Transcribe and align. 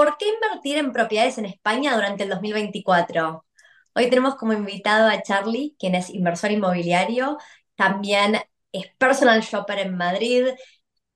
¿Por 0.00 0.16
qué 0.16 0.28
invertir 0.28 0.78
en 0.78 0.94
propiedades 0.94 1.36
en 1.36 1.44
España 1.44 1.94
durante 1.94 2.22
el 2.22 2.30
2024? 2.30 3.44
Hoy 3.94 4.08
tenemos 4.08 4.34
como 4.36 4.54
invitado 4.54 5.06
a 5.06 5.20
Charlie, 5.22 5.76
quien 5.78 5.94
es 5.94 6.08
inversor 6.08 6.50
inmobiliario, 6.50 7.36
también 7.74 8.38
es 8.72 8.86
personal 8.96 9.42
shopper 9.42 9.78
en 9.80 9.98
Madrid. 9.98 10.46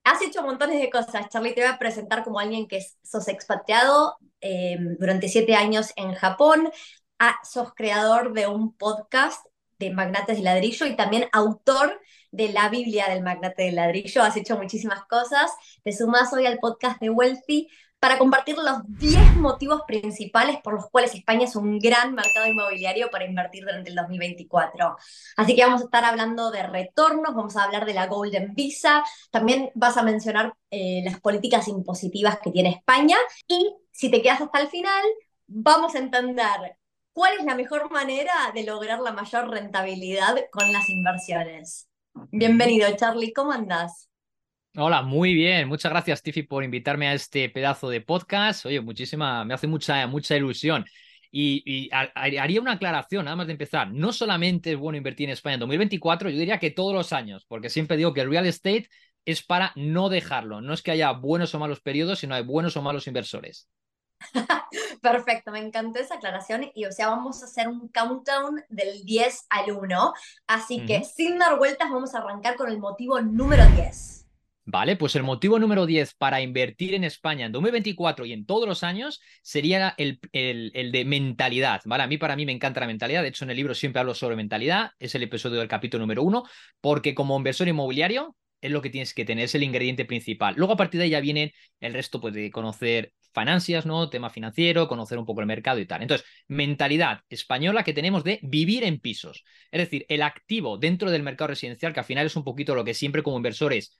Has 0.03 0.21
hecho 0.21 0.43
montones 0.43 0.79
de 0.79 0.91
cosas, 0.91 1.29
Charlie. 1.29 1.55
Te 1.55 1.61
voy 1.61 1.71
a 1.71 1.79
presentar 1.79 2.23
como 2.23 2.39
alguien 2.39 2.67
que 2.67 2.85
sos 3.01 3.27
expatriado 3.27 4.17
eh, 4.39 4.77
durante 4.99 5.29
siete 5.29 5.55
años 5.55 5.91
en 5.95 6.13
Japón. 6.13 6.69
Ah, 7.17 7.39
sos 7.43 7.73
creador 7.73 8.33
de 8.33 8.45
un 8.45 8.77
podcast 8.77 9.43
de 9.79 9.89
Magnates 9.89 10.37
de 10.37 10.43
Ladrillo 10.43 10.85
y 10.85 10.95
también 10.95 11.27
autor 11.31 11.99
de 12.31 12.49
la 12.49 12.69
Biblia 12.69 13.09
del 13.09 13.23
Magnate 13.23 13.63
del 13.63 13.77
Ladrillo. 13.77 14.21
Has 14.21 14.37
hecho 14.37 14.57
muchísimas 14.57 15.05
cosas. 15.05 15.51
Te 15.83 15.91
sumas 15.91 16.31
hoy 16.33 16.45
al 16.45 16.59
podcast 16.59 17.01
de 17.01 17.09
Wealthy 17.09 17.67
para 18.05 18.19
compartir 18.19 18.55
los 18.55 18.81
10 18.99 19.37
motivos 19.37 19.81
principales 19.87 20.57
por 20.61 20.75
los 20.75 20.91
cuales 20.91 21.15
España 21.15 21.45
es 21.45 21.55
un 21.55 21.79
gran 21.79 22.13
mercado 22.13 22.45
inmobiliario 22.45 23.09
para 23.09 23.25
invertir 23.25 23.63
durante 23.63 23.89
el 23.89 23.95
2024. 23.95 24.95
Así 25.37 25.55
que 25.55 25.65
vamos 25.65 25.81
a 25.81 25.85
estar 25.85 26.05
hablando 26.05 26.51
de 26.51 26.61
retornos, 26.67 27.33
vamos 27.33 27.57
a 27.57 27.63
hablar 27.63 27.83
de 27.83 27.95
la 27.95 28.05
Golden 28.05 28.53
Visa, 28.53 29.03
también 29.31 29.71
vas 29.73 29.97
a 29.97 30.03
mencionar 30.03 30.53
eh, 30.69 31.01
las 31.03 31.19
políticas 31.19 31.67
impositivas 31.67 32.37
que 32.37 32.51
tiene 32.51 32.69
España 32.69 33.17
y 33.47 33.75
si 33.91 34.11
te 34.11 34.21
quedas 34.21 34.41
hasta 34.41 34.61
el 34.61 34.67
final, 34.67 35.03
vamos 35.47 35.95
a 35.95 35.97
entender 35.97 36.77
cuál 37.11 37.33
es 37.39 37.43
la 37.43 37.55
mejor 37.55 37.89
manera 37.89 38.35
de 38.53 38.65
lograr 38.65 38.99
la 38.99 39.13
mayor 39.13 39.49
rentabilidad 39.49 40.35
con 40.51 40.71
las 40.71 40.87
inversiones. 40.91 41.87
Bienvenido, 42.29 42.87
Charlie, 42.97 43.33
¿cómo 43.33 43.51
andás? 43.51 44.09
Hola, 44.77 45.03
muy 45.03 45.33
bien. 45.33 45.69
Muchas 45.69 45.89
gracias, 45.89 46.21
Tiffy, 46.21 46.43
por 46.43 46.61
invitarme 46.61 47.07
a 47.07 47.13
este 47.13 47.49
pedazo 47.49 47.87
de 47.89 48.01
podcast. 48.01 48.65
Oye, 48.65 48.81
muchísima, 48.81 49.45
me 49.45 49.53
hace 49.53 49.67
mucha, 49.67 50.05
mucha 50.07 50.35
ilusión. 50.35 50.85
Y, 51.31 51.89
haría 51.91 52.59
una 52.59 52.73
aclaración, 52.73 53.23
nada 53.25 53.37
más 53.37 53.47
de 53.47 53.53
empezar. 53.53 53.91
No 53.93 54.11
solamente 54.11 54.73
es 54.73 54.77
bueno 54.77 54.97
invertir 54.97 55.29
en 55.29 55.33
España 55.33 55.53
en 55.55 55.59
2024, 55.61 56.29
yo 56.29 56.37
diría 56.37 56.59
que 56.59 56.71
todos 56.71 56.93
los 56.93 57.13
años, 57.13 57.45
porque 57.47 57.69
siempre 57.69 57.95
digo 57.95 58.13
que 58.13 58.21
el 58.21 58.29
real 58.29 58.45
estate 58.45 58.89
es 59.23 59.43
para 59.43 59.71
no 59.77 60.09
dejarlo. 60.09 60.59
No 60.59 60.73
es 60.73 60.81
que 60.81 60.91
haya 60.91 61.11
buenos 61.11 61.55
o 61.55 61.59
malos 61.59 61.79
periodos, 61.79 62.19
sino 62.19 62.35
hay 62.35 62.43
buenos 62.43 62.75
o 62.75 62.81
malos 62.81 63.07
inversores. 63.07 63.69
Perfecto, 65.01 65.51
me 65.51 65.59
encantó 65.59 65.99
esa 65.99 66.15
aclaración 66.15 66.69
y 66.73 66.85
o 66.85 66.91
sea, 66.91 67.07
vamos 67.07 67.41
a 67.41 67.45
hacer 67.45 67.69
un 67.69 67.87
countdown 67.89 68.61
del 68.67 69.05
10 69.05 69.45
al 69.49 69.71
1, 69.71 70.13
así 70.47 70.85
que 70.85 71.03
sin 71.05 71.37
dar 71.37 71.57
vueltas 71.57 71.89
vamos 71.89 72.13
a 72.13 72.19
arrancar 72.19 72.55
con 72.55 72.69
el 72.69 72.79
motivo 72.79 73.21
número 73.21 73.65
10. 73.67 74.24
Vale, 74.67 74.95
pues 74.95 75.15
el 75.15 75.21
motivo 75.21 75.59
número 75.59 75.85
10 75.85 76.15
para 76.15 76.41
invertir 76.41 76.95
en 76.95 77.03
España 77.03 77.45
en 77.45 77.51
2024 77.51 78.25
y 78.25 78.33
en 78.33 78.47
todos 78.47 78.67
los 78.67 78.81
años 78.83 79.21
sería 79.43 79.93
el, 79.97 80.19
el, 80.31 80.91
de 80.91 81.05
mentalidad, 81.05 81.81
¿vale? 81.85 82.03
A 82.03 82.07
mí, 82.07 82.17
para 82.17 82.35
mí 82.35 82.47
me 82.47 82.51
encanta 82.51 82.79
la 82.79 82.87
mentalidad, 82.87 83.21
de 83.21 83.27
hecho 83.27 83.45
en 83.45 83.51
el 83.51 83.57
libro 83.57 83.75
siempre 83.75 83.99
hablo 83.99 84.15
sobre 84.15 84.35
mentalidad, 84.35 84.89
es 84.97 85.13
el 85.13 85.21
episodio 85.21 85.59
del 85.59 85.67
capítulo 85.67 86.01
número 86.01 86.23
uno, 86.23 86.45
porque 86.81 87.13
como 87.13 87.37
inversor 87.37 87.67
inmobiliario 87.67 88.35
es 88.59 88.71
lo 88.71 88.81
que 88.81 88.89
tienes 88.89 89.13
que 89.13 89.23
tener, 89.23 89.45
es 89.45 89.53
el 89.53 89.61
ingrediente 89.61 90.03
principal. 90.05 90.55
Luego 90.57 90.73
a 90.73 90.77
partir 90.77 90.97
de 90.97 91.03
ahí 91.05 91.11
ya 91.11 91.19
viene 91.19 91.53
el 91.79 91.93
resto 91.93 92.19
pues, 92.19 92.33
de 92.33 92.49
conocer 92.49 93.13
financias, 93.35 93.85
¿no? 93.85 94.09
Tema 94.09 94.31
financiero, 94.31 94.87
conocer 94.87 95.19
un 95.19 95.25
poco 95.25 95.41
el 95.41 95.47
mercado 95.47 95.77
y 95.77 95.85
tal. 95.85 96.01
Entonces, 96.01 96.25
mentalidad 96.47 97.19
española 97.29 97.83
que 97.83 97.93
tenemos 97.93 98.23
de 98.23 98.39
vivir 98.41 98.83
en 98.83 98.99
pisos. 98.99 99.43
Es 99.69 99.79
decir, 99.79 100.07
el 100.09 100.23
activo 100.23 100.77
dentro 100.79 101.11
del 101.11 101.21
mercado 101.21 101.49
residencial, 101.49 101.93
que 101.93 101.99
al 101.99 102.05
final 102.05 102.25
es 102.25 102.35
un 102.35 102.43
poquito 102.43 102.73
lo 102.73 102.83
que 102.83 102.95
siempre 102.95 103.21
como 103.21 103.37
inversores 103.37 103.99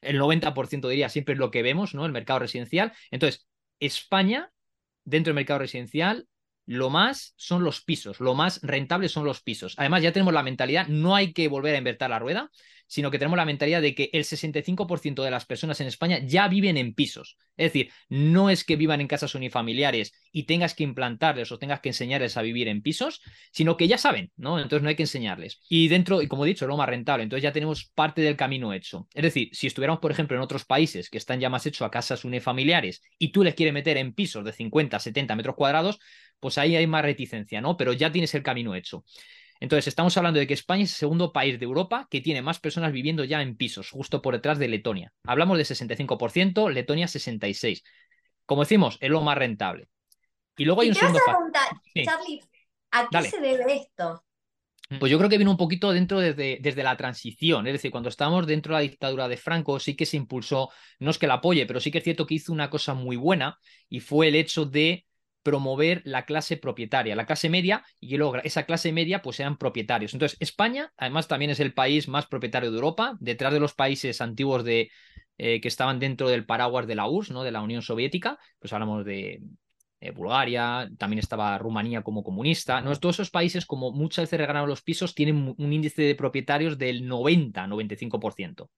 el 0.00 0.18
90% 0.18 0.88
diría 0.88 1.08
siempre 1.08 1.34
es 1.34 1.38
lo 1.38 1.50
que 1.50 1.62
vemos, 1.62 1.94
¿no? 1.94 2.06
El 2.06 2.12
mercado 2.12 2.40
residencial. 2.40 2.92
Entonces, 3.10 3.46
España, 3.78 4.52
dentro 5.04 5.30
del 5.30 5.36
mercado 5.36 5.60
residencial, 5.60 6.26
lo 6.66 6.90
más 6.90 7.34
son 7.36 7.64
los 7.64 7.82
pisos, 7.82 8.20
lo 8.20 8.34
más 8.34 8.60
rentable 8.62 9.08
son 9.08 9.24
los 9.24 9.42
pisos. 9.42 9.74
Además, 9.76 10.02
ya 10.02 10.12
tenemos 10.12 10.32
la 10.32 10.42
mentalidad, 10.42 10.86
no 10.86 11.16
hay 11.16 11.32
que 11.32 11.48
volver 11.48 11.74
a 11.74 11.78
invertir 11.78 12.08
la 12.08 12.18
rueda, 12.18 12.50
sino 12.90 13.12
que 13.12 13.20
tenemos 13.20 13.36
la 13.36 13.44
mentalidad 13.44 13.80
de 13.80 13.94
que 13.94 14.10
el 14.12 14.24
65% 14.24 15.22
de 15.22 15.30
las 15.30 15.46
personas 15.46 15.80
en 15.80 15.86
España 15.86 16.18
ya 16.24 16.48
viven 16.48 16.76
en 16.76 16.92
pisos. 16.92 17.36
Es 17.56 17.72
decir, 17.72 17.92
no 18.08 18.50
es 18.50 18.64
que 18.64 18.74
vivan 18.74 19.00
en 19.00 19.06
casas 19.06 19.36
unifamiliares 19.36 20.12
y 20.32 20.42
tengas 20.42 20.74
que 20.74 20.82
implantarles 20.82 21.52
o 21.52 21.58
tengas 21.58 21.78
que 21.78 21.90
enseñarles 21.90 22.36
a 22.36 22.42
vivir 22.42 22.66
en 22.66 22.82
pisos, 22.82 23.22
sino 23.52 23.76
que 23.76 23.86
ya 23.86 23.96
saben, 23.96 24.32
¿no? 24.36 24.58
Entonces 24.58 24.82
no 24.82 24.88
hay 24.88 24.96
que 24.96 25.04
enseñarles. 25.04 25.60
Y 25.68 25.86
dentro, 25.86 26.20
y 26.20 26.26
como 26.26 26.44
he 26.44 26.48
dicho, 26.48 26.64
es 26.64 26.68
lo 26.68 26.76
más 26.76 26.88
rentable, 26.88 27.22
entonces 27.22 27.44
ya 27.44 27.52
tenemos 27.52 27.92
parte 27.94 28.22
del 28.22 28.36
camino 28.36 28.72
hecho. 28.72 29.06
Es 29.14 29.22
decir, 29.22 29.50
si 29.52 29.68
estuviéramos, 29.68 30.00
por 30.00 30.10
ejemplo, 30.10 30.36
en 30.36 30.42
otros 30.42 30.64
países 30.64 31.10
que 31.10 31.18
están 31.18 31.38
ya 31.38 31.48
más 31.48 31.64
hechos 31.66 31.86
a 31.86 31.92
casas 31.92 32.24
unifamiliares 32.24 33.02
y 33.20 33.30
tú 33.30 33.44
les 33.44 33.54
quieres 33.54 33.72
meter 33.72 33.98
en 33.98 34.14
pisos 34.14 34.44
de 34.44 34.52
50, 34.52 34.98
70 34.98 35.36
metros 35.36 35.54
cuadrados, 35.54 36.00
pues 36.40 36.58
ahí 36.58 36.74
hay 36.74 36.88
más 36.88 37.02
reticencia, 37.02 37.60
¿no? 37.60 37.76
Pero 37.76 37.92
ya 37.92 38.10
tienes 38.10 38.34
el 38.34 38.42
camino 38.42 38.74
hecho. 38.74 39.04
Entonces, 39.60 39.88
estamos 39.88 40.16
hablando 40.16 40.40
de 40.40 40.46
que 40.46 40.54
España 40.54 40.84
es 40.84 40.90
el 40.90 40.96
segundo 40.96 41.32
país 41.32 41.58
de 41.60 41.66
Europa 41.66 42.08
que 42.10 42.22
tiene 42.22 42.40
más 42.40 42.58
personas 42.58 42.92
viviendo 42.92 43.24
ya 43.24 43.42
en 43.42 43.56
pisos, 43.56 43.90
justo 43.90 44.22
por 44.22 44.34
detrás 44.34 44.58
de 44.58 44.68
Letonia. 44.68 45.12
Hablamos 45.24 45.58
de 45.58 45.64
65%, 45.64 46.70
Letonia 46.70 47.06
66%. 47.06 47.82
Como 48.46 48.62
decimos, 48.62 48.96
es 49.00 49.10
lo 49.10 49.20
más 49.20 49.36
rentable. 49.36 49.88
Y 50.56 50.64
luego 50.64 50.80
hay 50.80 50.88
un 50.88 50.94
segundo 50.94 51.20
Charlie, 51.94 52.42
¿a 52.90 53.08
qué 53.10 53.22
se 53.22 53.40
debe 53.40 53.76
esto? 53.76 54.24
Pues 54.98 55.12
yo 55.12 55.18
creo 55.18 55.30
que 55.30 55.36
viene 55.36 55.50
un 55.50 55.56
poquito 55.56 55.92
dentro 55.92 56.18
desde, 56.18 56.58
desde, 56.60 56.82
la 56.82 56.96
transición, 56.96 57.64
es 57.68 57.74
decir, 57.74 57.92
cuando 57.92 58.08
estábamos 58.08 58.44
dentro 58.46 58.74
de 58.74 58.78
la 58.78 58.88
dictadura 58.88 59.28
de 59.28 59.36
Franco, 59.36 59.78
sí 59.78 59.94
que 59.94 60.04
se 60.04 60.16
impulsó, 60.16 60.70
no 60.98 61.12
es 61.12 61.18
que 61.18 61.28
la 61.28 61.34
apoye, 61.34 61.64
pero 61.64 61.78
sí 61.78 61.92
que 61.92 61.98
es 61.98 62.04
cierto 62.04 62.26
que 62.26 62.34
hizo 62.34 62.52
una 62.52 62.70
cosa 62.70 62.94
muy 62.94 63.14
buena 63.14 63.56
y 63.88 64.00
fue 64.00 64.26
el 64.26 64.34
hecho 64.34 64.64
de 64.64 65.06
promover 65.42 66.02
la 66.04 66.24
clase 66.24 66.56
propietaria, 66.56 67.16
la 67.16 67.26
clase 67.26 67.48
media, 67.48 67.84
y 67.98 68.08
que 68.10 68.18
luego 68.18 68.36
esa 68.36 68.64
clase 68.64 68.92
media 68.92 69.22
pues 69.22 69.36
sean 69.36 69.56
propietarios. 69.56 70.12
Entonces, 70.14 70.36
España, 70.40 70.92
además, 70.96 71.28
también 71.28 71.50
es 71.50 71.60
el 71.60 71.74
país 71.74 72.08
más 72.08 72.26
propietario 72.26 72.70
de 72.70 72.76
Europa, 72.76 73.16
detrás 73.20 73.52
de 73.52 73.60
los 73.60 73.74
países 73.74 74.20
antiguos 74.20 74.64
de, 74.64 74.90
eh, 75.38 75.60
que 75.60 75.68
estaban 75.68 75.98
dentro 75.98 76.28
del 76.28 76.46
paraguas 76.46 76.86
de 76.86 76.94
la 76.94 77.08
URSS, 77.08 77.32
¿no? 77.32 77.42
de 77.42 77.52
la 77.52 77.62
Unión 77.62 77.82
Soviética, 77.82 78.38
pues 78.58 78.72
hablamos 78.72 79.04
de 79.04 79.40
Bulgaria, 80.14 80.88
también 80.96 81.18
estaba 81.18 81.58
Rumanía 81.58 82.02
como 82.02 82.22
comunista. 82.22 82.80
¿no? 82.80 82.94
Todos 82.96 83.16
esos 83.16 83.30
países, 83.30 83.66
como 83.66 83.92
muchas 83.92 84.24
veces 84.24 84.40
regalaron 84.40 84.68
los 84.68 84.82
pisos, 84.82 85.14
tienen 85.14 85.54
un 85.56 85.72
índice 85.72 86.02
de 86.02 86.14
propietarios 86.14 86.78
del 86.78 87.06
90-95%. 87.08 88.70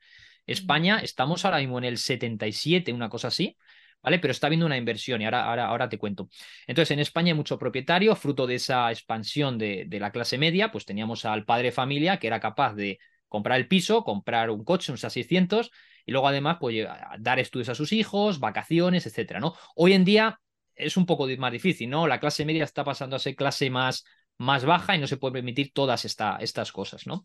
España, 0.47 0.99
estamos 0.99 1.45
ahora 1.45 1.59
mismo 1.59 1.79
en 1.79 1.85
el 1.85 1.99
77, 1.99 2.93
una 2.93 3.09
cosa 3.09 3.29
así, 3.29 3.57
¿vale? 4.03 4.19
Pero 4.19 4.33
está 4.33 4.49
habiendo 4.49 4.67
una 4.67 4.77
inversión 4.77 5.21
y 5.23 5.25
ahora, 5.25 5.45
ahora, 5.45 5.67
ahora 5.67 5.89
te 5.89 5.99
cuento. 5.99 6.29
Entonces, 6.67 6.91
en 6.93 6.99
España 7.01 7.33
hay 7.33 7.37
mucho 7.37 7.59
propietario, 7.59 8.15
fruto 8.17 8.47
de 8.47 8.57
esa 8.57 8.91
expansión 8.91 9.59
de, 9.59 9.85
de, 9.87 10.01
la 10.01 10.11
clase 10.13 10.39
media, 10.39 10.71
pues 10.71 10.85
teníamos 10.85 11.25
al 11.25 11.45
padre 11.45 11.73
familia 11.73 12.19
que 12.19 12.27
era 12.27 12.41
capaz 12.41 12.75
de 12.75 12.99
comprar 13.29 13.59
el 13.59 13.69
piso, 13.69 14.05
comprar 14.05 14.51
un 14.51 14.65
coche, 14.65 14.93
un 14.93 14.99
SA 14.99 15.11
600 15.11 15.71
y 16.05 16.13
luego 16.13 16.29
además 16.29 16.59
pues, 16.61 16.87
dar 17.19 17.39
estudios 17.39 17.69
a 17.69 17.75
sus 17.75 17.93
hijos, 17.93 18.41
vacaciones, 18.41 19.07
etcétera, 19.07 19.41
¿no? 19.41 19.55
Hoy 19.77 19.93
en 19.93 20.05
día 20.05 20.41
es 20.75 20.97
un 20.97 21.07
poco 21.07 21.27
más 21.39 21.53
difícil, 21.53 21.89
¿no? 21.91 22.07
La 22.07 22.21
clase 22.21 22.45
media 22.45 22.65
está 22.65 22.85
pasando 22.85 23.17
a 23.17 23.19
ser 23.19 23.37
clase 23.37 23.71
más, 23.71 24.05
más 24.39 24.65
baja 24.65 24.97
y 24.97 24.99
no 24.99 25.07
se 25.07 25.17
puede 25.17 25.35
permitir 25.35 25.73
todas 25.73 26.05
esta, 26.05 26.37
estas 26.37 26.73
cosas, 26.73 27.07
¿no? 27.07 27.25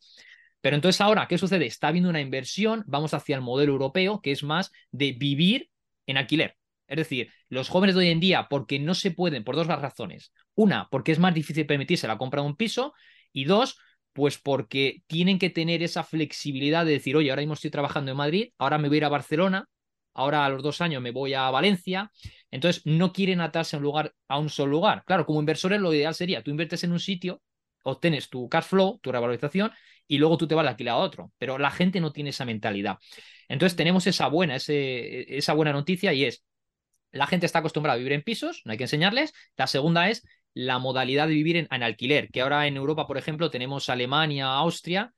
Pero 0.62 0.76
entonces 0.76 1.02
ahora, 1.02 1.28
¿qué 1.28 1.38
sucede? 1.38 1.66
Está 1.66 1.90
habiendo 1.90 2.10
una 2.10 2.22
inversión, 2.22 2.84
vamos 2.88 3.14
hacia 3.14 3.36
el 3.36 3.42
modelo 3.42 3.74
europeo, 3.74 4.22
que 4.22 4.32
es 4.32 4.44
más 4.44 4.72
de 4.92 5.14
vivir 5.14 5.70
en 6.08 6.18
alquiler. 6.18 6.57
Es 6.88 6.98
decir, 6.98 7.32
los 7.50 7.70
jóvenes 7.70 7.96
de 7.96 8.02
hoy 8.02 8.10
en 8.10 8.20
día, 8.20 8.48
porque 8.50 8.80
no 8.80 8.96
se 8.96 9.12
pueden, 9.12 9.44
por 9.44 9.56
dos 9.56 9.68
razones. 9.68 10.32
Una, 10.56 10.88
porque 10.90 11.12
es 11.12 11.20
más 11.20 11.34
difícil 11.34 11.66
permitirse 11.66 12.08
la 12.08 12.18
compra 12.18 12.42
de 12.42 12.48
un 12.48 12.56
piso. 12.56 12.94
Y 13.34 13.46
dos, 13.46 13.78
pues 14.14 14.38
porque 14.38 15.04
tienen 15.08 15.38
que 15.38 15.50
tener 15.50 15.84
esa 15.84 16.04
flexibilidad 16.04 16.86
de 16.86 16.94
decir, 16.94 17.16
oye, 17.16 17.30
ahora 17.30 17.42
mismo 17.42 17.54
estoy 17.54 17.70
trabajando 17.70 18.12
en 18.12 18.18
Madrid, 18.18 18.50
ahora 18.58 18.78
me 18.78 18.88
voy 18.88 18.98
a 18.98 19.00
ir 19.00 19.06
a 19.06 19.10
Barcelona, 19.10 19.70
ahora 20.14 20.44
a 20.46 20.50
los 20.50 20.64
dos 20.64 20.82
años 20.82 21.02
me 21.02 21.12
voy 21.12 21.34
a 21.36 21.50
Valencia. 21.52 22.12
Entonces, 22.50 22.82
no 22.86 23.14
quieren 23.14 23.42
atarse 23.42 23.76
a 23.76 23.80
un 23.80 23.84
lugar, 23.84 24.16
a 24.28 24.40
un 24.40 24.50
solo 24.50 24.72
lugar. 24.72 25.04
Claro, 25.06 25.26
como 25.26 25.40
inversores, 25.40 25.80
lo 25.80 25.94
ideal 25.94 26.16
sería, 26.16 26.42
tú 26.42 26.50
inviertes 26.52 26.84
en 26.84 26.92
un 26.92 27.00
sitio, 27.00 27.42
obtienes 27.84 28.30
tu 28.30 28.50
cash 28.50 28.66
flow, 28.66 29.00
tu 29.04 29.12
revalorización, 29.12 29.72
y 30.08 30.18
luego 30.18 30.38
tú 30.38 30.48
te 30.48 30.56
vas 30.56 30.66
a 30.66 30.70
alquilar 30.70 30.96
a 30.96 30.98
otro. 30.98 31.32
Pero 31.38 31.58
la 31.60 31.70
gente 31.70 32.00
no 32.02 32.12
tiene 32.12 32.32
esa 32.32 32.46
mentalidad. 32.46 32.98
Entonces, 33.48 33.76
tenemos 33.76 34.08
esa 34.08 34.28
buena, 34.28 34.56
ese, 34.56 35.38
esa 35.38 35.54
buena 35.54 35.74
noticia 35.74 36.12
y 36.14 36.26
es, 36.26 36.44
la 37.12 37.28
gente 37.28 37.46
está 37.46 37.60
acostumbrada 37.60 37.96
a 37.96 37.98
vivir 37.98 38.14
en 38.14 38.24
pisos, 38.24 38.62
no 38.66 38.72
hay 38.72 38.78
que 38.78 38.86
enseñarles. 38.86 39.34
La 39.56 39.68
segunda 39.68 40.10
es 40.10 40.26
la 40.54 40.80
modalidad 40.80 41.28
de 41.28 41.34
vivir 41.34 41.58
en, 41.58 41.84
alquiler, 41.84 42.30
que 42.32 42.42
ahora 42.42 42.68
en 42.68 42.78
Europa, 42.78 43.08
por 43.08 43.18
ejemplo, 43.18 43.52
tenemos 43.52 43.90
Alemania, 43.90 44.48
Austria, 44.54 45.14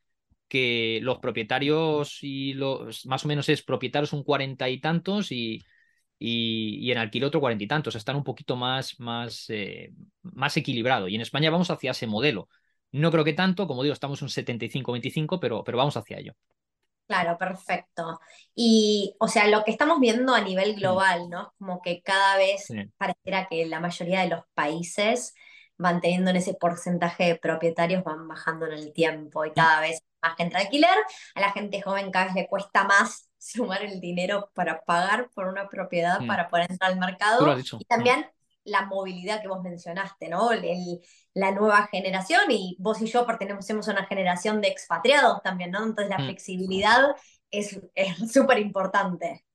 que 0.48 1.00
los 1.04 1.20
propietarios 1.20 2.20
y 2.22 2.54
los 2.54 3.06
más 3.06 3.24
o 3.26 3.28
menos 3.28 3.48
es 3.50 3.62
propietarios 3.64 4.14
un 4.14 4.24
cuarenta 4.24 4.68
y 4.70 4.80
tantos 4.82 5.32
y, 5.32 5.64
y, 6.18 6.92
en 6.92 6.98
alquiler 6.98 7.28
otro 7.28 7.40
cuarenta 7.40 7.64
y 7.64 7.68
tantos. 7.68 7.96
Están 7.96 8.16
un 8.18 8.24
poquito 8.24 8.56
más, 8.56 9.00
más, 9.00 9.46
eh, 9.50 9.94
más 10.24 10.58
equilibrado. 10.58 11.08
Y 11.08 11.16
en 11.16 11.22
España 11.22 11.50
vamos 11.52 11.70
hacia 11.72 11.92
ese 11.92 12.08
modelo. 12.08 12.50
No 12.92 13.12
creo 13.12 13.24
que 13.24 13.34
tanto, 13.34 13.68
como 13.68 13.84
digo, 13.84 13.94
estamos 13.94 14.22
un 14.22 14.30
75-25, 14.30 15.40
pero, 15.40 15.64
pero 15.64 15.78
vamos 15.78 15.96
hacia 15.98 16.18
ello. 16.20 16.34
Claro, 17.10 17.40
perfecto. 17.40 18.20
Y, 18.54 19.16
o 19.20 19.28
sea, 19.28 19.48
lo 19.48 19.64
que 19.64 19.72
estamos 19.72 20.00
viendo 20.00 20.36
a 20.36 20.42
nivel 20.42 20.76
global, 20.76 21.28
¿no? 21.28 21.56
Como 21.58 21.82
que 21.82 22.04
cada 22.04 22.38
vez 22.38 22.66
sí, 22.68 22.88
pareciera 22.98 23.48
que 23.48 23.66
la 23.66 23.80
mayoría 23.80 24.22
de 24.22 24.30
los 24.30 24.44
países 24.54 25.34
van 25.76 26.02
teniendo 26.02 26.30
en 26.30 26.36
ese 26.36 26.54
porcentaje 26.54 27.24
de 27.24 27.36
propietarios, 27.36 28.04
van 28.04 28.28
bajando 28.28 28.68
en 28.68 28.74
el 28.74 28.94
tiempo 28.94 29.44
y 29.44 29.54
cada 29.54 29.82
vez 29.82 30.04
más 30.22 30.36
gente 30.36 30.58
alquiler. 30.58 30.96
A 31.34 31.42
la 31.42 31.52
gente 31.52 31.82
joven 31.82 32.12
cada 32.12 32.26
vez 32.26 32.36
le 32.36 32.48
cuesta 32.48 32.84
más 32.84 33.32
sumar 33.40 33.82
el 33.82 34.00
dinero 34.00 34.52
para 34.54 34.82
pagar 34.84 35.32
por 35.34 35.48
una 35.48 35.68
propiedad 35.68 36.22
mm. 36.22 36.28
para 36.28 36.48
poder 36.48 36.70
entrar 36.70 36.92
al 36.92 37.00
lo 37.00 37.06
mercado. 37.08 37.50
has 37.50 37.58
dicho. 37.58 37.78
Y 37.80 37.86
también 37.86 38.30
la 38.70 38.86
movilidad 38.86 39.42
que 39.42 39.48
vos 39.48 39.62
mencionaste, 39.64 40.30
¿no? 40.30 40.52
El- 40.52 41.02
la 41.34 41.52
nueva 41.52 41.88
generación 41.88 42.42
y 42.52 42.76
vos 42.80 43.02
y 43.02 43.06
yo 43.08 43.26
pertenecemos 43.26 43.88
a 43.88 43.92
una 43.92 44.06
generación 44.06 44.62
de 44.62 44.68
expatriados 44.70 45.42
también, 45.44 45.72
¿no? 45.72 45.84
Entonces 45.84 46.10
la 46.10 46.20
mm, 46.20 46.24
flexibilidad 46.24 47.16
es 47.52 47.80
es 47.96 48.18
súper 48.34 48.60
importante. 48.60 49.46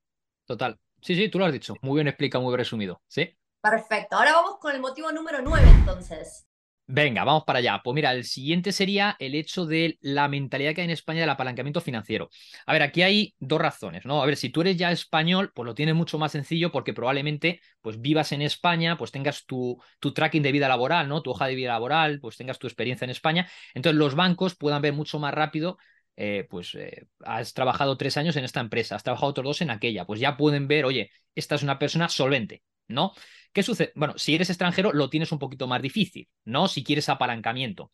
Total. 0.46 0.78
Sí, 1.02 1.14
sí, 1.14 1.28
tú 1.28 1.38
lo 1.38 1.44
has 1.46 1.52
dicho. 1.52 1.78
Muy 1.82 1.96
bien 1.96 2.08
explicado, 2.08 2.44
muy 2.44 2.56
resumido. 2.56 3.02
Sí. 3.08 3.36
Perfecto. 3.60 4.16
Ahora 4.16 4.32
vamos 4.34 4.58
con 4.58 4.72
el 4.74 4.80
motivo 4.80 5.10
número 5.10 5.40
9 5.42 5.68
entonces. 5.70 6.46
Venga, 6.86 7.24
vamos 7.24 7.44
para 7.46 7.60
allá. 7.60 7.80
Pues 7.82 7.94
mira, 7.94 8.12
el 8.12 8.24
siguiente 8.24 8.70
sería 8.70 9.16
el 9.18 9.34
hecho 9.34 9.64
de 9.64 9.96
la 10.02 10.28
mentalidad 10.28 10.74
que 10.74 10.82
hay 10.82 10.84
en 10.84 10.90
España 10.90 11.20
del 11.20 11.30
apalancamiento 11.30 11.80
financiero. 11.80 12.28
A 12.66 12.74
ver, 12.74 12.82
aquí 12.82 13.00
hay 13.00 13.34
dos 13.38 13.58
razones, 13.58 14.04
¿no? 14.04 14.22
A 14.22 14.26
ver, 14.26 14.36
si 14.36 14.50
tú 14.50 14.60
eres 14.60 14.76
ya 14.76 14.92
español, 14.92 15.50
pues 15.54 15.64
lo 15.64 15.74
tienes 15.74 15.94
mucho 15.94 16.18
más 16.18 16.32
sencillo 16.32 16.70
porque 16.70 16.92
probablemente 16.92 17.60
pues 17.80 18.00
vivas 18.02 18.32
en 18.32 18.42
España, 18.42 18.98
pues 18.98 19.12
tengas 19.12 19.46
tu, 19.46 19.80
tu 19.98 20.12
tracking 20.12 20.42
de 20.42 20.52
vida 20.52 20.68
laboral, 20.68 21.08
¿no? 21.08 21.22
Tu 21.22 21.30
hoja 21.30 21.46
de 21.46 21.54
vida 21.54 21.72
laboral, 21.72 22.20
pues 22.20 22.36
tengas 22.36 22.58
tu 22.58 22.66
experiencia 22.66 23.06
en 23.06 23.10
España. 23.10 23.48
Entonces 23.72 23.98
los 23.98 24.14
bancos 24.14 24.54
puedan 24.54 24.82
ver 24.82 24.92
mucho 24.92 25.18
más 25.18 25.32
rápido 25.32 25.78
eh, 26.16 26.46
pues 26.50 26.74
eh, 26.74 27.06
has 27.24 27.54
trabajado 27.54 27.96
tres 27.96 28.16
años 28.18 28.36
en 28.36 28.44
esta 28.44 28.60
empresa, 28.60 28.94
has 28.94 29.02
trabajado 29.02 29.30
otros 29.30 29.44
dos 29.46 29.60
en 29.62 29.70
aquella, 29.70 30.04
pues 30.04 30.20
ya 30.20 30.36
pueden 30.36 30.68
ver, 30.68 30.84
oye, 30.84 31.10
esta 31.34 31.56
es 31.56 31.62
una 31.64 31.78
persona 31.78 32.08
solvente, 32.08 32.62
¿no? 32.86 33.12
¿Qué 33.54 33.62
sucede? 33.62 33.92
Bueno, 33.94 34.14
si 34.18 34.34
eres 34.34 34.50
extranjero 34.50 34.92
lo 34.92 35.08
tienes 35.08 35.30
un 35.32 35.38
poquito 35.38 35.68
más 35.68 35.80
difícil, 35.80 36.28
¿no? 36.44 36.66
Si 36.68 36.82
quieres 36.82 37.08
apalancamiento. 37.08 37.92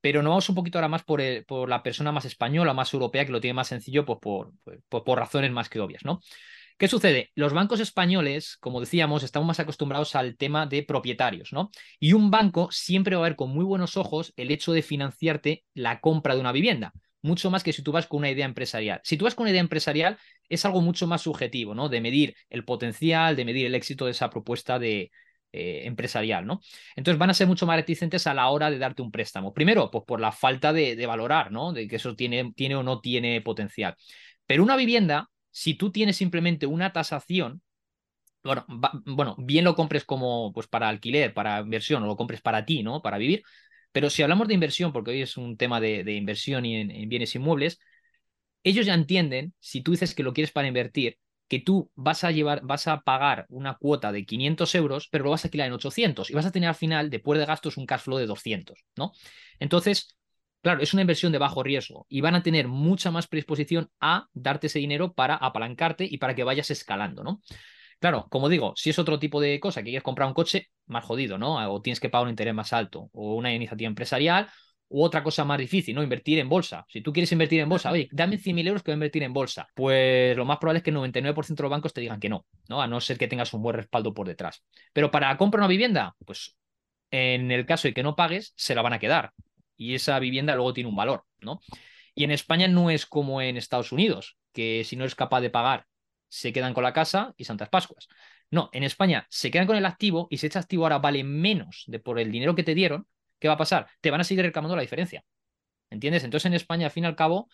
Pero 0.00 0.22
no 0.22 0.30
vamos 0.30 0.48
un 0.48 0.54
poquito 0.54 0.78
ahora 0.78 0.88
más 0.88 1.02
por, 1.04 1.20
la 1.68 1.82
persona 1.82 2.12
más 2.12 2.24
española, 2.24 2.72
más 2.72 2.94
europea, 2.94 3.26
que 3.26 3.32
lo 3.32 3.40
tiene 3.40 3.54
más 3.54 3.68
sencillo, 3.68 4.04
pues 4.04 4.20
por, 4.20 4.52
por, 4.88 5.04
por 5.04 5.18
razones 5.18 5.50
más 5.50 5.68
que 5.68 5.80
obvias, 5.80 6.04
¿no? 6.04 6.20
¿Qué 6.78 6.88
sucede? 6.88 7.30
Los 7.34 7.52
bancos 7.52 7.80
españoles, 7.80 8.56
como 8.60 8.80
decíamos, 8.80 9.24
estamos 9.24 9.46
más 9.46 9.60
acostumbrados 9.60 10.14
al 10.14 10.36
tema 10.36 10.66
de 10.66 10.84
propietarios, 10.84 11.52
¿no? 11.52 11.70
Y 11.98 12.12
un 12.12 12.30
banco 12.30 12.68
siempre 12.70 13.16
va 13.16 13.22
a 13.22 13.28
ver 13.28 13.36
con 13.36 13.50
muy 13.50 13.64
buenos 13.64 13.96
ojos 13.96 14.32
el 14.36 14.52
hecho 14.52 14.72
de 14.72 14.82
financiarte 14.82 15.64
la 15.74 16.00
compra 16.00 16.34
de 16.34 16.40
una 16.40 16.52
vivienda, 16.52 16.92
mucho 17.22 17.50
más 17.50 17.62
que 17.62 17.72
si 17.72 17.82
tú 17.82 17.92
vas 17.92 18.06
con 18.06 18.18
una 18.18 18.30
idea 18.30 18.46
empresarial. 18.46 19.00
Si 19.04 19.16
tú 19.16 19.24
vas 19.24 19.34
con 19.34 19.44
una 19.44 19.50
idea 19.50 19.60
empresarial, 19.60 20.18
es 20.48 20.64
algo 20.64 20.80
mucho 20.80 21.06
más 21.06 21.22
subjetivo, 21.22 21.74
¿no? 21.74 21.88
De 21.88 22.00
medir 22.00 22.34
el 22.50 22.64
potencial, 22.64 23.36
de 23.36 23.44
medir 23.44 23.66
el 23.66 23.74
éxito 23.74 24.06
de 24.06 24.10
esa 24.12 24.30
propuesta 24.30 24.78
de, 24.78 25.10
eh, 25.54 25.82
empresarial, 25.84 26.46
¿no? 26.46 26.60
Entonces 26.96 27.18
van 27.18 27.28
a 27.28 27.34
ser 27.34 27.46
mucho 27.46 27.66
más 27.66 27.76
reticentes 27.76 28.26
a 28.26 28.32
la 28.32 28.48
hora 28.48 28.70
de 28.70 28.78
darte 28.78 29.02
un 29.02 29.10
préstamo. 29.10 29.52
Primero, 29.52 29.90
pues 29.90 30.02
por 30.06 30.18
la 30.18 30.32
falta 30.32 30.72
de, 30.72 31.04
valorar, 31.06 31.52
¿no? 31.52 31.74
De 31.74 31.86
que 31.88 31.96
eso 31.96 32.16
tiene, 32.16 32.52
tiene 32.56 32.74
o 32.76 32.82
no 32.82 33.00
tiene 33.02 33.42
potencial. 33.42 33.94
Pero 34.46 34.62
una 34.62 34.76
vivienda, 34.76 35.28
si 35.50 35.74
tú 35.74 35.92
tienes 35.92 36.16
simplemente 36.16 36.66
una 36.66 36.92
tasación, 36.94 37.60
bueno, 38.42 38.64
bueno, 39.04 39.36
bien 39.38 39.64
lo 39.64 39.74
compres 39.74 40.04
como 40.04 40.52
pues 40.54 40.66
para 40.68 40.88
alquiler, 40.88 41.34
para 41.34 41.60
inversión, 41.60 42.02
o 42.02 42.06
lo 42.06 42.16
compres 42.16 42.40
para 42.40 42.64
ti, 42.64 42.82
¿no? 42.82 43.02
Para 43.02 43.18
vivir. 43.18 43.42
Pero 43.92 44.10
si 44.10 44.22
hablamos 44.22 44.48
de 44.48 44.54
inversión, 44.54 44.92
porque 44.92 45.12
hoy 45.12 45.22
es 45.22 45.36
un 45.36 45.56
tema 45.56 45.80
de, 45.80 46.12
inversión 46.12 46.64
y 46.64 46.76
en, 46.76 46.90
en 46.90 47.08
bienes 47.08 47.34
inmuebles, 47.34 47.78
ellos 48.64 48.86
ya 48.86 48.94
entienden, 48.94 49.54
si 49.60 49.82
tú 49.82 49.92
dices 49.92 50.14
que 50.14 50.22
lo 50.22 50.32
quieres 50.32 50.52
para 50.52 50.68
invertir, 50.68 51.18
que 51.52 51.60
tú 51.60 51.90
vas 51.94 52.24
a 52.24 52.30
llevar, 52.30 52.62
vas 52.62 52.86
a 52.88 53.02
pagar 53.02 53.44
una 53.50 53.76
cuota 53.76 54.10
de 54.10 54.24
500 54.24 54.74
euros, 54.74 55.08
pero 55.10 55.24
lo 55.24 55.30
vas 55.30 55.44
a 55.44 55.48
alquilar 55.48 55.66
en 55.66 55.74
800 55.74 56.30
y 56.30 56.34
vas 56.34 56.46
a 56.46 56.50
tener 56.50 56.68
al 56.68 56.74
final, 56.74 57.10
después 57.10 57.38
de 57.38 57.44
gastos, 57.44 57.76
un 57.76 57.84
cash 57.84 58.00
flow 58.00 58.16
de 58.16 58.24
200, 58.24 58.86
¿no? 58.96 59.12
Entonces, 59.58 60.16
claro, 60.62 60.82
es 60.82 60.94
una 60.94 61.02
inversión 61.02 61.30
de 61.30 61.36
bajo 61.36 61.62
riesgo 61.62 62.06
y 62.08 62.22
van 62.22 62.36
a 62.36 62.42
tener 62.42 62.68
mucha 62.68 63.10
más 63.10 63.26
predisposición 63.26 63.90
a 64.00 64.28
darte 64.32 64.68
ese 64.68 64.78
dinero 64.78 65.12
para 65.12 65.34
apalancarte 65.34 66.06
y 66.10 66.16
para 66.16 66.34
que 66.34 66.42
vayas 66.44 66.70
escalando, 66.70 67.22
¿no? 67.22 67.42
Claro, 68.02 68.26
como 68.30 68.48
digo, 68.48 68.72
si 68.74 68.90
es 68.90 68.98
otro 68.98 69.20
tipo 69.20 69.40
de 69.40 69.60
cosa, 69.60 69.80
que 69.80 69.90
quieres 69.90 70.02
comprar 70.02 70.26
un 70.26 70.34
coche, 70.34 70.70
más 70.86 71.04
jodido, 71.04 71.38
¿no? 71.38 71.72
O 71.72 71.80
tienes 71.80 72.00
que 72.00 72.08
pagar 72.10 72.24
un 72.24 72.30
interés 72.30 72.52
más 72.52 72.72
alto, 72.72 73.08
o 73.12 73.36
una 73.36 73.54
iniciativa 73.54 73.86
empresarial, 73.86 74.48
u 74.88 75.04
otra 75.04 75.22
cosa 75.22 75.44
más 75.44 75.56
difícil, 75.58 75.94
¿no? 75.94 76.02
Invertir 76.02 76.40
en 76.40 76.48
bolsa. 76.48 76.84
Si 76.88 77.00
tú 77.00 77.12
quieres 77.12 77.30
invertir 77.30 77.60
en 77.60 77.68
bolsa, 77.68 77.92
oye, 77.92 78.08
dame 78.10 78.38
100.000 78.38 78.66
euros 78.66 78.82
que 78.82 78.90
voy 78.90 78.94
a 78.94 78.96
invertir 78.96 79.22
en 79.22 79.32
bolsa. 79.32 79.68
Pues 79.72 80.36
lo 80.36 80.44
más 80.44 80.58
probable 80.58 80.78
es 80.78 80.82
que 80.82 80.90
el 80.90 80.96
99% 80.96 81.62
de 81.62 81.62
los 81.62 81.70
bancos 81.70 81.92
te 81.92 82.00
digan 82.00 82.18
que 82.18 82.28
no, 82.28 82.44
¿no? 82.68 82.82
A 82.82 82.88
no 82.88 83.00
ser 83.00 83.18
que 83.18 83.28
tengas 83.28 83.54
un 83.54 83.62
buen 83.62 83.76
respaldo 83.76 84.12
por 84.12 84.26
detrás. 84.26 84.64
Pero 84.92 85.12
para 85.12 85.36
comprar 85.36 85.60
una 85.60 85.68
vivienda, 85.68 86.16
pues 86.26 86.56
en 87.12 87.52
el 87.52 87.66
caso 87.66 87.86
de 87.86 87.94
que 87.94 88.02
no 88.02 88.16
pagues, 88.16 88.52
se 88.56 88.74
la 88.74 88.82
van 88.82 88.94
a 88.94 88.98
quedar. 88.98 89.30
Y 89.76 89.94
esa 89.94 90.18
vivienda 90.18 90.56
luego 90.56 90.72
tiene 90.72 90.90
un 90.90 90.96
valor, 90.96 91.22
¿no? 91.40 91.60
Y 92.16 92.24
en 92.24 92.32
España 92.32 92.66
no 92.66 92.90
es 92.90 93.06
como 93.06 93.40
en 93.40 93.56
Estados 93.56 93.92
Unidos, 93.92 94.38
que 94.52 94.82
si 94.84 94.96
no 94.96 95.04
eres 95.04 95.14
capaz 95.14 95.40
de 95.40 95.50
pagar, 95.50 95.86
se 96.32 96.50
quedan 96.50 96.72
con 96.72 96.82
la 96.82 96.94
casa 96.94 97.34
y 97.36 97.44
Santas 97.44 97.68
Pascuas. 97.68 98.08
No, 98.50 98.70
en 98.72 98.84
España 98.84 99.26
se 99.28 99.50
quedan 99.50 99.66
con 99.66 99.76
el 99.76 99.84
activo 99.84 100.28
y 100.30 100.38
si 100.38 100.46
ese 100.46 100.58
activo 100.58 100.84
ahora 100.84 100.98
vale 100.98 101.22
menos 101.24 101.84
de 101.86 101.98
por 101.98 102.18
el 102.18 102.32
dinero 102.32 102.54
que 102.54 102.62
te 102.62 102.74
dieron, 102.74 103.06
¿qué 103.38 103.48
va 103.48 103.54
a 103.54 103.58
pasar? 103.58 103.86
Te 104.00 104.10
van 104.10 104.22
a 104.22 104.24
seguir 104.24 104.42
reclamando 104.42 104.74
la 104.74 104.80
diferencia. 104.80 105.22
¿Entiendes? 105.90 106.24
Entonces 106.24 106.46
en 106.46 106.54
España, 106.54 106.86
al 106.86 106.90
fin 106.90 107.04
y 107.04 107.06
al 107.06 107.16
cabo, 107.16 107.50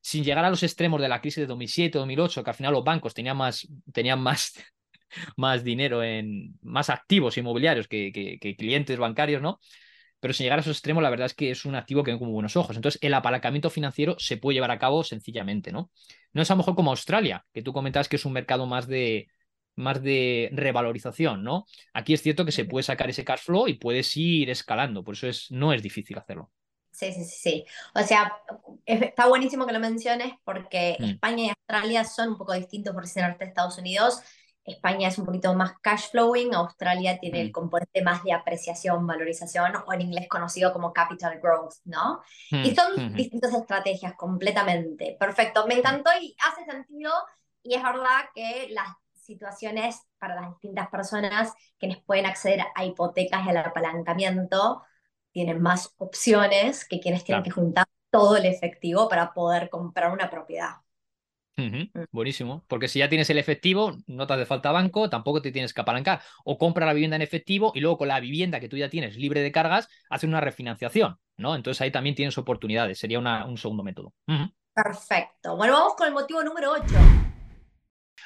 sin 0.00 0.24
llegar 0.24 0.46
a 0.46 0.50
los 0.50 0.62
extremos 0.62 0.98
de 1.02 1.10
la 1.10 1.20
crisis 1.20 1.42
de 1.42 1.46
2007, 1.46 1.98
2008, 1.98 2.42
que 2.42 2.50
al 2.50 2.56
final 2.56 2.72
los 2.72 2.84
bancos 2.84 3.12
tenían 3.12 3.36
más, 3.36 3.68
tenían 3.92 4.20
más, 4.20 4.54
más 5.36 5.62
dinero 5.62 6.02
en 6.02 6.58
más 6.62 6.88
activos 6.88 7.36
inmobiliarios 7.36 7.86
que, 7.86 8.12
que, 8.12 8.38
que 8.38 8.56
clientes 8.56 8.98
bancarios, 8.98 9.42
¿no? 9.42 9.60
Pero 10.20 10.34
sin 10.34 10.44
llegar 10.44 10.58
a 10.58 10.62
esos 10.62 10.76
extremos, 10.76 11.02
la 11.02 11.10
verdad 11.10 11.26
es 11.26 11.34
que 11.34 11.50
es 11.50 11.64
un 11.64 11.74
activo 11.74 12.02
que 12.02 12.10
ven 12.10 12.18
como 12.18 12.32
buenos 12.32 12.56
ojos. 12.56 12.76
Entonces, 12.76 12.98
el 13.02 13.14
apalancamiento 13.14 13.70
financiero 13.70 14.16
se 14.18 14.36
puede 14.38 14.54
llevar 14.54 14.70
a 14.70 14.78
cabo 14.78 15.04
sencillamente, 15.04 15.72
¿no? 15.72 15.90
No 16.32 16.42
es 16.42 16.50
a 16.50 16.54
lo 16.54 16.58
mejor 16.58 16.74
como 16.74 16.90
Australia, 16.90 17.44
que 17.52 17.62
tú 17.62 17.72
comentabas 17.72 18.08
que 18.08 18.16
es 18.16 18.24
un 18.24 18.32
mercado 18.32 18.66
más 18.66 18.86
de, 18.88 19.28
más 19.76 20.02
de 20.02 20.50
revalorización, 20.52 21.44
¿no? 21.44 21.66
Aquí 21.94 22.14
es 22.14 22.22
cierto 22.22 22.44
que 22.44 22.52
se 22.52 22.64
puede 22.64 22.82
sacar 22.84 23.10
ese 23.10 23.24
cash 23.24 23.40
flow 23.44 23.68
y 23.68 23.74
puedes 23.74 24.16
ir 24.16 24.50
escalando, 24.50 25.04
por 25.04 25.14
eso 25.14 25.28
es, 25.28 25.50
no 25.50 25.72
es 25.72 25.82
difícil 25.82 26.18
hacerlo. 26.18 26.50
Sí, 26.90 27.12
sí, 27.12 27.24
sí, 27.24 27.36
sí. 27.42 27.64
O 27.94 28.02
sea, 28.02 28.32
es- 28.86 29.02
está 29.02 29.26
buenísimo 29.28 29.66
que 29.66 29.72
lo 29.74 29.80
menciones 29.80 30.32
porque 30.44 30.98
Mm, 31.00 31.18
España 31.22 31.44
y 31.44 31.48
Australia 31.50 32.04
son 32.04 32.30
un 32.30 32.38
poco 32.38 32.54
distintos 32.54 32.94
por 32.94 33.06
ser 33.06 33.24
norte 33.28 33.44
de 33.44 33.48
Estados 33.50 33.76
Unidos. 33.78 34.20
España 34.66 35.08
es 35.08 35.18
un 35.18 35.26
poquito 35.26 35.54
más 35.54 35.78
cash 35.80 36.10
flowing, 36.10 36.54
Australia 36.54 37.18
tiene 37.20 37.40
el 37.40 37.48
mm, 37.50 37.52
componente 37.52 38.02
más 38.02 38.22
de 38.24 38.32
apreciación, 38.32 39.06
valorización, 39.06 39.72
o 39.86 39.92
en 39.92 40.00
inglés 40.02 40.28
conocido 40.28 40.72
como 40.72 40.92
capital 40.92 41.38
growth, 41.40 41.74
¿no? 41.84 42.20
Y 42.50 42.72
mm, 42.72 42.74
son 42.74 42.92
mm, 42.96 43.12
mm, 43.12 43.14
distintas 43.14 43.54
estrategias 43.54 44.14
completamente. 44.14 45.16
Perfecto, 45.18 45.66
me 45.66 45.76
mm. 45.76 45.78
encantó 45.78 46.10
y 46.20 46.36
hace 46.48 46.64
sentido. 46.64 47.12
Y 47.62 47.74
es 47.74 47.82
verdad 47.82 48.26
que 48.34 48.68
las 48.70 48.88
situaciones 49.14 50.02
para 50.18 50.36
las 50.36 50.50
distintas 50.50 50.88
personas 50.88 51.52
quienes 51.78 52.02
pueden 52.02 52.26
acceder 52.26 52.60
a 52.74 52.84
hipotecas 52.84 53.44
y 53.46 53.50
al 53.50 53.56
apalancamiento 53.58 54.82
tienen 55.32 55.60
más 55.60 55.94
opciones 55.98 56.86
que 56.88 57.00
quienes 57.00 57.24
tienen 57.24 57.42
Claro. 57.42 57.44
que 57.44 57.50
juntar 57.50 57.86
todo 58.10 58.36
el 58.36 58.46
efectivo 58.46 59.08
para 59.08 59.34
poder 59.34 59.68
comprar 59.68 60.12
una 60.12 60.30
propiedad. 60.30 60.76
Mm. 61.56 61.84
Buenísimo, 62.12 62.64
porque 62.68 62.86
si 62.86 62.98
ya 62.98 63.08
tienes 63.08 63.30
el 63.30 63.38
efectivo, 63.38 63.96
no 64.06 64.26
te 64.26 64.34
hace 64.34 64.44
falta 64.46 64.72
banco, 64.72 65.08
tampoco 65.08 65.40
te 65.40 65.52
tienes 65.52 65.72
que 65.72 65.80
apalancar. 65.80 66.20
O 66.44 66.58
compra 66.58 66.84
la 66.84 66.92
vivienda 66.92 67.16
en 67.16 67.22
efectivo 67.22 67.72
y 67.74 67.80
luego 67.80 67.96
con 67.98 68.08
la 68.08 68.20
vivienda 68.20 68.60
que 68.60 68.68
tú 68.68 68.76
ya 68.76 68.90
tienes 68.90 69.16
libre 69.16 69.40
de 69.40 69.52
cargas, 69.52 69.88
hace 70.10 70.26
una 70.26 70.40
refinanciación, 70.40 71.16
¿no? 71.38 71.56
Entonces 71.56 71.80
ahí 71.80 71.90
también 71.90 72.14
tienes 72.14 72.36
oportunidades, 72.36 72.98
sería 72.98 73.18
una- 73.18 73.46
un 73.46 73.56
segundo 73.56 73.82
método. 73.82 74.12
Perfecto. 74.74 75.56
Bueno, 75.56 75.72
vamos 75.72 75.94
con 75.96 76.06
el 76.06 76.12
motivo 76.12 76.44
número 76.44 76.72
8. 76.72 76.94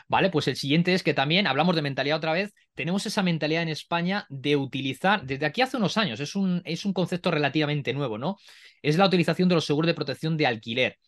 Vale, 0.09 0.31
pues 0.31 0.49
el 0.49 0.57
siguiente 0.57 0.95
es 0.95 1.05
que 1.05 1.15
también 1.15 1.47
hablamos 1.47 1.77
de 1.77 1.83
mentalidad 1.83 2.17
otra 2.17 2.33
vez. 2.33 2.53
Tenemos 2.75 3.07
esa 3.07 3.23
mentalidad 3.23 3.63
en 3.63 3.69
España 3.69 4.27
de 4.29 4.57
utilizar, 4.57 5.25
desde 5.25 5.47
aquí 5.47 5.63
hace 5.63 5.77
unos 5.77 5.97
años, 5.97 6.19
es 6.19 6.35
un, 6.35 6.63
es 6.65 6.85
un 6.85 6.93
concepto 6.93 7.31
relativamente 7.31 7.93
nuevo, 7.93 8.19
¿no? 8.19 8.37
Es 8.83 8.97
la 8.99 9.07
utilización 9.07 9.49
de 9.49 9.55
los 9.55 9.65
seguros 9.67 9.87
de 9.87 9.95
protección 9.95 10.37
de 10.37 10.47
alquiler. 10.49 10.99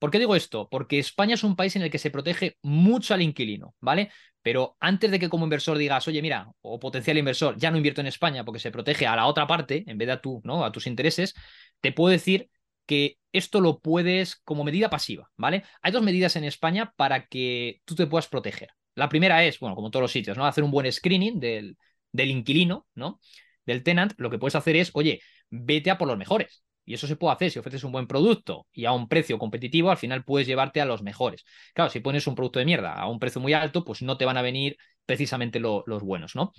¿Por 0.00 0.10
qué 0.10 0.18
digo 0.18 0.34
esto? 0.34 0.68
Porque 0.70 0.98
España 0.98 1.34
es 1.34 1.44
un 1.44 1.56
país 1.56 1.76
en 1.76 1.82
el 1.82 1.90
que 1.90 1.98
se 1.98 2.10
protege 2.10 2.56
mucho 2.62 3.14
al 3.14 3.22
inquilino, 3.22 3.74
¿vale? 3.80 4.10
Pero 4.42 4.76
antes 4.80 5.10
de 5.10 5.18
que 5.18 5.28
como 5.28 5.44
inversor 5.44 5.76
digas, 5.76 6.08
oye, 6.08 6.22
mira, 6.22 6.50
o 6.62 6.80
potencial 6.80 7.18
inversor, 7.18 7.56
ya 7.58 7.70
no 7.70 7.76
invierto 7.76 8.00
en 8.00 8.06
España 8.06 8.44
porque 8.44 8.60
se 8.60 8.70
protege 8.72 9.06
a 9.06 9.14
la 9.14 9.26
otra 9.26 9.46
parte 9.46 9.84
en 9.86 9.98
vez 9.98 10.06
de 10.06 10.12
a 10.12 10.20
tú, 10.22 10.40
¿no? 10.42 10.64
A 10.64 10.72
tus 10.72 10.86
intereses, 10.86 11.34
te 11.82 11.92
puedo 11.92 12.10
decir 12.10 12.50
que 12.86 13.18
esto 13.32 13.60
lo 13.60 13.80
puedes 13.80 14.36
como 14.36 14.64
medida 14.64 14.88
pasiva, 14.90 15.30
¿vale? 15.36 15.64
Hay 15.82 15.92
dos 15.92 16.02
medidas 16.02 16.34
en 16.36 16.44
España 16.44 16.92
para 16.96 17.26
que 17.26 17.82
tú 17.84 17.94
te 17.94 18.06
puedas 18.06 18.26
proteger. 18.28 18.70
La 18.94 19.08
primera 19.10 19.44
es, 19.44 19.60
bueno, 19.60 19.76
como 19.76 19.90
todos 19.90 20.02
los 20.02 20.12
sitios, 20.12 20.36
¿no? 20.36 20.46
Hacer 20.46 20.64
un 20.64 20.70
buen 20.70 20.90
screening 20.90 21.38
del, 21.40 21.76
del 22.10 22.30
inquilino, 22.30 22.86
¿no? 22.94 23.20
Del 23.66 23.82
tenant. 23.82 24.14
Lo 24.16 24.30
que 24.30 24.38
puedes 24.38 24.54
hacer 24.56 24.76
es, 24.76 24.90
oye, 24.94 25.20
vete 25.50 25.90
a 25.90 25.98
por 25.98 26.08
los 26.08 26.18
mejores. 26.18 26.64
Y 26.84 26.94
eso 26.94 27.06
se 27.06 27.16
puede 27.16 27.34
hacer 27.34 27.50
si 27.50 27.58
ofreces 27.58 27.84
un 27.84 27.92
buen 27.92 28.06
producto 28.06 28.66
y 28.72 28.84
a 28.86 28.92
un 28.92 29.08
precio 29.08 29.38
competitivo, 29.38 29.90
al 29.90 29.96
final 29.98 30.24
puedes 30.24 30.46
llevarte 30.46 30.80
a 30.80 30.84
los 30.84 31.02
mejores. 31.02 31.44
Claro, 31.74 31.90
si 31.90 32.00
pones 32.00 32.26
un 32.26 32.34
producto 32.34 32.58
de 32.58 32.64
mierda 32.64 32.94
a 32.94 33.08
un 33.08 33.18
precio 33.18 33.40
muy 33.40 33.52
alto, 33.52 33.84
pues 33.84 34.02
no 34.02 34.16
te 34.16 34.24
van 34.24 34.36
a 34.36 34.42
venir 34.42 34.76
precisamente 35.06 35.60
los 35.60 36.02
buenos, 36.02 36.34
¿no? 36.34 36.52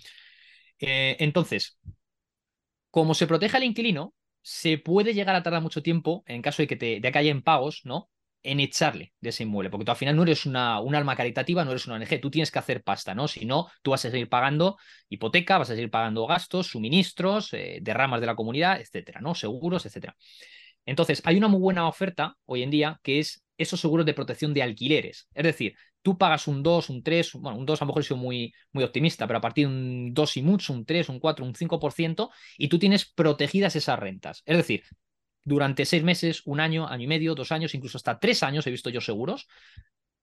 Eh, 0.80 1.18
entonces, 1.20 1.80
como 2.90 3.14
se 3.14 3.28
protege 3.28 3.58
al 3.58 3.64
inquilino, 3.64 4.14
se 4.42 4.78
puede 4.78 5.14
llegar 5.14 5.36
a 5.36 5.44
tardar 5.44 5.62
mucho 5.62 5.82
tiempo 5.84 6.24
en 6.28 6.42
caso 6.42 6.62
de 6.62 6.68
que 6.68 6.76
te 6.76 7.00
de 7.00 7.42
pagos, 7.44 7.82
¿no? 7.86 8.10
En 8.44 8.60
echarle 8.60 9.14
de 9.20 9.30
ese 9.30 9.44
inmueble, 9.44 9.70
porque 9.70 9.86
tú 9.86 9.92
al 9.92 9.98
final 9.98 10.16
no 10.16 10.24
eres 10.24 10.48
una, 10.48 10.80
un 10.80 10.96
alma 10.96 11.16
caritativa, 11.16 11.64
no 11.64 11.72
eres 11.72 11.86
una 11.86 11.98
ONG, 11.98 12.20
tú 12.20 12.32
tienes 12.32 12.50
que 12.50 12.58
hacer 12.58 12.82
pasta, 12.82 13.14
¿no? 13.14 13.28
Si 13.28 13.46
no, 13.46 13.68
tú 13.84 13.92
vas 13.92 14.04
a 14.04 14.10
seguir 14.10 14.30
pagando 14.30 14.78
hipoteca, 15.10 15.60
vas 15.60 15.70
a 15.70 15.76
seguir 15.76 15.92
pagando 15.92 16.26
gastos, 16.26 16.68
suministros, 16.68 17.54
eh, 17.54 17.78
derramas 17.84 18.20
de 18.20 18.26
la 18.26 18.36
comunidad, 18.36 18.82
etcétera, 18.82 19.22
¿no? 19.22 19.36
Seguros, 19.36 19.86
etcétera. 19.86 20.16
Entonces, 20.86 21.22
hay 21.26 21.38
una 21.38 21.48
muy 21.48 21.60
buena 21.60 21.88
oferta 21.88 22.36
hoy 22.46 22.64
en 22.64 22.72
día 22.72 23.00
que 23.04 23.20
es 23.20 23.44
esos 23.58 23.80
seguros 23.80 24.06
de 24.06 24.14
protección 24.14 24.54
de 24.54 24.64
alquileres. 24.64 25.28
Es 25.34 25.44
decir, 25.44 25.76
tú 26.02 26.18
pagas 26.18 26.48
un 26.48 26.64
2, 26.64 26.90
un 26.90 27.04
3, 27.04 27.34
bueno, 27.34 27.58
un 27.58 27.66
2 27.66 27.82
a 27.82 27.86
lo 27.86 27.88
mejor 27.90 28.02
he 28.02 28.06
sido 28.06 28.18
muy, 28.18 28.54
muy 28.72 28.84
optimista, 28.84 29.28
pero 29.28 29.38
a 29.38 29.42
partir 29.42 29.68
de 29.68 29.74
un 29.74 30.14
2 30.14 30.38
y 30.38 30.42
mucho, 30.42 30.74
un 30.74 30.86
3, 30.86 31.10
un 31.10 31.20
4, 31.20 31.46
un 31.46 31.54
5%, 31.54 32.30
y 32.58 32.68
tú 32.70 32.80
tienes 32.80 33.06
protegidas 33.06 33.76
esas 33.76 34.00
rentas. 34.00 34.42
Es 34.46 34.58
decir, 34.58 34.84
durante 35.44 35.86
seis 35.86 36.04
meses, 36.04 36.44
un 36.46 36.60
año, 36.60 36.88
año 36.88 37.04
y 37.04 37.08
medio, 37.08 37.36
dos 37.36 37.52
años, 37.52 37.74
incluso 37.74 37.98
hasta 37.98 38.20
tres 38.20 38.44
años, 38.44 38.66
he 38.68 38.72
visto 38.72 38.90
yo 38.90 39.02
seguros, 39.02 39.48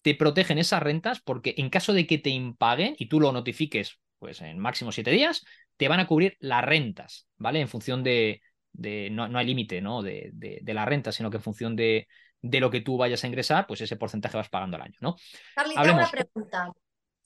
te 0.03 0.15
protegen 0.15 0.59
esas 0.59 0.83
rentas 0.83 1.21
porque 1.21 1.55
en 1.59 1.71
caso 1.71 1.93
de 1.93 2.07
que 2.07 2.19
te 2.19 2.31
impaguen 2.31 2.95
y 2.99 3.09
tú 3.09 3.21
lo 3.21 3.33
notifiques 3.33 3.99
pues 4.19 4.41
en 4.41 4.59
máximo 4.59 4.93
siete 4.93 5.11
días, 5.11 5.45
te 5.77 5.89
van 5.89 6.01
a 6.01 6.07
cubrir 6.07 6.37
las 6.41 6.65
rentas, 6.65 7.29
¿vale? 7.37 7.61
En 7.61 7.69
función 7.69 8.03
de, 8.03 8.43
de 8.73 9.11
no, 9.11 9.29
no 9.29 9.39
hay 9.39 9.47
límite, 9.47 9.81
¿no? 9.81 10.03
De, 10.03 10.31
de, 10.33 10.59
de 10.61 10.75
la 10.75 10.85
renta, 10.85 11.13
sino 11.13 11.31
que 11.31 11.37
en 11.37 11.43
función 11.43 11.77
de, 11.77 12.09
de 12.43 12.61
lo 12.61 12.71
que 12.71 12.81
tú 12.81 12.97
vayas 12.97 13.23
a 13.23 13.27
ingresar, 13.27 13.67
pues 13.67 13.81
ese 13.81 13.97
porcentaje 13.97 14.37
vas 14.37 14.49
pagando 14.49 14.77
al 14.77 14.83
año, 14.83 14.97
¿no? 15.01 15.17
Carly, 15.55 15.75
te 15.75 15.81
hago 15.81 15.99
una 15.99 16.11
pregunta. 16.11 16.73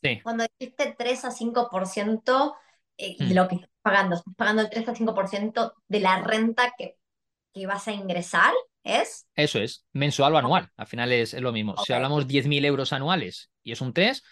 Sí. 0.02 0.20
Cuando 0.22 0.44
dijiste 0.58 0.94
3 0.99 1.25
a 1.25 1.30
5% 1.30 2.54
eh, 2.96 3.16
de 3.18 3.25
mm. 3.25 3.37
lo 3.37 3.49
que 3.49 3.54
estás 3.56 3.70
pagando, 3.80 4.16
estás 4.16 4.34
pagando 4.34 4.62
el 4.62 4.70
3 4.70 4.88
a 4.88 4.94
5% 4.94 5.75
de 5.88 6.00
la 6.00 6.20
renta 6.20 6.75
que, 6.76 6.99
que, 7.52 7.66
vas 7.66 7.88
a 7.88 7.92
ingresar, 7.92 8.52
¿es? 8.85 9.28
Eso 9.35 9.59
es, 9.59 9.87
mensual 9.92 10.35
o 10.35 10.38
anual, 10.38 10.71
al 10.76 10.87
final 10.87 11.12
es, 11.12 11.35
es 11.35 11.40
lo 11.40 11.52
mismo. 11.52 11.76
Si 11.85 11.92
hablamos 11.92 12.26
10.000 12.26 12.64
euros 12.64 12.92
anuales 12.92 13.50
y 13.62 13.73
es 13.73 13.80
un 13.80 13.92
3, 13.92 14.23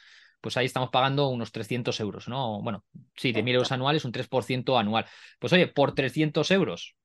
pues 0.40 0.56
ahí 0.56 0.66
estamos 0.66 0.90
pagando 0.90 1.28
unos 1.28 1.52
300 1.52 1.98
euros, 2.00 2.28
¿no? 2.28 2.62
Bueno, 2.62 2.84
sí, 3.16 3.32
10.000 3.32 3.54
euros 3.54 3.72
anuales, 3.72 4.04
un 4.04 4.12
3% 4.12 4.78
anual. 4.78 5.06
Pues 5.38 5.52
oye, 5.52 5.66
por 5.66 5.94
300 5.94 6.50
euros 6.50 6.96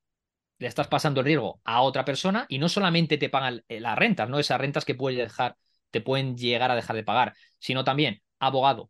le 0.57 0.67
estás 0.67 0.87
pasando 0.87 1.19
el 1.19 1.25
riesgo 1.25 1.59
a 1.65 1.81
otra 1.81 2.05
persona 2.05 2.45
y 2.47 2.59
no 2.59 2.69
solamente 2.69 3.17
te 3.17 3.29
pagan 3.29 3.63
las 3.67 3.97
rentas, 3.97 4.29
¿no? 4.29 4.39
Esas 4.39 4.59
rentas 4.59 4.85
que 4.85 4.95
puedes 4.95 5.17
dejar, 5.19 5.57
te 5.91 6.01
pueden 6.01 6.37
llegar 6.37 6.71
a 6.71 6.75
dejar 6.75 6.95
de 6.95 7.03
pagar, 7.03 7.33
sino 7.59 7.83
también 7.83 8.21
abogado, 8.39 8.89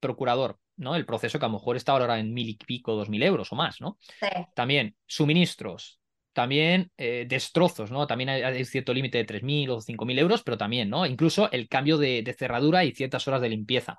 procurador, 0.00 0.58
¿no? 0.76 0.96
El 0.96 1.06
proceso 1.06 1.38
que 1.38 1.44
a 1.44 1.48
lo 1.48 1.54
mejor 1.54 1.76
está 1.76 1.92
ahora 1.92 2.18
en 2.18 2.34
mil 2.34 2.48
y 2.48 2.56
pico, 2.56 2.96
dos 2.96 3.08
mil 3.08 3.22
euros 3.22 3.52
o 3.52 3.56
más, 3.56 3.80
¿no? 3.80 3.96
Sí. 4.00 4.28
También 4.54 4.96
suministros, 5.06 6.00
también 6.34 6.90
eh, 6.98 7.24
destrozos, 7.28 7.90
¿no? 7.90 8.06
También 8.06 8.28
hay, 8.28 8.64
cierto 8.66 8.92
límite 8.92 9.18
de 9.18 9.24
3.000 9.24 9.70
o 9.70 9.80
5.000 9.80 10.18
euros, 10.18 10.42
pero 10.42 10.58
también, 10.58 10.90
¿no? 10.90 11.06
Incluso 11.06 11.50
el 11.52 11.68
cambio 11.68 11.96
de, 11.96 12.22
de, 12.22 12.32
cerradura 12.34 12.84
y 12.84 12.92
ciertas 12.92 13.26
horas 13.26 13.40
de 13.40 13.48
limpieza. 13.48 13.96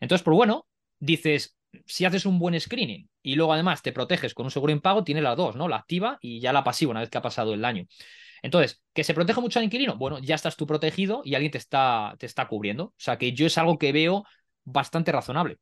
Entonces, 0.00 0.22
pues 0.24 0.36
bueno, 0.36 0.66
dices, 1.00 1.56
si 1.86 2.04
haces 2.04 2.26
un 2.26 2.38
buen 2.38 2.58
screening 2.60 3.08
y 3.22 3.34
luego 3.34 3.52
además 3.52 3.82
te 3.82 3.92
proteges 3.92 4.34
con 4.34 4.46
un 4.46 4.50
seguro 4.50 4.72
impago, 4.72 5.04
tiene 5.04 5.22
las 5.22 5.36
dos, 5.36 5.56
¿no? 5.56 5.68
La 5.68 5.76
activa 5.76 6.18
y 6.20 6.40
ya 6.40 6.52
la 6.52 6.64
pasiva 6.64 6.90
una 6.92 7.00
vez 7.00 7.10
que 7.10 7.18
ha 7.18 7.22
pasado 7.22 7.54
el 7.54 7.64
año. 7.64 7.86
Entonces, 8.42 8.82
¿que 8.92 9.04
se 9.04 9.14
proteja 9.14 9.40
mucho 9.40 9.58
al 9.58 9.64
inquilino? 9.64 9.96
Bueno, 9.96 10.18
ya 10.20 10.34
estás 10.34 10.56
tú 10.56 10.66
protegido 10.66 11.22
y 11.24 11.34
alguien 11.34 11.50
te 11.52 11.58
está, 11.58 12.14
te 12.18 12.26
está 12.26 12.46
cubriendo. 12.48 12.84
O 12.84 12.94
sea 12.96 13.18
que 13.18 13.32
yo 13.32 13.46
es 13.46 13.58
algo 13.58 13.78
que 13.78 13.92
veo 13.92 14.24
bastante 14.64 15.12
razonable. 15.12 15.58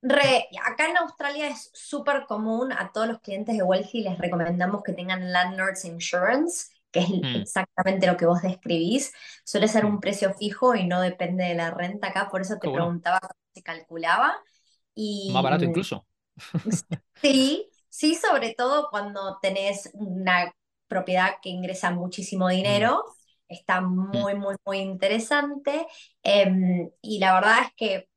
Re, 0.00 0.48
acá 0.64 0.88
en 0.88 0.96
Australia 0.96 1.48
es 1.48 1.70
súper 1.74 2.24
común 2.26 2.72
a 2.72 2.92
todos 2.92 3.08
los 3.08 3.20
clientes 3.20 3.56
de 3.56 3.64
Wealthy 3.64 4.02
les 4.02 4.18
recomendamos 4.18 4.82
que 4.84 4.92
tengan 4.92 5.32
Landlord's 5.32 5.84
Insurance, 5.84 6.68
que 6.92 7.00
es 7.00 7.10
mm. 7.10 7.24
exactamente 7.42 8.06
lo 8.06 8.16
que 8.16 8.26
vos 8.26 8.42
describís. 8.42 9.12
Suele 9.44 9.66
ser 9.66 9.84
un 9.84 9.94
mm. 9.94 10.00
precio 10.00 10.34
fijo 10.34 10.76
y 10.76 10.86
no 10.86 11.00
depende 11.00 11.44
de 11.44 11.54
la 11.54 11.72
renta 11.72 12.08
acá, 12.08 12.28
por 12.30 12.42
eso 12.42 12.58
te 12.60 12.70
preguntaba 12.70 13.18
cómo 13.20 13.34
se 13.52 13.62
calculaba. 13.62 14.36
Más 15.32 15.42
barato 15.42 15.64
incluso. 15.64 16.06
Sí, 17.20 17.68
sí, 17.88 18.14
sobre 18.14 18.54
todo 18.54 18.90
cuando 18.90 19.38
tenés 19.42 19.90
una 19.94 20.54
propiedad 20.86 21.34
que 21.42 21.48
ingresa 21.48 21.90
muchísimo 21.90 22.46
mm. 22.46 22.50
dinero. 22.50 23.04
Está 23.48 23.80
mm. 23.80 24.10
muy, 24.12 24.34
muy, 24.36 24.54
muy 24.64 24.78
interesante. 24.78 25.86
Em, 26.22 26.88
y 27.02 27.18
la 27.18 27.34
verdad 27.34 27.58
es 27.64 27.72
que 27.76 28.08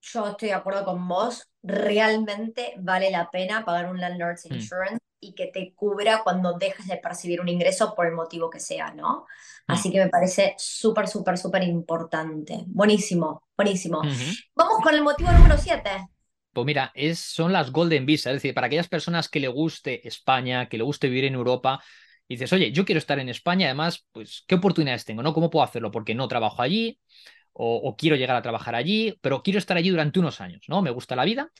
yo 0.00 0.28
estoy 0.28 0.48
de 0.48 0.54
acuerdo 0.54 0.84
con 0.84 1.06
vos. 1.06 1.48
Realmente 1.62 2.74
vale 2.78 3.10
la 3.10 3.30
pena 3.30 3.64
pagar 3.64 3.90
un 3.90 4.00
landlord's 4.00 4.48
mm. 4.50 4.54
insurance 4.54 4.98
y 5.20 5.34
que 5.34 5.48
te 5.48 5.74
cubra 5.74 6.22
cuando 6.24 6.54
dejes 6.54 6.86
de 6.86 6.96
percibir 6.96 7.40
un 7.40 7.48
ingreso 7.48 7.94
por 7.94 8.06
el 8.06 8.14
motivo 8.14 8.48
que 8.48 8.58
sea, 8.58 8.92
¿no? 8.94 9.26
Así 9.66 9.92
que 9.92 9.98
me 9.98 10.08
parece 10.08 10.54
súper, 10.58 11.06
súper, 11.06 11.36
súper 11.36 11.62
importante. 11.64 12.64
Buenísimo, 12.66 13.44
buenísimo. 13.56 14.02
Vamos 14.54 14.78
con 14.82 14.94
el 14.94 15.02
motivo 15.02 15.30
número 15.30 15.56
7. 15.58 16.08
Pues 16.52 16.66
mira, 16.66 16.90
es, 16.94 17.20
son 17.20 17.52
las 17.52 17.70
Golden 17.70 18.06
Visa, 18.06 18.30
es 18.30 18.36
decir, 18.36 18.54
para 18.54 18.66
aquellas 18.66 18.88
personas 18.88 19.28
que 19.28 19.38
le 19.38 19.48
guste 19.48 20.06
España, 20.08 20.68
que 20.68 20.78
le 20.78 20.84
guste 20.84 21.08
vivir 21.08 21.26
en 21.26 21.34
Europa, 21.34 21.80
y 22.26 22.34
dices, 22.34 22.52
oye, 22.52 22.72
yo 22.72 22.84
quiero 22.84 22.98
estar 22.98 23.18
en 23.18 23.28
España, 23.28 23.66
además, 23.66 24.06
pues, 24.12 24.44
¿qué 24.46 24.56
oportunidades 24.56 25.04
tengo? 25.04 25.22
¿No? 25.22 25.32
¿Cómo 25.32 25.50
puedo 25.50 25.64
hacerlo? 25.64 25.90
Porque 25.90 26.14
no 26.14 26.26
trabajo 26.26 26.62
allí, 26.62 26.98
o, 27.52 27.96
quiero 27.96 28.16
llegar 28.16 28.36
a 28.36 28.42
trabajar 28.42 28.74
allí, 28.74 29.16
pero 29.20 29.42
quiero 29.42 29.58
estar 29.58 29.76
allí 29.76 29.90
durante 29.90 30.18
unos 30.18 30.40
años, 30.40 30.62
¿no? 30.68 30.82
Me 30.82 30.90
gusta 30.90 31.16
la 31.16 31.24
vida. 31.24 31.50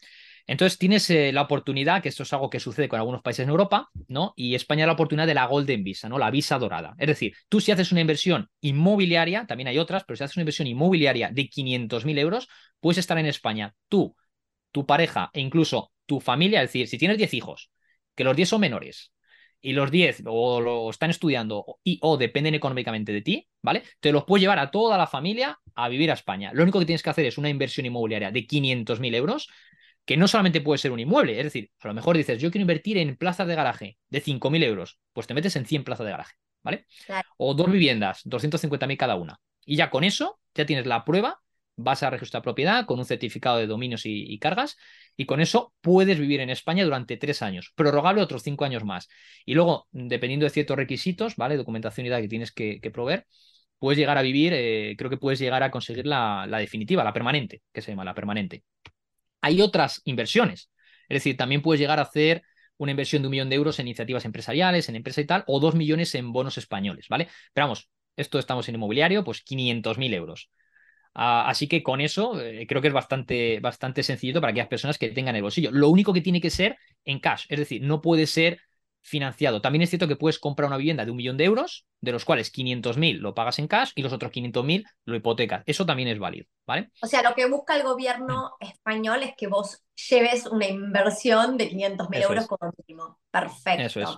Entonces 0.47 0.79
tienes 0.79 1.09
eh, 1.11 1.33
la 1.33 1.43
oportunidad, 1.43 2.03
que 2.03 2.09
esto 2.09 2.23
es 2.23 2.33
algo 2.33 2.51
que 2.51 2.61
sucede 2.61 2.89
con 2.89 2.99
algunos 2.99 3.23
países 3.23 3.45
en 3.45 3.51
Europa, 3.51 3.91
¿no? 4.09 4.33
Y 4.37 4.55
España 4.55 4.87
la 4.87 4.93
oportunidad 4.93 5.27
de 5.27 5.35
la 5.35 5.47
Golden 5.47 5.85
Visa, 5.85 6.09
¿no? 6.09 6.19
La 6.19 6.31
visa 6.31 6.59
dorada. 6.59 6.95
Es 6.99 7.07
decir, 7.07 7.35
tú 7.49 7.61
si 7.61 7.73
haces 7.73 7.93
una 7.93 8.01
inversión 8.01 8.49
inmobiliaria, 8.61 9.47
también 9.47 9.69
hay 9.69 9.79
otras, 9.79 10.05
pero 10.05 10.17
si 10.17 10.25
haces 10.25 10.37
una 10.37 10.43
inversión 10.43 10.67
inmobiliaria 10.67 11.31
de 11.33 11.49
500.000 11.49 12.19
euros, 12.19 12.49
puedes 12.81 12.99
estar 12.99 13.19
en 13.19 13.27
España 13.27 13.75
tú 13.89 14.17
tu 14.73 14.87
pareja 14.87 15.31
e 15.33 15.41
incluso 15.41 15.93
tu 16.07 16.21
familia, 16.21 16.63
es 16.63 16.69
decir, 16.69 16.89
si 16.89 16.99
tienes 16.99 17.19
10 17.19 17.35
hijos, 17.35 17.71
que 18.15 18.25
los 18.25 18.37
10 18.37 18.49
son 18.49 18.61
menores 18.61 19.13
y 19.61 19.73
los 19.73 19.91
10 19.91 20.23
o 20.27 20.61
lo 20.61 20.91
están 20.91 21.11
estudiando 21.11 21.79
y 21.85 21.99
o 22.03 22.17
dependen 22.17 22.55
económicamente 22.55 23.13
de 23.13 23.23
ti, 23.23 23.49
¿vale? 23.63 23.83
Te 24.01 24.13
los 24.13 24.25
puedes 24.25 24.43
llevar 24.43 24.59
a 24.59 24.71
toda 24.71 24.97
la 24.97 25.07
familia 25.07 25.59
a 25.75 25.89
vivir 25.89 26.11
a 26.11 26.15
España. 26.15 26.51
Lo 26.53 26.63
único 26.63 26.79
que 26.79 26.87
tienes 26.87 27.03
que 27.03 27.11
hacer 27.11 27.27
es 27.27 27.39
una 27.39 27.49
inversión 27.49 27.87
inmobiliaria 27.87 28.31
de 28.31 28.47
500.000 28.47 29.15
euros, 29.15 29.49
que 30.05 30.17
no 30.17 30.29
solamente 30.29 30.61
puede 30.61 30.79
ser 30.79 30.93
un 30.93 31.01
inmueble, 31.01 31.39
es 31.39 31.45
decir, 31.45 31.71
a 31.81 31.89
lo 31.89 31.95
mejor 31.95 32.17
dices, 32.17 32.41
yo 32.41 32.51
quiero 32.51 32.63
invertir 32.63 32.99
en 32.99 33.17
plazas 33.17 33.47
de 33.47 33.55
garaje 33.55 33.99
de 34.09 34.21
5.000 34.21 34.63
euros, 34.65 34.99
pues 35.13 35.27
te 35.27 35.35
metes 35.35 35.55
en 35.57 35.67
100 35.67 35.85
plazas 35.85 36.05
de 36.07 36.13
garaje, 36.13 36.35
¿vale? 36.63 36.87
O 37.37 37.55
dos 37.55 37.71
viviendas, 37.71 38.23
250.000 38.25 38.97
cada 38.97 39.17
una. 39.17 39.41
Y 39.65 39.77
ya 39.77 39.91
con 39.91 40.05
eso 40.05 40.41
ya 40.55 40.67
tienes 40.67 40.87
la 40.87 41.05
prueba 41.05 41.41
vas 41.83 42.03
a 42.03 42.11
registrar 42.11 42.43
propiedad 42.43 42.87
con 42.87 42.99
un 42.99 43.05
certificado 43.05 43.59
de 43.59 43.67
dominios 43.67 44.03
y, 44.05 44.39
cargas 44.39 44.77
y 45.17 45.27
con 45.27 45.41
eso 45.41 45.75
puedes 45.81 46.19
vivir 46.19 46.41
en 46.41 46.51
España 46.51 46.85
durante 46.85 47.17
tres 47.17 47.43
años, 47.43 47.73
prorrogable 47.75 48.23
otros 48.23 48.43
cinco 48.43 48.65
años 48.65 48.85
más. 48.85 49.09
Y 49.45 49.55
luego, 49.55 49.89
dependiendo 49.93 50.45
de 50.45 50.51
ciertos 50.51 50.77
requisitos, 50.77 51.37
¿vale? 51.37 51.57
Documentación 51.57 52.07
y 52.07 52.09
edad 52.09 52.21
que 52.21 52.29
tienes 52.29 52.53
que, 52.53 52.81
proveer, 52.93 53.27
puedes 53.79 53.99
llegar 53.99 54.19
a 54.19 54.23
vivir, 54.23 54.53
eh, 54.55 54.95
creo 54.97 55.11
que 55.11 55.17
puedes 55.17 55.39
llegar 55.39 55.63
a 55.63 55.71
conseguir 55.71 56.07
la, 56.07 56.47
definitiva, 56.59 57.05
la 57.05 57.13
permanente, 57.13 57.63
que 57.73 57.83
se 57.83 57.93
llama 57.93 58.05
la 58.05 58.15
permanente. 58.15 58.65
Hay 59.41 59.61
otras 59.61 60.03
inversiones, 60.05 60.71
es 61.09 61.17
decir, 61.17 61.37
también 61.37 61.63
puedes 61.63 61.81
llegar 61.81 61.99
a 61.99 62.03
hacer 62.03 62.43
una 62.77 62.93
inversión 62.93 63.23
de 63.23 63.29
un 63.29 63.33
millón 63.33 63.51
de 63.51 63.57
euros 63.57 63.79
en 63.79 63.89
iniciativas 63.89 64.25
empresariales, 64.25 64.89
en 64.89 64.97
empresa 64.97 65.21
y 65.21 65.27
tal, 65.27 65.45
o 65.47 65.61
dos 65.61 65.75
millones 65.75 66.15
en 66.15 66.33
bonos 66.33 66.57
españoles, 66.57 67.07
¿vale? 67.11 67.29
Pero 67.53 67.67
vamos, 67.67 67.91
esto 68.17 68.39
estamos 68.39 68.69
en 68.69 68.75
inmobiliario, 68.75 69.25
pues 69.25 69.43
500.000 69.45 70.15
euros. 70.15 70.51
Ah, 71.15 71.49
así 71.49 71.67
que 71.67 71.83
con 71.83 72.01
eso 72.01 72.41
eh, 72.41 72.67
creo 72.69 72.81
que 72.81 72.89
es 72.89 72.95
bastante, 72.95 73.59
bastante 73.61 74.03
sencillo 74.03 74.41
para 74.41 74.53
aquellas 74.53 74.69
personas 74.69 74.99
que 74.99 75.09
tengan 75.09 75.37
el 75.37 75.43
bolsillo. 75.43 75.71
Lo 75.73 75.89
único 75.89 76.13
que 76.13 76.21
tiene 76.21 76.41
que 76.41 76.51
ser 76.51 76.79
en 77.05 77.19
cash, 77.19 77.47
es 77.49 77.59
decir, 77.59 77.83
no 77.83 78.01
puede 78.01 78.27
ser 78.27 78.61
financiado. 79.03 79.61
También 79.61 79.83
es 79.83 79.89
cierto 79.91 80.07
que 80.07 80.17
puedes 80.17 80.39
comprar 80.39 80.69
una 80.69 80.77
vivienda 80.77 81.05
de 81.05 81.11
un 81.11 81.17
millón 81.17 81.37
de 81.37 81.45
euros, 81.45 81.87
de 82.01 82.13
los 82.13 82.25
cuales 82.25 82.53
500.000 82.53 83.19
lo 83.19 83.35
pagas 83.35 83.59
en 83.59 83.67
cash 83.67 83.93
y 83.95 84.03
los 84.03 84.13
otros 84.13 84.31
500.000 84.31 84.85
lo 85.07 85.17
hipotecas. 85.17 85.63
Eso 85.67 85.87
también 85.87 86.09
es 86.09 86.19
válido, 86.19 86.47
¿vale? 86.67 86.91
O 87.03 87.07
sea, 87.07 87.23
lo 87.23 87.35
que 87.35 87.49
busca 87.49 87.77
el 87.77 87.83
gobierno 87.83 88.53
mm. 88.61 88.65
español 88.67 89.23
es 89.23 89.35
que 89.37 89.47
vos 89.47 89.83
lleves 90.09 90.47
una 90.47 90.67
inversión 90.67 91.57
de 91.57 91.71
500.000 91.71 92.23
euros 92.23 92.47
como 92.47 92.73
mínimo. 92.87 93.19
Perfecto. 93.31 93.83
Eso 93.83 94.01
es 94.01 94.09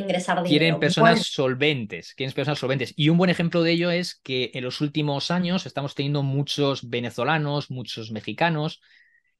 ingresar 0.00 0.42
dinero. 0.42 0.48
Quieren 0.48 0.80
personas 0.80 1.26
solventes, 1.26 2.14
quieren 2.14 2.34
personas 2.34 2.58
solventes. 2.58 2.92
Y 2.96 3.08
un 3.08 3.18
buen 3.18 3.30
ejemplo 3.30 3.62
de 3.62 3.72
ello 3.72 3.90
es 3.90 4.20
que 4.22 4.50
en 4.54 4.64
los 4.64 4.80
últimos 4.80 5.30
años 5.30 5.66
estamos 5.66 5.94
teniendo 5.94 6.22
muchos 6.22 6.88
venezolanos, 6.88 7.70
muchos 7.70 8.10
mexicanos, 8.10 8.80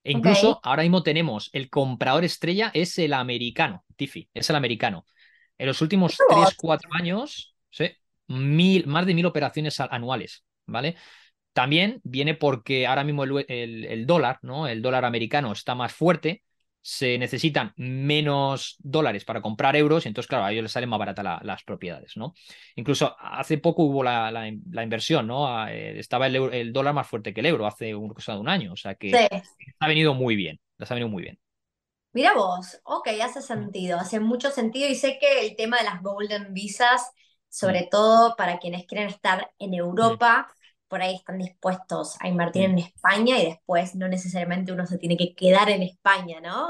e 0.03 0.13
incluso 0.13 0.61
ahora 0.63 0.83
mismo 0.83 1.03
tenemos 1.03 1.51
el 1.53 1.69
comprador 1.69 2.25
estrella 2.25 2.71
es 2.73 2.99
el 2.99 3.13
americano, 3.13 3.85
Tiffy, 3.97 4.29
es 4.33 4.49
el 4.49 4.57
americano. 4.57 5.05
En 5.59 5.67
los 5.67 5.83
últimos 5.83 6.17
3, 6.17 6.55
4 6.57 6.91
años, 6.95 7.55
¿sí? 7.71 7.91
mil, 8.29 8.87
más 8.87 9.05
de 9.07 9.15
mil 9.15 9.27
operaciones 9.27 9.79
anuales, 9.81 10.45
¿vale? 10.67 10.97
También 11.53 12.01
viene 12.05 12.35
porque 12.35 12.87
ahora 12.87 13.05
mismo 13.05 13.25
el, 13.25 14.07
dólar, 14.07 14.39
¿no? 14.43 14.69
El 14.69 14.83
dólar 14.83 15.05
americano 15.05 15.53
está 15.53 15.75
más 15.75 15.93
fuerte, 15.93 16.43
se 16.83 17.19
necesitan 17.19 17.73
menos 17.77 18.77
dólares 18.79 19.25
para 19.25 19.43
comprar 19.43 19.77
euros 19.77 20.05
y 20.05 20.09
entonces, 20.09 20.29
claro, 20.29 20.45
a 20.45 20.53
ellos 20.53 20.63
les 20.63 20.73
salen 20.73 20.89
más 20.89 20.99
baratas 20.99 21.43
las 21.43 21.63
propiedades, 21.65 22.17
¿no? 22.17 22.35
Incluso 22.77 23.15
hace 23.19 23.59
poco 23.59 23.85
hubo 23.85 24.03
la, 24.03 24.49
inversión, 24.49 25.27
¿no? 25.27 25.69
Eh, 25.69 25.99
estaba 25.99 26.27
el, 26.27 26.73
dólar 26.73 26.95
más 26.95 27.07
fuerte 27.07 27.35
que 27.35 27.41
el 27.41 27.47
euro 27.47 27.67
hace 27.67 27.95
un, 27.95 28.11
cosa 28.11 28.33
de 28.33 28.39
un 28.39 28.49
año, 28.49 28.73
o 28.73 28.77
sea 28.77 28.95
que 28.95 29.13
ha 29.79 29.89
venido 29.89 30.15
muy 30.15 30.37
bien, 30.37 30.59
les 30.79 30.91
ha 30.91 30.95
venido 30.95 31.11
muy 31.11 31.23
bien. 31.23 31.39
Mira 32.13 32.35
vos, 32.35 32.81
ok, 32.83 33.09
hace 33.23 33.41
sentido, 33.41 33.99
hace 33.99 34.19
mucho 34.19 34.51
sentido 34.51 34.89
y 34.89 34.97
sé 34.97 35.19
que 35.21 35.47
el 35.47 35.57
tema 35.57 35.79
de 35.79 35.85
las 35.85 36.03
golden 36.03 36.53
visas, 36.55 37.13
sobre 37.49 37.83
mm. 37.83 37.89
todo 37.91 38.37
para 38.37 38.59
quienes 38.59 38.87
quieren 38.87 39.09
estar 39.09 39.53
en 39.59 39.75
Europa, 39.75 40.49
por 40.91 41.01
ahí 41.01 41.15
están 41.15 41.39
dispuestos 41.39 42.17
a 42.21 42.29
invertir 42.29 42.65
en 42.65 42.79
España 42.79 43.39
y 43.39 43.47
después 43.47 43.95
no 43.95 44.09
necesariamente 44.09 44.73
uno 44.73 44.87
se 44.87 44.99
tiene 44.99 45.17
que 45.17 45.35
quedar 45.35 45.71
en 45.71 45.83
España, 45.83 46.41
¿no? 46.41 46.69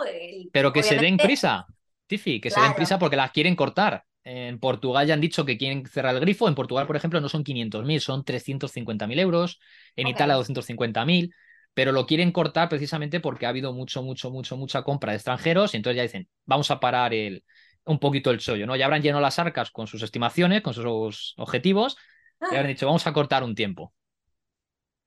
Pero 0.53 0.73
que 0.73 0.83
se 0.83 0.97
den 0.97 1.17
prisa, 1.17 1.67
Tiffy, 2.07 2.41
que 2.41 2.51
se 2.51 2.61
den 2.61 2.75
prisa 2.75 2.99
porque 2.99 3.17
las 3.17 3.33
quieren 3.33 3.57
cortar. 3.57 4.05
En 4.23 4.61
Portugal 4.61 5.07
ya 5.07 5.15
han 5.15 5.21
dicho 5.21 5.47
que 5.47 5.57
quieren 5.57 5.87
cerrar 5.87 6.15
el 6.15 6.21
grifo. 6.21 6.47
En 6.47 6.55
Portugal, 6.55 6.87
por 6.87 6.95
ejemplo, 6.95 7.21
no 7.21 7.31
son 7.31 7.43
500.000, 7.43 8.01
son 8.01 8.23
350.000 8.23 9.19
euros. 9.19 9.59
En 9.97 10.07
Italia, 10.07 10.37
250.000 10.37 11.33
pero 11.73 11.93
lo 11.93 12.05
quieren 12.05 12.33
cortar 12.33 12.69
precisamente 12.69 13.21
porque 13.21 13.47
ha 13.47 13.51
habido 13.51 13.73
mucho, 13.73 14.03
mucho, 14.03 14.31
mucho, 14.31 14.57
mucha 14.57 14.83
compra 14.83 15.13
de 15.13 15.17
extranjeros 15.17 15.73
y 15.73 15.77
entonces 15.77 15.97
ya 15.97 16.03
dicen, 16.03 16.29
vamos 16.45 16.71
a 16.71 16.81
parar 16.81 17.15
el, 17.15 17.45
un 17.85 17.99
poquito 17.99 18.31
el 18.31 18.39
chollo, 18.39 18.67
¿no? 18.67 18.77
Ya 18.77 18.87
habrán 18.87 19.03
llenado 19.03 19.21
las 19.21 19.39
arcas 19.39 19.71
con 19.71 19.87
sus 19.87 20.03
estimaciones, 20.03 20.63
con 20.63 20.75
sus 20.75 21.35
objetivos, 21.37 21.97
y 22.41 22.55
habrán 22.55 22.69
dicho, 22.69 22.87
vamos 22.87 23.07
a 23.07 23.13
cortar 23.13 23.45
un 23.45 23.55
tiempo. 23.55 23.95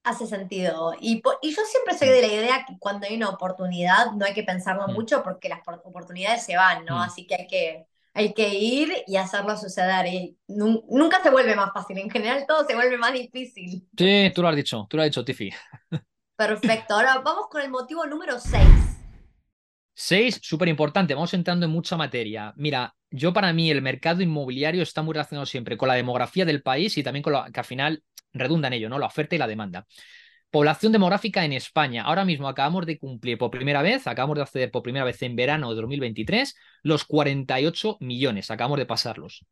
Hace 0.03 0.27
sentido. 0.27 0.93
Y, 0.99 1.21
y, 1.41 1.55
yo 1.55 1.61
siempre 1.65 1.97
soy 1.97 2.09
de 2.09 2.21
la 2.21 2.27
idea 2.27 2.65
que 2.67 2.77
cuando 2.77 3.07
hay 3.07 3.15
una 3.15 3.29
oportunidad 3.29 4.11
no 4.11 4.25
hay 4.25 4.33
que 4.33 4.43
pensarlo 4.43 4.87
mucho 4.89 5.23
porque 5.23 5.47
las 5.47 5.61
oportunidades 5.65 6.43
se 6.43 6.57
van, 6.57 6.83
¿no? 6.83 7.01
Así 7.01 7.25
que 7.25 7.35
hay 7.35 7.47
que 7.47 7.87
hay 8.13 8.33
que 8.33 8.53
ir 8.53 8.91
y 9.07 9.17
hacerlo 9.17 9.57
suceder. 9.57 10.05
Y 10.07 10.37
nunca 10.47 11.21
se 11.21 11.29
vuelve 11.29 11.55
más 11.55 11.71
fácil, 11.73 11.97
en 11.97 12.09
general 12.09 12.45
todo 12.47 12.65
se 12.65 12.75
vuelve 12.75 12.97
más 12.97 13.13
difícil. 13.13 13.87
Sí, 13.97 14.31
tú 14.33 14.41
lo 14.41 14.49
has 14.49 14.55
dicho, 14.55 14.85
tú 14.89 14.97
lo 14.97 15.03
has 15.03 15.07
dicho, 15.07 15.25
Tiffy. 15.25 15.51
Perfecto, 16.35 16.95
ahora 16.95 17.19
vamos 17.19 17.47
con 17.49 17.61
el 17.61 17.69
motivo 17.69 18.05
número 18.05 18.39
6. 18.39 18.92
6, 19.95 20.39
súper 20.41 20.67
importante, 20.67 21.13
vamos 21.13 21.33
entrando 21.33 21.65
en 21.65 21.71
mucha 21.71 21.97
materia. 21.97 22.53
Mira, 22.55 22.95
yo 23.11 23.31
para 23.33 23.53
mí 23.53 23.69
el 23.69 23.81
mercado 23.81 24.21
inmobiliario 24.21 24.81
está 24.81 25.01
muy 25.03 25.13
relacionado 25.13 25.45
siempre 25.45 25.77
con 25.77 25.87
la 25.87 25.95
demografía 25.95 26.45
del 26.45 26.63
país 26.63 26.97
y 26.97 27.03
también 27.03 27.23
con 27.23 27.33
lo 27.33 27.43
que 27.51 27.59
al 27.59 27.65
final 27.65 28.03
redunda 28.33 28.67
en 28.67 28.73
ello, 28.73 28.89
¿no? 28.89 28.99
La 28.99 29.05
oferta 29.05 29.35
y 29.35 29.37
la 29.37 29.47
demanda. 29.47 29.85
Población 30.49 30.91
demográfica 30.91 31.45
en 31.45 31.53
España. 31.53 32.03
Ahora 32.03 32.25
mismo 32.25 32.47
acabamos 32.47 32.85
de 32.85 32.99
cumplir 32.99 33.37
por 33.37 33.49
primera 33.49 33.81
vez, 33.81 34.05
acabamos 34.07 34.35
de 34.35 34.43
acceder 34.43 34.71
por 34.71 34.83
primera 34.83 35.05
vez 35.05 35.21
en 35.23 35.35
verano 35.35 35.69
de 35.69 35.75
2023 35.75 36.55
los 36.83 37.05
48 37.05 37.97
millones, 38.01 38.51
acabamos 38.51 38.77
de 38.77 38.85
pasarlos. 38.85 39.45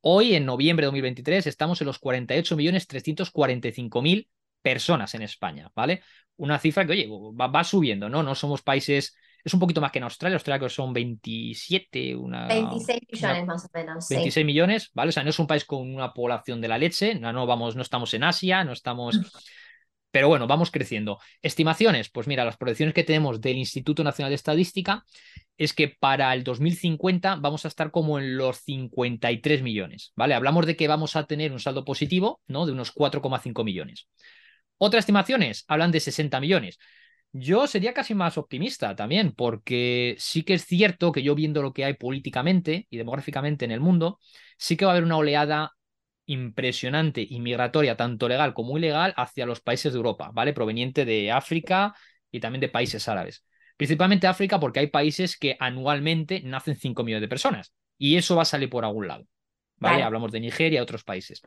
Hoy, 0.00 0.34
en 0.34 0.46
noviembre 0.46 0.84
de 0.84 0.86
2023, 0.86 1.48
estamos 1.48 1.80
en 1.80 1.88
los 1.88 1.98
48 1.98 2.56
millones 2.56 2.86
345 2.86 4.02
mil 4.02 4.28
personas 4.62 5.14
en 5.14 5.22
España, 5.22 5.70
¿vale? 5.74 6.02
Una 6.36 6.60
cifra 6.60 6.86
que, 6.86 6.92
oye, 6.92 7.08
va, 7.08 7.64
subiendo, 7.64 8.08
¿no? 8.08 8.22
No 8.22 8.34
somos 8.36 8.62
países, 8.62 9.16
es 9.46 9.54
un 9.54 9.60
poquito 9.60 9.80
más 9.80 9.92
que 9.92 9.98
en 9.98 10.02
Australia, 10.02 10.34
Australia 10.34 10.66
que 10.66 10.74
son 10.74 10.92
27, 10.92 12.16
una... 12.16 12.48
26 12.48 13.00
millones 13.12 13.46
más 13.46 13.64
o 13.64 13.68
menos. 13.72 14.08
26 14.08 14.44
millones, 14.44 14.90
¿vale? 14.92 15.10
O 15.10 15.12
sea, 15.12 15.22
no 15.22 15.30
es 15.30 15.38
un 15.38 15.46
país 15.46 15.64
con 15.64 15.94
una 15.94 16.12
población 16.12 16.60
de 16.60 16.66
la 16.66 16.78
leche, 16.78 17.14
no, 17.14 17.32
no, 17.32 17.46
vamos, 17.46 17.76
no 17.76 17.82
estamos 17.82 18.12
en 18.14 18.24
Asia, 18.24 18.64
no 18.64 18.72
estamos... 18.72 19.16
Pero 20.10 20.26
bueno, 20.28 20.48
vamos 20.48 20.72
creciendo. 20.72 21.20
Estimaciones, 21.42 22.10
pues 22.10 22.26
mira, 22.26 22.44
las 22.44 22.56
proyecciones 22.56 22.92
que 22.92 23.04
tenemos 23.04 23.40
del 23.40 23.56
Instituto 23.56 24.02
Nacional 24.02 24.30
de 24.30 24.36
Estadística 24.36 25.04
es 25.56 25.72
que 25.72 25.94
para 26.00 26.34
el 26.34 26.42
2050 26.42 27.36
vamos 27.36 27.64
a 27.66 27.68
estar 27.68 27.92
como 27.92 28.18
en 28.18 28.36
los 28.36 28.56
53 28.62 29.62
millones, 29.62 30.12
¿vale? 30.16 30.34
Hablamos 30.34 30.66
de 30.66 30.74
que 30.74 30.88
vamos 30.88 31.14
a 31.14 31.26
tener 31.26 31.52
un 31.52 31.60
saldo 31.60 31.84
positivo, 31.84 32.40
¿no? 32.48 32.66
De 32.66 32.72
unos 32.72 32.92
4,5 32.92 33.62
millones. 33.62 34.08
Otras 34.78 35.02
estimaciones 35.02 35.64
hablan 35.68 35.92
de 35.92 36.00
60 36.00 36.40
millones. 36.40 36.78
Yo 37.32 37.66
sería 37.66 37.92
casi 37.92 38.14
más 38.14 38.38
optimista 38.38 38.96
también, 38.96 39.32
porque 39.32 40.16
sí 40.18 40.42
que 40.42 40.54
es 40.54 40.64
cierto 40.64 41.12
que 41.12 41.22
yo 41.22 41.34
viendo 41.34 41.62
lo 41.62 41.72
que 41.72 41.84
hay 41.84 41.94
políticamente 41.94 42.86
y 42.88 42.96
demográficamente 42.96 43.64
en 43.64 43.72
el 43.72 43.80
mundo, 43.80 44.18
sí 44.56 44.76
que 44.76 44.86
va 44.86 44.92
a 44.92 44.94
haber 44.94 45.04
una 45.04 45.18
oleada 45.18 45.72
impresionante 46.26 47.24
y 47.28 47.40
migratoria, 47.40 47.96
tanto 47.96 48.28
legal 48.28 48.54
como 48.54 48.78
ilegal, 48.78 49.14
hacia 49.16 49.46
los 49.46 49.60
países 49.60 49.92
de 49.92 49.98
Europa, 49.98 50.30
¿vale? 50.32 50.52
Proveniente 50.52 51.04
de 51.04 51.30
África 51.30 51.94
y 52.30 52.40
también 52.40 52.60
de 52.60 52.68
países 52.68 53.08
árabes. 53.08 53.44
Principalmente 53.76 54.26
África, 54.26 54.58
porque 54.58 54.80
hay 54.80 54.86
países 54.88 55.38
que 55.38 55.56
anualmente 55.60 56.40
nacen 56.42 56.76
5 56.76 57.04
millones 57.04 57.22
de 57.22 57.28
personas. 57.28 57.72
Y 57.98 58.16
eso 58.16 58.36
va 58.36 58.42
a 58.42 58.46
salir 58.46 58.70
por 58.70 58.84
algún 58.84 59.08
lado. 59.08 59.26
¿Vale? 59.78 60.02
Hablamos 60.02 60.32
de 60.32 60.40
Nigeria 60.40 60.78
y 60.78 60.82
otros 60.82 61.04
países. 61.04 61.42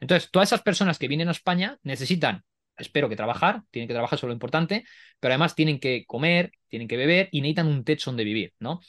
Entonces, 0.00 0.30
todas 0.30 0.48
esas 0.48 0.62
personas 0.62 0.98
que 0.98 1.08
vienen 1.08 1.26
a 1.26 1.32
España 1.32 1.78
necesitan 1.82 2.44
espero 2.76 3.08
que 3.08 3.16
trabajar, 3.16 3.62
tienen 3.70 3.88
que 3.88 3.94
trabajar, 3.94 4.16
eso 4.16 4.26
es 4.26 4.28
lo 4.28 4.34
importante, 4.34 4.84
pero 5.20 5.32
además 5.32 5.54
tienen 5.54 5.78
que 5.78 6.04
comer, 6.06 6.52
tienen 6.68 6.88
que 6.88 6.96
beber 6.96 7.28
y 7.32 7.40
necesitan 7.40 7.68
un 7.68 7.84
techo 7.84 8.10
donde 8.10 8.24
vivir, 8.24 8.52
¿no? 8.58 8.80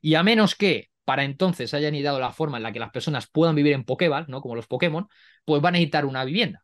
Y 0.00 0.14
a 0.14 0.22
menos 0.22 0.54
que 0.54 0.90
para 1.04 1.24
entonces 1.24 1.72
hayan 1.74 1.94
ideado 1.94 2.20
la 2.20 2.32
forma 2.32 2.58
en 2.58 2.62
la 2.62 2.72
que 2.72 2.78
las 2.78 2.90
personas 2.90 3.28
puedan 3.30 3.54
vivir 3.54 3.72
en 3.72 3.84
Pokéball, 3.84 4.26
¿no? 4.28 4.40
Como 4.40 4.54
los 4.54 4.66
Pokémon, 4.66 5.08
pues 5.44 5.62
van 5.62 5.74
a 5.74 5.78
necesitar 5.78 6.04
una 6.04 6.24
vivienda. 6.24 6.62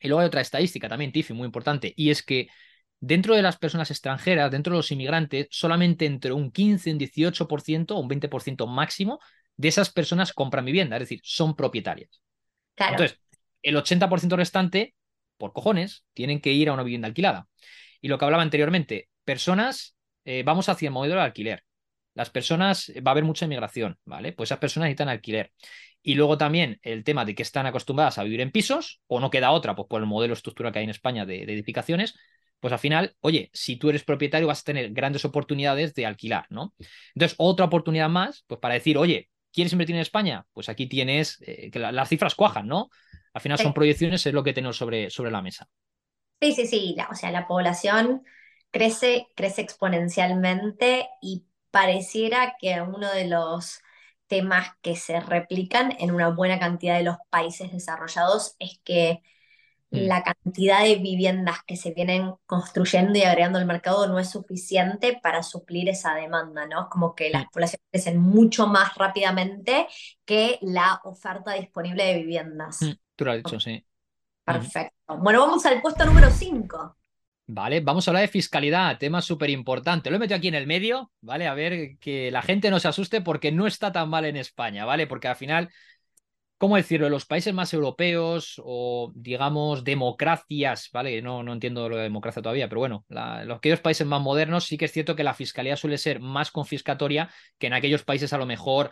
Y 0.00 0.08
luego 0.08 0.20
hay 0.20 0.26
otra 0.26 0.40
estadística 0.40 0.88
también, 0.88 1.12
Tiffy, 1.12 1.34
muy 1.34 1.46
importante, 1.46 1.92
y 1.94 2.10
es 2.10 2.22
que 2.22 2.48
dentro 2.98 3.34
de 3.34 3.42
las 3.42 3.58
personas 3.58 3.90
extranjeras, 3.90 4.50
dentro 4.50 4.72
de 4.72 4.78
los 4.78 4.90
inmigrantes, 4.90 5.46
solamente 5.50 6.06
entre 6.06 6.32
un 6.32 6.50
15, 6.50 6.92
un 6.92 6.98
18% 6.98 7.92
o 7.92 8.00
un 8.00 8.08
20% 8.08 8.66
máximo 8.66 9.20
de 9.56 9.68
esas 9.68 9.90
personas 9.90 10.32
compran 10.32 10.64
vivienda, 10.64 10.96
es 10.96 11.00
decir, 11.00 11.20
son 11.22 11.54
propietarias. 11.54 12.20
Entonces, 12.76 13.18
el 13.62 13.76
80% 13.76 14.36
restante 14.36 14.94
por 15.40 15.52
cojones, 15.52 16.04
tienen 16.14 16.40
que 16.40 16.52
ir 16.52 16.68
a 16.68 16.72
una 16.72 16.84
vivienda 16.84 17.08
alquilada. 17.08 17.48
Y 18.00 18.06
lo 18.06 18.18
que 18.18 18.24
hablaba 18.24 18.44
anteriormente, 18.44 19.08
personas, 19.24 19.96
eh, 20.24 20.44
vamos 20.44 20.68
hacia 20.68 20.86
el 20.88 20.92
modelo 20.92 21.16
de 21.16 21.22
alquiler. 21.22 21.64
Las 22.14 22.30
personas, 22.30 22.88
eh, 22.90 23.00
va 23.00 23.10
a 23.10 23.14
haber 23.14 23.24
mucha 23.24 23.46
inmigración, 23.46 23.98
¿vale? 24.04 24.32
Pues 24.32 24.48
esas 24.48 24.58
personas 24.58 24.86
necesitan 24.86 25.08
alquiler. 25.08 25.52
Y 26.02 26.14
luego 26.14 26.38
también 26.38 26.78
el 26.82 27.02
tema 27.02 27.24
de 27.24 27.34
que 27.34 27.42
están 27.42 27.66
acostumbradas 27.66 28.18
a 28.18 28.24
vivir 28.24 28.40
en 28.40 28.52
pisos, 28.52 29.00
o 29.08 29.18
no 29.18 29.30
queda 29.30 29.50
otra, 29.50 29.74
pues 29.74 29.88
por 29.88 30.00
el 30.00 30.06
modelo 30.06 30.34
estructural 30.34 30.72
que 30.72 30.78
hay 30.78 30.84
en 30.84 30.90
España 30.90 31.26
de, 31.26 31.44
de 31.46 31.52
edificaciones, 31.52 32.14
pues 32.60 32.72
al 32.72 32.78
final, 32.78 33.16
oye, 33.20 33.50
si 33.52 33.76
tú 33.76 33.88
eres 33.88 34.04
propietario 34.04 34.46
vas 34.46 34.60
a 34.60 34.64
tener 34.64 34.92
grandes 34.92 35.24
oportunidades 35.24 35.94
de 35.94 36.06
alquilar, 36.06 36.46
¿no? 36.50 36.74
Entonces, 37.14 37.34
otra 37.38 37.66
oportunidad 37.66 38.08
más, 38.08 38.44
pues 38.46 38.60
para 38.60 38.74
decir, 38.74 38.98
oye, 38.98 39.30
¿quieres 39.52 39.72
invertir 39.72 39.96
en 39.96 40.02
España? 40.02 40.46
Pues 40.52 40.68
aquí 40.68 40.86
tienes, 40.86 41.38
eh, 41.46 41.70
que 41.70 41.78
las 41.78 42.08
cifras 42.08 42.34
cuajan, 42.34 42.68
¿no? 42.68 42.90
Al 43.32 43.40
final 43.40 43.58
son 43.58 43.72
proyecciones, 43.72 44.24
es 44.26 44.32
lo 44.32 44.42
que 44.42 44.52
tenemos 44.52 44.76
sobre, 44.76 45.10
sobre 45.10 45.30
la 45.30 45.42
mesa. 45.42 45.68
Sí, 46.40 46.52
sí, 46.52 46.66
sí. 46.66 46.96
o 47.10 47.14
sea, 47.14 47.30
la 47.30 47.46
población 47.46 48.24
crece, 48.70 49.28
crece 49.36 49.60
exponencialmente 49.60 51.08
y 51.20 51.44
pareciera 51.70 52.56
que 52.58 52.80
uno 52.80 53.10
de 53.12 53.28
los 53.28 53.80
temas 54.26 54.68
que 54.80 54.96
se 54.96 55.20
replican 55.20 55.94
en 55.98 56.12
una 56.12 56.28
buena 56.28 56.58
cantidad 56.58 56.96
de 56.96 57.04
los 57.04 57.16
países 57.30 57.72
desarrollados 57.72 58.56
es 58.58 58.80
que 58.84 59.22
Mm. 59.90 60.06
la 60.06 60.22
cantidad 60.22 60.84
de 60.84 60.96
viviendas 60.96 61.58
que 61.66 61.76
se 61.76 61.92
vienen 61.92 62.34
construyendo 62.46 63.18
y 63.18 63.22
agregando 63.22 63.58
al 63.58 63.66
mercado 63.66 64.06
no 64.06 64.20
es 64.20 64.30
suficiente 64.30 65.18
para 65.20 65.42
suplir 65.42 65.88
esa 65.88 66.14
demanda, 66.14 66.66
¿no? 66.66 66.82
Es 66.82 66.86
como 66.90 67.14
que 67.14 67.30
las 67.30 67.44
mm. 67.44 67.48
poblaciones 67.52 67.86
crecen 67.90 68.20
mucho 68.20 68.68
más 68.68 68.94
rápidamente 68.94 69.88
que 70.24 70.58
la 70.62 71.00
oferta 71.04 71.54
disponible 71.54 72.04
de 72.04 72.14
viviendas. 72.14 72.82
Mm, 72.82 72.92
tú 73.20 73.24
lo 73.26 73.32
has 73.32 73.38
dicho, 73.38 73.60
sí. 73.60 73.84
Perfecto. 74.44 75.18
Bueno, 75.18 75.40
vamos 75.40 75.64
al 75.66 75.80
puesto 75.80 76.04
número 76.06 76.30
5. 76.30 76.96
Vale, 77.46 77.80
vamos 77.80 78.06
a 78.06 78.10
hablar 78.10 78.22
de 78.22 78.28
fiscalidad, 78.28 78.96
tema 78.98 79.20
súper 79.20 79.50
importante. 79.50 80.08
Lo 80.08 80.16
he 80.16 80.18
metido 80.18 80.38
aquí 80.38 80.48
en 80.48 80.54
el 80.54 80.66
medio, 80.66 81.12
¿vale? 81.20 81.46
A 81.46 81.54
ver 81.54 81.98
que 81.98 82.30
la 82.30 82.42
gente 82.42 82.70
no 82.70 82.80
se 82.80 82.88
asuste 82.88 83.20
porque 83.20 83.52
no 83.52 83.66
está 83.66 83.92
tan 83.92 84.08
mal 84.08 84.24
en 84.24 84.36
España, 84.36 84.84
¿vale? 84.84 85.06
Porque 85.06 85.28
al 85.28 85.36
final 85.36 85.68
¿cómo 86.60 86.76
decirlo? 86.76 87.08
Los 87.08 87.24
países 87.24 87.54
más 87.54 87.72
europeos 87.72 88.60
o, 88.62 89.12
digamos, 89.14 89.82
democracias, 89.82 90.90
¿vale? 90.92 91.22
No, 91.22 91.42
no 91.42 91.54
entiendo 91.54 91.88
lo 91.88 91.96
de 91.96 92.02
democracia 92.02 92.42
todavía, 92.42 92.68
pero 92.68 92.80
bueno, 92.80 93.06
los 93.08 93.56
aquellos 93.56 93.80
países 93.80 94.06
más 94.06 94.20
modernos 94.20 94.66
sí 94.66 94.76
que 94.76 94.84
es 94.84 94.92
cierto 94.92 95.16
que 95.16 95.24
la 95.24 95.32
fiscalía 95.32 95.74
suele 95.76 95.96
ser 95.96 96.20
más 96.20 96.50
confiscatoria 96.50 97.30
que 97.58 97.68
en 97.68 97.72
aquellos 97.72 98.02
países 98.04 98.34
a 98.34 98.38
lo 98.38 98.44
mejor 98.44 98.90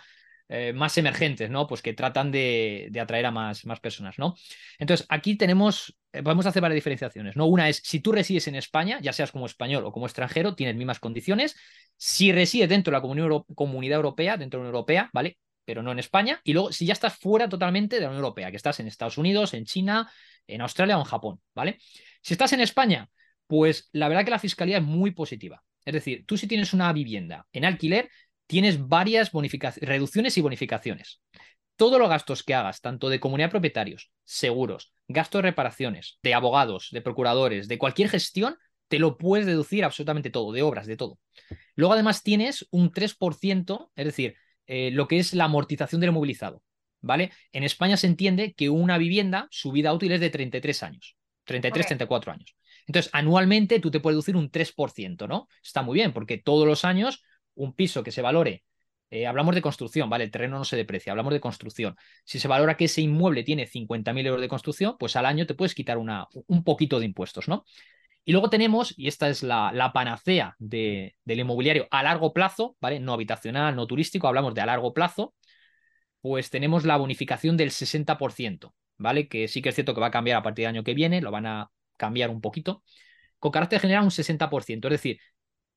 eh, 0.50 0.72
más 0.72 0.96
emergentes, 0.96 1.50
¿no? 1.50 1.66
Pues 1.66 1.82
que 1.82 1.92
tratan 1.92 2.30
de, 2.30 2.90
atraer 3.00 3.26
a 3.26 3.30
más, 3.30 3.66
más, 3.66 3.80
personas, 3.80 4.18
¿no? 4.18 4.34
Entonces, 4.78 5.06
aquí 5.11 5.37
tenemos, 5.37 5.98
eh, 6.12 6.22
podemos 6.22 6.46
hacer 6.46 6.62
varias 6.62 6.76
diferenciaciones, 6.76 7.37
¿no? 7.37 7.46
Una 7.46 7.68
es, 7.68 7.82
si 7.84 8.00
tú 8.00 8.12
resides 8.12 8.48
en 8.48 8.54
España, 8.54 8.98
ya 9.02 9.12
seas 9.12 9.30
como 9.30 9.44
español 9.44 9.84
o 9.84 9.92
como 9.92 10.06
extranjero, 10.06 10.54
tienes 10.54 10.74
mismas 10.76 11.00
condiciones. 11.00 11.54
Si 11.96 12.32
resides 12.32 12.68
dentro 12.68 12.90
de 12.90 12.96
la 12.96 13.44
comunidad, 13.54 13.96
europea, 13.96 14.38
dentro 14.38 14.58
de 14.58 14.64
la 14.64 14.68
Unión 14.68 14.74
Europea, 14.74 15.11
¿vale? 15.12 15.38
pero 15.66 15.82
no 15.82 15.92
en 15.92 15.98
España. 15.98 16.40
Y 16.44 16.54
luego, 16.54 16.72
si 16.72 16.87
ya 16.87 16.94
estás 16.94 17.18
fuera 17.18 17.46
totalmente 17.46 17.96
de 17.96 18.02
la 18.02 18.08
Unión 18.08 18.24
Europea, 18.24 18.50
que 18.50 18.56
estás 18.56 18.80
en 18.80 18.87
Estados 18.87 19.18
Unidos, 19.18 19.52
en 19.52 19.66
China, 19.66 20.11
en 20.46 20.62
Australia 20.62 20.96
o 20.96 21.00
en 21.00 21.04
Japón, 21.04 21.42
¿vale? 21.54 21.78
Si 22.22 22.32
estás 22.32 22.54
en 22.54 22.62
España, 22.62 23.11
pues 23.46 23.90
la 23.92 24.08
verdad 24.08 24.24
que 24.24 24.30
la 24.30 24.38
fiscalía 24.38 24.78
es 24.78 24.82
muy 24.82 25.11
positiva. 25.11 25.62
Es 25.84 25.92
decir, 25.92 26.24
tú 26.26 26.38
si 26.38 26.46
tienes 26.46 26.72
una 26.72 26.90
vivienda 26.94 27.46
en 27.52 27.66
alquiler, 27.66 28.11
tienes 28.48 28.88
varias 28.88 29.30
reducciones 29.32 30.37
y 30.37 30.40
bonificaciones. 30.40 31.20
Todos 31.76 32.00
los 32.00 32.08
gastos 32.08 32.42
que 32.42 32.54
hagas, 32.54 32.80
tanto 32.80 33.08
de 33.08 33.20
comunidad 33.20 33.48
de 33.48 33.52
propietarios, 33.52 34.11
seguros, 34.24 34.92
gastos 35.06 35.38
de 35.38 35.50
reparaciones, 35.50 36.18
de 36.24 36.34
abogados, 36.34 36.88
de 36.90 37.02
procuradores, 37.02 37.68
de 37.68 37.78
cualquier 37.78 38.08
gestión, 38.08 38.56
te 38.88 38.98
lo 38.98 39.16
puedes 39.16 39.46
deducir 39.46 39.84
absolutamente 39.84 40.30
todo, 40.30 40.50
de 40.50 40.62
obras, 40.62 40.87
de 40.87 40.96
todo. 40.96 41.20
Luego 41.76 41.92
además 41.94 42.24
tienes 42.24 42.66
un 42.70 42.90
3%, 42.90 43.90
es 43.94 44.04
decir, 44.04 44.34
eh, 44.66 44.90
lo 44.90 45.06
que 45.06 45.18
es 45.18 45.34
la 45.34 45.44
amortización 45.44 46.00
del 46.00 46.11
movilizado. 46.11 46.62
¿Vale? 47.00 47.30
En 47.52 47.62
España 47.62 47.96
se 47.96 48.08
entiende 48.08 48.54
que 48.54 48.70
una 48.70 48.98
vivienda, 48.98 49.46
su 49.52 49.70
vida 49.70 49.92
útil 49.92 50.11
es 50.11 50.20
de 50.20 50.30
33 50.30 50.82
años, 50.82 51.16
33, 51.44 51.87
34 51.87 52.32
años. 52.32 52.56
Entonces, 52.88 53.08
anualmente 53.12 53.78
tú 53.78 53.92
te 53.92 54.00
puedes 54.00 54.14
deducir 54.14 54.34
un 54.34 54.50
3%, 54.50 55.28
¿no? 55.28 55.46
Está 55.62 55.82
muy 55.82 55.94
bien, 55.94 56.12
porque 56.12 56.38
todos 56.38 56.66
los 56.66 56.84
años 56.84 57.22
un 57.59 57.75
piso 57.75 58.03
que 58.03 58.12
se 58.12 58.23
valore, 58.23 58.64
eh, 59.11 59.27
hablamos 59.27 59.55
de 59.55 59.62
construcción, 59.62 60.11
¿vale? 60.11 60.25
El 60.25 60.31
terreno 60.31 60.59
no 60.59 60.64
se 60.64 60.77
deprecia, 60.77 61.12
hablamos 61.12 61.33
de 61.33 61.40
construcción. 61.40 61.97
Si 62.25 62.38
se 62.38 62.49
valora 62.49 62.77
que 62.77 62.85
ese 62.85 63.01
inmueble 63.01 63.42
tiene 63.42 63.66
50.000 63.66 64.27
euros 64.27 64.40
de 64.40 64.49
construcción, 64.49 64.97
pues 64.99 65.16
al 65.16 65.27
año 65.27 65.47
te 65.47 65.55
puedes 65.55 65.75
quitar 65.75 65.99
una, 65.99 66.27
un 66.47 66.64
poquito 66.64 66.99
de 66.99 67.07
impuestos, 67.07 67.49
¿no? 67.49 67.64
Y 68.25 68.33
luego 68.33 68.51
tenemos, 68.51 68.94
y 68.99 69.09
esta 69.09 69.29
es 69.31 69.42
la, 69.42 69.73
la 69.73 69.92
panacea 69.92 70.55
del 70.59 71.14
inmobiliario 71.27 71.88
a 71.90 72.03
largo 72.03 72.35
plazo, 72.35 72.77
¿vale? 72.81 73.01
No 73.01 73.14
habitacional, 73.14 73.75
no 73.75 73.87
turístico, 73.87 74.29
hablamos 74.29 74.55
de 74.55 74.61
a 74.61 74.66
largo 74.66 74.92
plazo, 74.92 75.35
pues 76.21 76.51
tenemos 76.51 76.85
la 76.85 76.97
bonificación 76.99 77.57
del 77.57 77.71
60%, 77.71 78.75
¿vale? 78.99 79.29
Que 79.29 79.49
sí 79.49 79.62
que 79.62 79.71
es 79.71 79.75
cierto 79.75 79.94
que 79.94 80.01
va 80.01 80.09
a 80.09 80.11
cambiar 80.11 80.37
a 80.38 80.42
partir 80.42 80.64
del 80.64 80.77
año 80.77 80.85
que 80.85 80.94
viene, 80.94 81.23
lo 81.23 81.31
van 81.31 81.47
a 81.47 81.71
cambiar 81.97 82.29
un 82.29 82.42
poquito, 82.42 82.83
con 83.38 83.53
carácter 83.53 83.81
general 83.81 84.05
un 84.05 84.11
60%, 84.11 84.88
es 84.88 84.92
decir, 84.92 85.21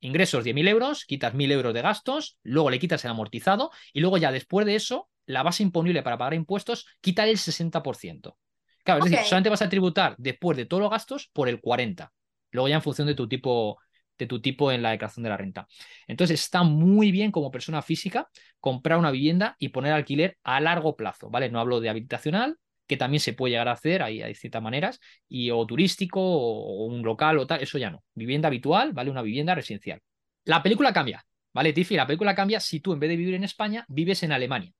ingresos 0.01 0.43
10.000 0.43 0.67
euros, 0.67 1.05
quitas 1.05 1.33
1.000 1.33 1.51
euros 1.51 1.73
de 1.73 1.81
gastos, 1.81 2.37
luego 2.43 2.69
le 2.69 2.79
quitas 2.79 3.05
el 3.05 3.11
amortizado 3.11 3.71
y 3.93 4.01
luego 4.01 4.17
ya 4.17 4.31
después 4.31 4.65
de 4.65 4.75
eso, 4.75 5.09
la 5.25 5.43
base 5.43 5.63
imponible 5.63 6.03
para 6.03 6.17
pagar 6.17 6.33
impuestos, 6.33 6.87
quita 6.99 7.25
el 7.25 7.37
60%. 7.37 8.37
Claro, 8.83 9.05
es 9.05 9.11
decir, 9.11 9.25
solamente 9.25 9.49
vas 9.49 9.61
a 9.61 9.69
tributar 9.69 10.15
después 10.17 10.57
de 10.57 10.65
todos 10.65 10.81
los 10.81 10.91
gastos 10.91 11.29
por 11.31 11.47
el 11.47 11.61
40%. 11.61 12.09
Luego 12.51 12.67
ya 12.67 12.75
en 12.75 12.81
función 12.81 13.07
de 13.07 13.15
tu 13.15 13.29
tipo 13.29 13.79
de 14.17 14.27
tu 14.27 14.39
tipo 14.39 14.71
en 14.71 14.83
la 14.83 14.91
declaración 14.91 15.23
de 15.23 15.29
la 15.29 15.37
renta. 15.37 15.67
Entonces 16.05 16.41
está 16.41 16.61
muy 16.61 17.11
bien 17.11 17.31
como 17.31 17.49
persona 17.49 17.81
física 17.81 18.29
comprar 18.59 18.99
una 18.99 19.09
vivienda 19.09 19.55
y 19.57 19.69
poner 19.69 19.93
alquiler 19.93 20.37
a 20.43 20.59
largo 20.59 20.95
plazo, 20.95 21.31
¿vale? 21.31 21.49
No 21.49 21.59
hablo 21.59 21.79
de 21.79 21.89
habitacional, 21.89 22.59
que 22.91 22.97
también 22.97 23.21
se 23.21 23.31
puede 23.31 23.51
llegar 23.51 23.69
a 23.69 23.71
hacer, 23.71 24.03
hay, 24.03 24.21
hay 24.21 24.35
ciertas 24.35 24.61
maneras, 24.61 24.99
y 25.29 25.49
o 25.49 25.65
turístico 25.65 26.19
o, 26.21 26.87
un 26.87 27.03
local 27.03 27.37
o 27.37 27.47
tal, 27.47 27.61
eso 27.61 27.77
ya 27.77 27.89
no. 27.89 28.03
Vivienda 28.13 28.49
habitual, 28.49 28.91
¿vale? 28.91 29.09
Una 29.09 29.21
vivienda 29.21 29.55
residencial. 29.55 30.01
La 30.43 30.61
película 30.61 30.91
cambia, 30.91 31.25
¿vale, 31.53 31.71
Tiffy? 31.71 31.95
La 31.95 32.05
película 32.05 32.35
cambia 32.35 32.59
si 32.59 32.81
tú 32.81 32.91
en 32.91 32.99
vez 32.99 33.09
de 33.09 33.15
vivir 33.15 33.35
en 33.35 33.45
España, 33.45 33.85
vives 33.87 34.23
en 34.23 34.33
Alemania. 34.33 34.73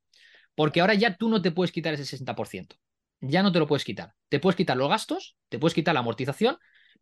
Porque 0.55 0.81
ahora 0.81 0.93
ya 0.93 1.15
tú 1.15 1.29
no 1.29 1.41
te 1.41 1.51
puedes 1.51 1.71
quitar 1.71 1.93
ese 1.93 2.03
60%. 2.03 2.75
Ya 3.21 3.43
no 3.43 3.53
te 3.53 3.59
lo 3.59 3.65
puedes 3.65 3.85
quitar. 3.85 4.11
Te 4.27 4.41
puedes 4.41 4.57
quitar 4.57 4.75
los 4.75 4.89
gastos, 4.89 5.37
te 5.47 5.57
puedes 5.57 5.73
quitar 5.73 5.93
la 5.93 6.01
amortización, 6.01 6.57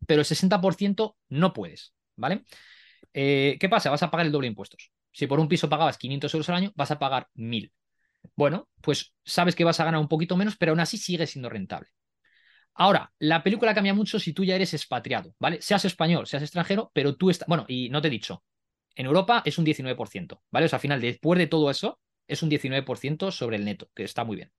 pero 0.06 0.20
el 0.20 0.26
60% 0.26 1.16
no 1.28 1.52
puedes. 1.52 1.92
¿vale? 2.14 2.44
Eh, 3.12 3.56
¿Qué 3.58 3.68
pasa? 3.68 3.90
Vas 3.90 4.04
a 4.04 4.12
pagar 4.12 4.26
el 4.26 4.32
doble 4.32 4.44
de 4.44 4.50
impuestos. 4.50 4.92
Si 5.10 5.26
por 5.26 5.40
un 5.40 5.48
piso 5.48 5.68
pagabas 5.68 5.98
500 5.98 6.32
euros 6.34 6.48
al 6.50 6.54
año, 6.54 6.72
vas 6.76 6.92
a 6.92 7.00
pagar 7.00 7.26
1000. 7.34 7.72
Bueno, 8.36 8.68
pues 8.80 9.14
sabes 9.24 9.54
que 9.54 9.64
vas 9.64 9.80
a 9.80 9.84
ganar 9.84 10.00
un 10.00 10.08
poquito 10.08 10.36
menos, 10.36 10.56
pero 10.56 10.72
aún 10.72 10.80
así 10.80 10.98
sigue 10.98 11.26
siendo 11.26 11.48
rentable. 11.48 11.88
Ahora, 12.74 13.12
la 13.18 13.42
película 13.42 13.74
cambia 13.74 13.94
mucho 13.94 14.18
si 14.18 14.32
tú 14.32 14.44
ya 14.44 14.54
eres 14.54 14.72
expatriado, 14.74 15.34
¿vale? 15.38 15.60
Seas 15.60 15.84
español, 15.84 16.26
seas 16.26 16.42
extranjero, 16.42 16.90
pero 16.94 17.16
tú 17.16 17.30
estás. 17.30 17.46
Bueno, 17.48 17.64
y 17.68 17.88
no 17.90 18.00
te 18.00 18.08
he 18.08 18.10
dicho, 18.10 18.42
en 18.94 19.06
Europa 19.06 19.42
es 19.44 19.58
un 19.58 19.64
19%, 19.64 20.42
¿vale? 20.50 20.66
O 20.66 20.68
sea, 20.68 20.76
al 20.76 20.80
final, 20.80 21.00
después 21.00 21.38
de 21.38 21.46
todo 21.46 21.70
eso, 21.70 21.98
es 22.26 22.42
un 22.42 22.48
19% 22.48 23.30
sobre 23.32 23.56
el 23.56 23.64
neto, 23.64 23.90
que 23.94 24.04
está 24.04 24.24
muy 24.24 24.36
bien. 24.36 24.52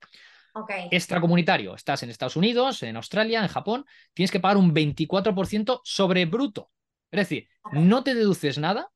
Okay. 0.53 0.89
Extracomunitario, 0.91 1.75
estás 1.75 2.03
en 2.03 2.09
Estados 2.09 2.35
Unidos, 2.35 2.83
en 2.83 2.97
Australia, 2.97 3.41
en 3.41 3.47
Japón, 3.47 3.85
tienes 4.13 4.31
que 4.31 4.41
pagar 4.41 4.57
un 4.57 4.73
24% 4.73 5.79
sobre 5.83 6.25
bruto. 6.25 6.69
Es 7.09 7.19
decir, 7.19 7.47
no 7.71 8.03
te 8.03 8.13
deduces 8.13 8.57
nada, 8.57 8.91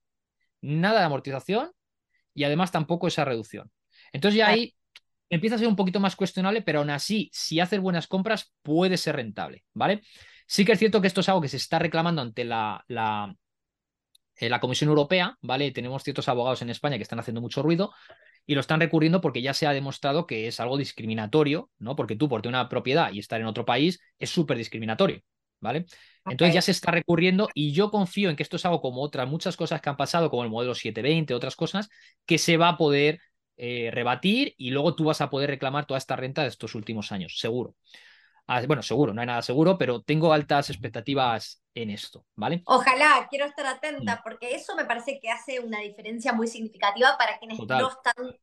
nada 0.62 0.99
de 0.99 1.06
amortización 1.06 1.71
y 2.34 2.43
además 2.43 2.71
tampoco 2.71 3.08
esa 3.08 3.23
reducción. 3.23 3.71
Entonces 4.13 4.38
ya 4.38 4.50
ahí 4.50 4.74
empieza 5.30 5.56
a 5.56 5.60
ser 5.60 5.68
un 5.68 5.76
poquito 5.76 6.00
más 6.00 6.15
cuestionable, 6.15 6.62
pero 6.62 6.80
aún 6.80 6.89
así, 6.89 7.30
si 7.34 7.60
haces 7.60 7.80
buenas 7.80 8.08
compras, 8.08 8.54
puede 8.62 8.98
ser 8.98 9.15
rentable, 9.15 9.63
¿vale? 9.74 10.02
Sí 10.48 10.65
que 10.65 10.74
es 10.74 10.80
cierto 10.80 11.02
que 11.02 11.08
esto 11.08 11.22
es 11.22 11.30
algo 11.30 11.41
que 11.41 11.48
se 11.48 11.58
está 11.58 11.80
reclamando 11.80 12.22
ante 12.22 12.44
la, 12.44 12.84
la, 12.88 13.36
eh, 14.38 14.50
la 14.50 14.60
Comisión 14.60 14.89
Europea, 14.89 15.38
¿vale? 15.41 15.72
Tenemos 15.72 16.04
ciertos 16.04 16.28
abogados 16.28 16.62
en 16.62 16.70
España 16.70 16.98
que 16.98 17.04
están 17.04 17.20
haciendo 17.20 17.41
mucho 17.41 17.62
ruido 17.63 17.94
y 18.46 18.54
lo 18.54 18.62
están 18.62 18.80
recurriendo 18.80 19.22
porque 19.22 19.41
ya 19.41 19.54
se 19.54 19.65
ha 19.65 19.74
demostrado 19.74 20.28
que 20.28 20.48
es 20.48 20.60
algo 20.60 20.78
discriminatorio, 20.78 21.72
¿no? 21.80 21.96
Porque 21.96 22.15
tú 22.15 22.30
por 22.30 22.41
tener 22.41 22.56
una 22.60 22.70
propiedad 22.70 23.12
y 23.12 23.20
estar 23.20 23.41
en 23.41 23.48
otro 23.48 23.65
país 23.65 24.00
es 24.20 24.30
súper 24.30 24.58
discriminatorio. 24.58 25.22
¿vale? 25.60 25.86
Entonces 26.28 26.54
ya 26.54 26.62
se 26.62 26.72
está 26.72 26.91
recurriendo 26.91 27.50
y 27.54 27.72
yo 27.72 27.89
confío 27.89 28.30
en 28.30 28.36
que 28.36 28.44
esto 28.44 28.58
es 28.58 28.65
algo 28.65 28.82
como 28.82 29.02
otras 29.02 29.28
muchas 29.28 29.58
cosas 29.58 29.82
que 29.82 29.89
han 29.89 29.98
pasado, 29.98 30.30
como 30.30 30.44
el 30.44 30.50
modelo 30.50 30.76
720, 30.76 31.34
otras 31.34 31.56
cosas, 31.56 31.89
que 32.26 32.38
se 32.38 32.58
va 32.58 32.70
a 32.70 32.78
poder 32.78 33.20
eh, 33.58 33.89
rebatir 33.91 34.54
y 34.58 34.72
luego 34.72 34.96
tú 34.96 35.06
vas 35.06 35.22
a 35.22 35.30
poder 35.30 35.50
reclamar 35.50 35.86
toda 35.86 35.98
esta 35.98 36.15
renta 36.15 36.41
de 36.41 36.50
estos 36.50 36.76
últimos 36.76 37.12
años, 37.12 37.39
seguro. 37.39 37.76
Ah, 38.48 38.62
bueno, 38.68 38.84
seguro, 38.84 39.13
no 39.13 39.22
hay 39.22 39.28
nada 39.28 39.41
seguro, 39.41 39.78
pero 39.78 40.02
tengo 40.02 40.32
altas 40.32 40.70
expectativas 40.70 41.63
en 41.74 41.89
esto, 41.89 42.26
¿vale? 42.36 42.62
Ojalá, 42.65 43.28
quiero 43.30 43.46
estar 43.46 43.65
atenta, 43.65 44.18
mm. 44.18 44.20
porque 44.24 44.56
eso 44.56 44.76
me 44.76 44.86
parece 44.86 45.20
que 45.20 45.30
hace 45.30 45.60
una 45.60 45.80
diferencia 45.80 46.32
muy 46.32 46.48
significativa 46.48 47.18
para 47.18 47.39
quienes 47.39 47.58
no 47.60 47.89
están 47.89 48.36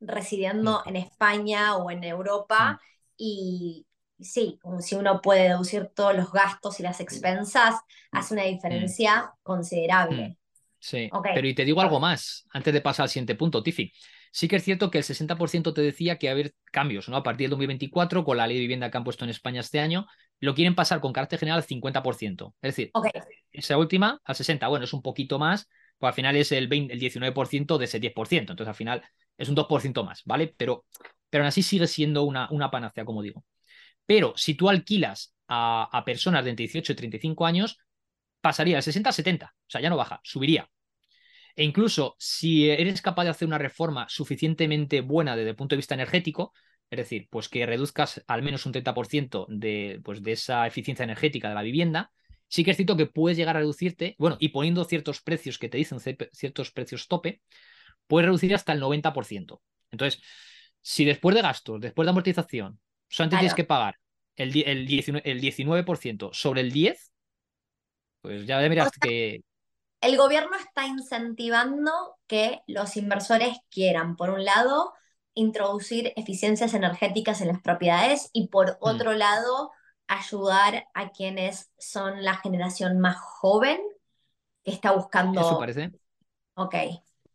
residiendo 0.00 0.82
en 0.86 0.96
España 0.96 1.76
o 1.76 1.90
en 1.90 2.02
Europa 2.02 2.72
mm. 2.72 2.78
y, 3.16 3.86
sí, 4.18 4.58
como 4.60 4.80
si 4.80 4.96
uno 4.96 5.20
puede 5.20 5.50
deducir 5.50 5.86
todos 5.94 6.16
los 6.16 6.32
gastos 6.32 6.80
y 6.80 6.82
las 6.82 7.00
expensas, 7.00 7.76
hace 8.10 8.34
una 8.34 8.44
diferencia 8.44 9.22
mm. 9.22 9.30
considerable. 9.42 10.28
Mm. 10.30 10.36
Sí, 10.80 11.10
pero 11.34 11.46
y 11.46 11.54
te 11.54 11.64
digo 11.64 11.80
algo 11.80 12.00
más, 12.00 12.46
antes 12.50 12.72
de 12.72 12.80
pasar 12.80 13.04
al 13.04 13.08
siguiente 13.08 13.34
punto, 13.34 13.62
Tiffy. 13.62 13.92
Sí 14.30 14.48
que 14.48 14.56
es 14.56 14.64
cierto 14.64 14.90
que 14.90 14.98
el 14.98 15.04
60% 15.04 15.72
te 15.72 15.80
decía 15.80 16.18
que 16.18 16.26
va 16.26 16.32
a 16.32 16.34
haber 16.34 16.54
cambios, 16.72 17.08
¿no? 17.08 17.16
A 17.16 17.22
partir 17.22 17.44
del 17.46 17.50
2024, 17.50 18.24
con 18.24 18.36
la 18.36 18.46
ley 18.46 18.56
de 18.56 18.62
vivienda 18.62 18.90
que 18.90 18.96
han 18.96 19.04
puesto 19.04 19.24
en 19.24 19.30
España 19.30 19.60
este 19.60 19.80
año, 19.80 20.06
lo 20.40 20.54
quieren 20.54 20.74
pasar 20.74 21.00
con 21.00 21.12
carácter 21.12 21.38
general 21.38 21.60
al 21.60 21.66
50%. 21.66 22.54
Es 22.62 22.76
decir, 22.76 22.90
esa 23.52 23.78
última 23.78 24.20
al 24.24 24.34
60%. 24.34 24.68
Bueno, 24.68 24.84
es 24.84 24.92
un 24.92 25.02
poquito 25.02 25.38
más, 25.38 25.68
pues 25.98 26.08
al 26.10 26.14
final 26.14 26.36
es 26.36 26.52
el, 26.52 26.68
20, 26.68 26.92
el 26.92 27.00
19% 27.00 27.78
de 27.78 27.84
ese 27.84 28.00
10%. 28.00 28.52
Entonces 28.52 28.68
al 28.68 28.74
final 28.74 29.02
es 29.36 29.48
un 29.48 29.54
2% 29.54 30.04
más, 30.04 30.22
¿vale? 30.24 30.54
Pero, 30.56 30.84
pero 31.30 31.44
aún 31.44 31.48
así 31.48 31.62
sigue 31.62 31.86
siendo 31.86 32.24
una, 32.24 32.48
una 32.50 32.70
panacea, 32.70 33.04
como 33.04 33.22
digo. 33.22 33.44
Pero 34.06 34.32
si 34.36 34.54
tú 34.54 34.68
alquilas 34.68 35.34
a, 35.48 36.02
personas 36.04 36.44
de 36.44 36.50
entre 36.50 36.64
18 36.64 36.92
y 36.92 36.96
35 36.96 37.46
años, 37.46 37.78
pasaría 38.40 38.76
de 38.76 38.82
60 38.82 39.10
a 39.10 39.12
70. 39.12 39.46
O 39.46 39.70
sea, 39.70 39.80
ya 39.80 39.90
no 39.90 39.96
baja, 39.96 40.20
subiría. 40.22 40.68
E 41.58 41.64
incluso 41.64 42.14
si 42.20 42.70
eres 42.70 43.02
capaz 43.02 43.24
de 43.24 43.30
hacer 43.30 43.48
una 43.48 43.58
reforma 43.58 44.06
suficientemente 44.08 45.00
buena 45.00 45.34
desde 45.34 45.50
el 45.50 45.56
punto 45.56 45.74
de 45.74 45.78
vista 45.78 45.94
energético, 45.94 46.52
es 46.88 46.98
decir, 46.98 47.26
pues 47.30 47.48
que 47.48 47.66
reduzcas 47.66 48.22
al 48.28 48.42
menos 48.42 48.64
un 48.64 48.72
30% 48.72 49.44
de, 49.48 50.00
pues 50.04 50.22
de 50.22 50.32
esa 50.32 50.68
eficiencia 50.68 51.02
energética 51.02 51.48
de 51.48 51.56
la 51.56 51.62
vivienda, 51.62 52.12
sí 52.46 52.62
que 52.62 52.70
es 52.70 52.76
cierto 52.76 52.96
que 52.96 53.06
puedes 53.06 53.36
llegar 53.36 53.56
a 53.56 53.58
reducirte, 53.58 54.14
bueno, 54.20 54.36
y 54.38 54.50
poniendo 54.50 54.84
ciertos 54.84 55.20
precios 55.20 55.58
que 55.58 55.68
te 55.68 55.78
dicen 55.78 55.98
ciertos 55.98 56.70
precios 56.70 57.08
tope, 57.08 57.42
puedes 58.06 58.26
reducir 58.26 58.54
hasta 58.54 58.72
el 58.72 58.80
90%. 58.80 59.60
Entonces, 59.90 60.22
si 60.80 61.04
después 61.04 61.34
de 61.34 61.42
gastos, 61.42 61.80
después 61.80 62.06
de 62.06 62.10
amortización, 62.10 62.78
solamente 63.08 63.38
tienes 63.38 63.54
que 63.54 63.64
pagar 63.64 63.96
el, 64.36 64.56
el, 64.64 64.86
19%, 64.86 66.30
sobre 66.32 66.60
el 66.60 66.72
10%, 66.72 66.96
pues 68.20 68.46
ya 68.46 68.60
miras 68.68 68.92
que... 68.92 69.42
El 70.00 70.16
gobierno 70.16 70.56
está 70.56 70.86
incentivando 70.86 71.92
que 72.26 72.60
los 72.66 72.96
inversores 72.96 73.58
quieran, 73.70 74.16
por 74.16 74.30
un 74.30 74.44
lado, 74.44 74.92
introducir 75.34 76.12
eficiencias 76.16 76.74
energéticas 76.74 77.40
en 77.40 77.48
las 77.48 77.60
propiedades 77.60 78.30
y 78.32 78.48
por 78.48 78.72
mm. 78.72 78.76
otro 78.80 79.12
lado, 79.12 79.70
ayudar 80.06 80.86
a 80.94 81.10
quienes 81.10 81.70
son 81.78 82.24
la 82.24 82.34
generación 82.34 82.98
más 82.98 83.16
joven 83.16 83.78
que 84.64 84.70
está 84.70 84.92
buscando... 84.92 85.40
Eso 85.40 85.58
parece. 85.58 85.92
Ok, 86.54 86.74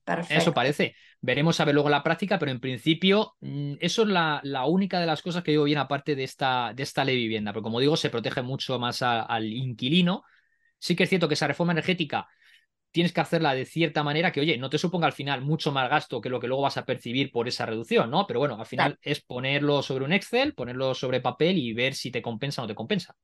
perfecto. 0.03 0.41
Eso 0.41 0.53
parece. 0.53 0.95
Veremos 1.21 1.59
a 1.59 1.65
ver 1.65 1.75
luego 1.75 1.89
la 1.89 2.03
práctica, 2.03 2.39
pero 2.39 2.51
en 2.51 2.59
principio 2.59 3.35
mm, 3.41 3.75
eso 3.79 4.03
es 4.03 4.09
la, 4.09 4.41
única 4.67 4.99
de 4.99 5.05
las 5.05 5.21
cosas 5.21 5.43
que 5.43 5.51
digo 5.51 5.63
bien 5.65 5.77
aparte 5.77 6.15
de 6.15 6.23
esta, 6.23 6.73
de 6.73 6.83
esta 6.83 7.05
ley 7.05 7.15
vivienda, 7.15 7.53
pero 7.53 7.63
como 7.63 7.79
digo, 7.79 7.95
se 7.95 8.09
protege 8.09 8.41
mucho 8.41 8.79
más 8.79 9.01
al 9.01 9.45
inquilino. 9.45 10.23
Sí 10.79 10.95
que 10.95 11.03
es 11.03 11.09
cierto 11.09 11.27
que 11.27 11.35
esa 11.35 11.47
reforma 11.47 11.71
energética 11.71 12.27
tienes 12.93 13.11
que 13.11 13.19
hacerla 13.19 13.53
de 13.53 13.65
cierta 13.65 14.03
manera 14.03 14.31
que, 14.31 14.39
oye, 14.39 14.57
no 14.57 14.69
te 14.69 14.77
suponga 14.77 15.07
al 15.07 15.13
final 15.13 15.41
mucho 15.41 15.71
más 15.71 15.89
gasto 15.89 16.21
que 16.21 16.29
lo 16.29 16.39
que 16.39 16.47
luego 16.47 16.61
vas 16.61 16.77
a 16.77 16.85
percibir 16.85 17.31
por 17.31 17.47
esa 17.47 17.65
reducción, 17.65 18.09
¿no? 18.09 18.25
Pero 18.27 18.39
bueno, 18.39 18.57
al 18.57 18.65
final 18.67 18.97
es 19.01 19.19
ponerlo 19.21 19.81
sobre 19.81 20.05
un 20.05 20.13
Excel, 20.13 20.53
ponerlo 20.53 20.93
sobre 20.93 21.19
papel 21.19 21.57
y 21.57 21.73
ver 21.73 21.95
si 21.95 22.11
te 22.11 22.21
compensa 22.21 22.61
o 22.61 22.63
no 22.63 22.67
te 22.69 22.75
compensa. 22.75 23.15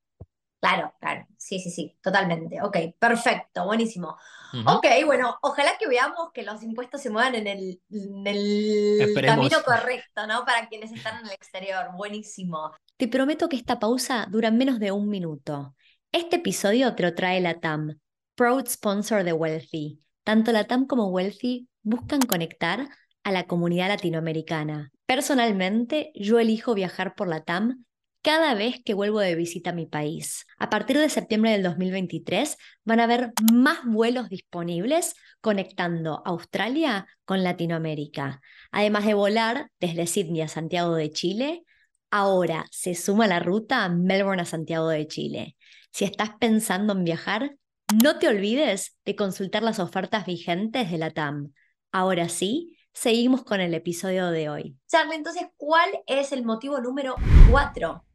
Claro, 0.59 0.93
claro, 0.99 1.25
sí, 1.37 1.59
sí, 1.59 1.69
sí, 1.69 1.95
totalmente. 2.01 2.61
Ok, 2.61 2.77
perfecto, 2.99 3.65
buenísimo. 3.65 4.17
Ok, 4.65 4.87
bueno, 5.05 5.37
ojalá 5.41 5.77
que 5.79 5.87
veamos 5.87 6.31
que 6.33 6.43
los 6.43 6.61
impuestos 6.63 7.01
se 7.01 7.09
muevan 7.09 7.35
en 7.35 7.47
el, 7.47 7.81
en 7.89 8.27
el 8.27 9.13
camino 9.23 9.59
correcto, 9.63 10.27
¿no? 10.27 10.43
Para 10.43 10.67
quienes 10.67 10.91
están 10.91 11.19
en 11.19 11.27
el 11.27 11.31
exterior, 11.31 11.91
buenísimo. 11.95 12.71
Te 12.97 13.07
prometo 13.07 13.47
que 13.47 13.55
esta 13.55 13.79
pausa 13.79 14.27
dura 14.29 14.51
menos 14.51 14.79
de 14.79 14.91
un 14.91 15.07
minuto. 15.07 15.75
Este 16.11 16.37
episodio 16.37 16.93
te 16.95 17.03
lo 17.03 17.13
trae 17.13 17.39
la 17.39 17.59
TAM, 17.59 17.97
proud 18.39 18.69
sponsor 18.69 19.25
de 19.25 19.33
Wealthy. 19.33 19.99
Tanto 20.23 20.53
la 20.53 20.63
TAM 20.63 20.87
como 20.87 21.09
Wealthy 21.09 21.67
buscan 21.83 22.21
conectar 22.21 22.87
a 23.25 23.33
la 23.33 23.47
comunidad 23.47 23.89
latinoamericana. 23.89 24.93
Personalmente, 25.05 26.13
yo 26.15 26.39
elijo 26.39 26.73
viajar 26.73 27.15
por 27.15 27.27
la 27.27 27.43
TAM 27.43 27.83
cada 28.21 28.53
vez 28.53 28.77
que 28.85 28.93
vuelvo 28.93 29.19
de 29.19 29.35
visita 29.35 29.71
a 29.71 29.73
mi 29.73 29.87
país. 29.87 30.45
A 30.57 30.69
partir 30.69 30.97
de 30.97 31.09
septiembre 31.09 31.51
del 31.51 31.63
2023 31.63 32.55
van 32.85 33.01
a 33.01 33.03
haber 33.03 33.33
más 33.51 33.79
vuelos 33.83 34.29
disponibles 34.29 35.15
conectando 35.41 36.21
Australia 36.23 37.07
con 37.25 37.43
Latinoamérica. 37.43 38.39
Además 38.71 39.05
de 39.05 39.15
volar 39.15 39.69
desde 39.81 40.07
Sydney 40.07 40.43
a 40.43 40.47
Santiago 40.47 40.95
de 40.95 41.11
Chile, 41.11 41.63
ahora 42.09 42.67
se 42.71 42.95
suma 42.95 43.27
la 43.27 43.41
ruta 43.41 43.89
Melbourne 43.89 44.43
a 44.43 44.45
Santiago 44.45 44.87
de 44.87 45.07
Chile. 45.07 45.57
Si 45.91 46.05
estás 46.05 46.29
pensando 46.39 46.93
en 46.93 47.03
viajar, 47.03 47.58
no 47.93 48.19
te 48.19 48.27
olvides 48.27 48.97
de 49.03 49.15
consultar 49.15 49.63
las 49.63 49.79
ofertas 49.79 50.25
vigentes 50.25 50.91
de 50.91 50.97
la 50.97 51.11
TAM. 51.11 51.53
Ahora 51.91 52.29
sí, 52.29 52.77
seguimos 52.93 53.43
con 53.43 53.61
el 53.61 53.73
episodio 53.73 54.29
de 54.29 54.49
hoy. 54.49 54.77
Charlie, 54.87 55.15
entonces, 55.15 55.47
¿cuál 55.57 55.89
es 56.05 56.31
el 56.31 56.45
motivo 56.45 56.79
número 56.79 57.15
4? 57.49 58.05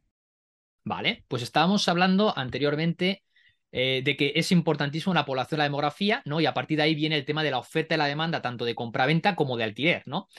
Vale, 0.85 1.25
pues 1.27 1.43
estábamos 1.43 1.87
hablando 1.89 2.37
anteriormente 2.37 3.23
eh, 3.71 4.01
de 4.05 4.15
que 4.15 4.31
es 4.35 4.51
importantísimo 4.51 5.13
la 5.13 5.25
población, 5.25 5.57
la 5.57 5.65
demografía, 5.65 6.21
¿no? 6.25 6.39
Y 6.39 6.45
a 6.45 6.53
partir 6.53 6.77
de 6.77 6.83
ahí 6.83 6.95
viene 6.95 7.17
el 7.17 7.25
tema 7.25 7.43
de 7.43 7.51
la 7.51 7.57
oferta 7.57 7.95
y 7.95 7.97
la 7.97 8.05
demanda, 8.05 8.41
tanto 8.41 8.63
de 8.63 8.75
compra-venta 8.75 9.35
como 9.35 9.57
de 9.57 9.65
alquiler, 9.65 10.03
¿no? 10.05 10.29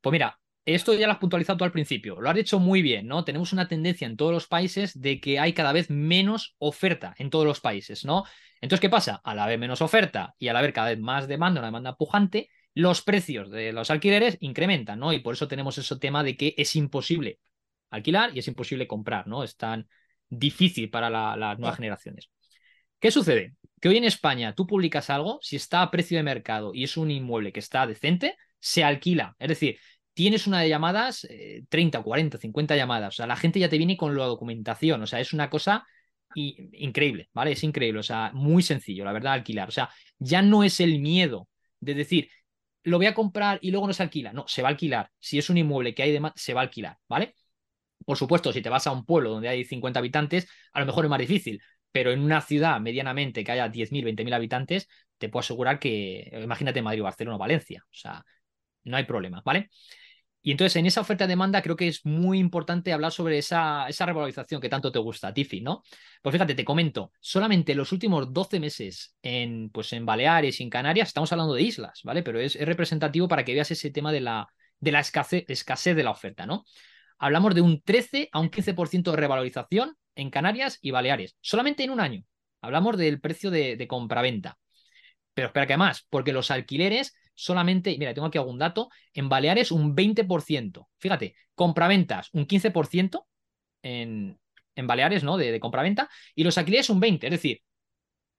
Pues 0.00 0.10
mira, 0.10 0.39
esto 0.64 0.94
ya 0.94 1.06
lo 1.06 1.12
has 1.12 1.18
puntualizado 1.18 1.56
tú 1.58 1.64
al 1.64 1.72
principio, 1.72 2.20
lo 2.20 2.30
has 2.30 2.36
hecho 2.36 2.58
muy 2.58 2.82
bien, 2.82 3.06
¿no? 3.06 3.24
Tenemos 3.24 3.52
una 3.52 3.68
tendencia 3.68 4.06
en 4.06 4.16
todos 4.16 4.32
los 4.32 4.46
países 4.46 5.00
de 5.00 5.20
que 5.20 5.38
hay 5.38 5.52
cada 5.52 5.72
vez 5.72 5.90
menos 5.90 6.54
oferta 6.58 7.14
en 7.18 7.30
todos 7.30 7.46
los 7.46 7.60
países, 7.60 8.04
¿no? 8.04 8.24
Entonces, 8.60 8.80
¿qué 8.80 8.90
pasa? 8.90 9.20
Al 9.24 9.38
haber 9.38 9.58
menos 9.58 9.80
oferta 9.80 10.34
y 10.38 10.48
al 10.48 10.56
haber 10.56 10.72
cada 10.72 10.90
vez 10.90 10.98
más 10.98 11.28
demanda, 11.28 11.60
una 11.60 11.68
demanda 11.68 11.96
pujante, 11.96 12.50
los 12.74 13.02
precios 13.02 13.50
de 13.50 13.72
los 13.72 13.90
alquileres 13.90 14.36
incrementan, 14.40 14.98
¿no? 14.98 15.12
Y 15.12 15.20
por 15.20 15.34
eso 15.34 15.48
tenemos 15.48 15.76
ese 15.78 15.96
tema 15.96 16.22
de 16.22 16.36
que 16.36 16.54
es 16.56 16.76
imposible 16.76 17.40
alquilar 17.88 18.30
y 18.34 18.38
es 18.38 18.48
imposible 18.48 18.86
comprar, 18.86 19.26
¿no? 19.26 19.42
Es 19.42 19.56
tan 19.56 19.88
difícil 20.28 20.90
para 20.90 21.10
las 21.10 21.58
nuevas 21.58 21.76
generaciones. 21.76 22.30
¿Qué 23.00 23.10
sucede? 23.10 23.54
Que 23.80 23.88
hoy 23.88 23.96
en 23.96 24.04
España 24.04 24.54
tú 24.54 24.66
publicas 24.66 25.10
algo, 25.10 25.40
si 25.42 25.56
está 25.56 25.82
a 25.82 25.90
precio 25.90 26.18
de 26.18 26.22
mercado 26.22 26.72
y 26.74 26.84
es 26.84 26.96
un 26.96 27.10
inmueble 27.10 27.50
que 27.52 27.60
está 27.60 27.86
decente, 27.86 28.36
se 28.58 28.84
alquila. 28.84 29.34
Es 29.38 29.48
decir, 29.48 29.78
tienes 30.14 30.46
una 30.46 30.60
de 30.60 30.68
llamadas, 30.68 31.26
30, 31.68 32.02
40, 32.02 32.38
50 32.38 32.76
llamadas. 32.76 33.14
O 33.14 33.16
sea, 33.16 33.26
la 33.26 33.36
gente 33.36 33.58
ya 33.60 33.68
te 33.68 33.78
viene 33.78 33.96
con 33.96 34.16
la 34.16 34.24
documentación. 34.26 35.02
O 35.02 35.06
sea, 35.06 35.20
es 35.20 35.32
una 35.32 35.50
cosa 35.50 35.86
increíble, 36.34 37.28
¿vale? 37.32 37.52
Es 37.52 37.64
increíble. 37.64 38.00
O 38.00 38.02
sea, 38.02 38.30
muy 38.34 38.62
sencillo, 38.62 39.04
la 39.04 39.12
verdad, 39.12 39.32
alquilar. 39.34 39.68
O 39.68 39.72
sea, 39.72 39.90
ya 40.18 40.42
no 40.42 40.62
es 40.64 40.80
el 40.80 41.00
miedo 41.00 41.48
de 41.80 41.94
decir, 41.94 42.30
lo 42.82 42.98
voy 42.98 43.06
a 43.06 43.14
comprar 43.14 43.58
y 43.62 43.70
luego 43.70 43.86
no 43.86 43.92
se 43.92 44.02
alquila. 44.02 44.32
No, 44.32 44.46
se 44.48 44.62
va 44.62 44.68
a 44.68 44.72
alquilar. 44.72 45.10
Si 45.18 45.38
es 45.38 45.50
un 45.50 45.58
inmueble 45.58 45.94
que 45.94 46.02
hay 46.02 46.12
demás, 46.12 46.32
se 46.36 46.54
va 46.54 46.60
a 46.60 46.64
alquilar, 46.64 46.98
¿vale? 47.08 47.34
Por 48.04 48.16
supuesto, 48.16 48.52
si 48.52 48.62
te 48.62 48.68
vas 48.68 48.86
a 48.86 48.92
un 48.92 49.04
pueblo 49.04 49.30
donde 49.30 49.48
hay 49.48 49.64
50 49.64 49.98
habitantes, 49.98 50.48
a 50.72 50.80
lo 50.80 50.86
mejor 50.86 51.04
es 51.04 51.10
más 51.10 51.18
difícil, 51.18 51.60
pero 51.92 52.12
en 52.12 52.20
una 52.20 52.40
ciudad 52.40 52.80
medianamente 52.80 53.44
que 53.44 53.52
haya 53.52 53.68
10.000, 53.68 54.04
20.000 54.04 54.34
habitantes, 54.34 54.88
te 55.18 55.28
puedo 55.28 55.40
asegurar 55.40 55.78
que, 55.78 56.30
imagínate 56.42 56.82
Madrid, 56.82 57.02
Barcelona 57.02 57.36
o 57.36 57.38
Valencia, 57.38 57.84
o 57.84 57.94
sea, 57.94 58.24
no 58.84 58.96
hay 58.96 59.04
problema, 59.04 59.42
¿vale? 59.44 59.70
Y 60.42 60.52
entonces 60.52 60.76
en 60.76 60.86
esa 60.86 61.02
oferta-demanda 61.02 61.60
creo 61.60 61.76
que 61.76 61.88
es 61.88 62.04
muy 62.06 62.38
importante 62.38 62.92
hablar 62.94 63.12
sobre 63.12 63.36
esa, 63.38 63.86
esa 63.88 64.06
revalorización 64.06 64.60
que 64.60 64.70
tanto 64.70 64.90
te 64.90 64.98
gusta, 64.98 65.34
Tiffy, 65.34 65.60
¿no? 65.60 65.82
Pues 66.22 66.32
fíjate, 66.32 66.54
te 66.54 66.64
comento, 66.64 67.12
solamente 67.20 67.74
los 67.74 67.92
últimos 67.92 68.32
12 68.32 68.58
meses 68.58 69.16
en, 69.20 69.68
pues 69.70 69.92
en 69.92 70.06
Baleares 70.06 70.60
y 70.60 70.62
en 70.62 70.70
Canarias, 70.70 71.08
estamos 71.08 71.30
hablando 71.32 71.54
de 71.54 71.62
islas, 71.62 72.00
¿vale? 72.04 72.22
Pero 72.22 72.40
es, 72.40 72.58
representativo 72.58 73.28
para 73.28 73.44
que 73.44 73.52
veas 73.52 73.70
ese 73.70 73.90
tema 73.90 74.12
de 74.12 74.20
la, 74.20 74.48
de 74.78 74.92
la 74.92 75.00
escasez, 75.00 75.44
escasez 75.48 75.94
de 75.94 76.04
la 76.04 76.10
oferta, 76.10 76.46
¿no? 76.46 76.64
hablamos 77.20 77.54
de 77.54 77.60
un 77.60 77.82
13 77.82 78.30
a 78.32 78.40
un 78.40 78.50
15% 78.50 79.10
de 79.12 79.16
revalorización 79.16 79.96
en 80.16 80.30
Canarias 80.30 80.78
y 80.80 80.90
Baleares, 80.90 81.36
solamente 81.40 81.84
en 81.84 81.90
un 81.90 82.00
año. 82.00 82.24
Hablamos 82.62 82.96
del 82.96 83.20
precio 83.20 83.50
de, 83.50 83.76
de 83.76 83.86
compraventa. 83.86 84.58
Pero 85.34 85.48
espera 85.48 85.66
que 85.66 85.76
más, 85.76 86.06
porque 86.10 86.32
los 86.32 86.50
alquileres 86.50 87.14
solamente, 87.44 87.96
mira, 87.98 88.14
tengo 88.14 88.26
aquí 88.26 88.38
algún 88.38 88.58
dato, 88.58 88.90
en 89.14 89.28
Baleares 89.28 89.72
un 89.72 89.94
20%. 89.94 90.88
Fíjate, 90.98 91.34
compraventas 91.54 92.28
un 92.32 92.46
15% 92.46 93.26
en, 93.82 94.38
en 94.74 94.86
Baleares, 94.86 95.24
¿no? 95.24 95.36
De, 95.36 95.58
compraventa, 95.60 96.08
y 96.34 96.44
los 96.44 96.58
alquileres 96.58 96.90
un 96.90 97.00
20%. 97.00 97.24
Es 97.24 97.30
decir, 97.30 97.60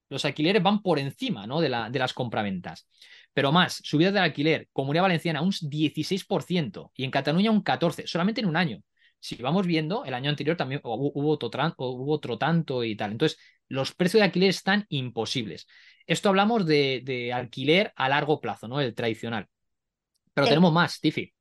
los 0.10 0.26
alquileres 0.26 0.62
van 0.62 0.82
por 0.82 1.00
encima, 1.00 1.48
¿no? 1.48 1.62
De, 1.62 1.70
la, 1.70 1.90
de 1.90 2.00
las 2.00 2.14
compraventas 2.14 2.88
pero 3.34 3.52
más, 3.52 3.82
subida 3.84 4.12
del 4.12 4.24
alquiler, 4.24 4.68
Comunidad 4.74 5.04
Valenciana 5.04 5.42
un 5.42 5.52
16% 5.52 6.92
y 6.96 7.04
en 7.04 7.12
Cataluña 7.12 7.52
un 7.52 7.64
14%, 7.64 8.08
solamente 8.08 8.42
en 8.42 8.48
un 8.48 8.58
año. 8.58 8.82
Si 9.22 9.36
vamos 9.36 9.68
viendo, 9.68 10.04
el 10.04 10.16
año 10.16 10.32
anterior 10.32 10.58
también 10.58 10.82
hubo, 10.84 11.30
otro, 11.30 12.38
tanto 12.40 12.84
y 12.84 12.96
tal. 12.96 13.12
Entonces, 13.12 13.40
los 13.68 13.94
precios 13.94 14.20
de 14.20 14.26
alquiler 14.26 14.50
están 14.50 14.88
imposibles. 14.90 15.68
Esto 16.08 16.30
hablamos 16.30 16.66
de, 16.66 17.32
alquiler 17.34 17.94
a 17.96 18.10
largo 18.10 18.42
plazo, 18.42 18.68
¿no? 18.68 18.82
El 18.82 18.96
tradicional. 18.96 19.48
Pero 20.34 20.48
tenemos 20.48 20.74
más, 20.74 21.00
Tiffy, 21.00 21.32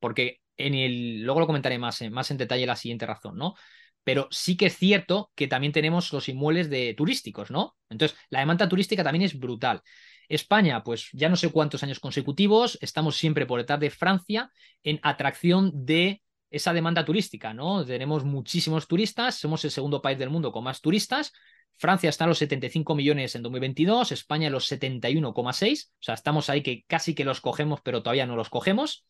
porque 0.00 0.40
en 0.56 0.74
el, 0.74 1.22
luego 1.22 1.38
lo 1.38 1.46
comentaré 1.46 1.78
más, 1.78 2.02
más 2.10 2.28
en 2.32 2.38
detalle 2.38 2.66
la 2.66 2.74
siguiente 2.74 3.06
razón, 3.06 3.36
¿no? 3.36 3.54
Pero 4.02 4.26
sí 4.32 4.56
que 4.56 4.66
es 4.66 4.76
cierto 4.76 5.30
que 5.36 5.46
también 5.46 5.72
tenemos 5.72 6.12
los 6.12 6.28
inmuebles 6.28 6.68
de 6.68 6.94
turísticos, 6.94 7.52
¿no? 7.52 7.76
Entonces, 7.88 8.18
la 8.30 8.40
demanda 8.40 8.68
turística 8.68 9.04
también 9.04 9.22
es 9.22 9.38
brutal. 9.38 9.80
España, 10.28 10.82
pues 10.82 11.08
ya 11.12 11.28
no 11.28 11.36
sé 11.36 11.52
cuántos 11.52 11.84
años 11.84 12.00
consecutivos, 12.00 12.78
estamos 12.80 13.16
siempre 13.16 13.46
por 13.46 13.60
detrás 13.60 13.78
de 13.78 13.90
Francia 13.90 14.50
en 14.82 14.98
atracción 15.02 15.70
de 15.86 16.22
esa 16.50 16.72
demanda 16.72 17.04
turística, 17.04 17.52
¿no? 17.54 17.84
Tenemos 17.84 18.24
muchísimos 18.24 18.86
turistas, 18.86 19.36
somos 19.36 19.64
el 19.64 19.70
segundo 19.70 20.02
país 20.02 20.18
del 20.18 20.30
mundo 20.30 20.52
con 20.52 20.64
más 20.64 20.80
turistas. 20.80 21.32
Francia 21.76 22.10
está 22.10 22.24
a 22.24 22.28
los 22.28 22.38
75 22.38 22.94
millones 22.94 23.34
en 23.34 23.42
2022, 23.42 24.12
España 24.12 24.48
a 24.48 24.50
los 24.50 24.70
71,6, 24.70 25.92
o 25.92 26.02
sea, 26.02 26.14
estamos 26.14 26.50
ahí 26.50 26.62
que 26.62 26.84
casi 26.86 27.14
que 27.14 27.24
los 27.24 27.40
cogemos, 27.40 27.80
pero 27.82 28.02
todavía 28.02 28.26
no 28.26 28.34
los 28.34 28.50
cogemos. 28.50 29.06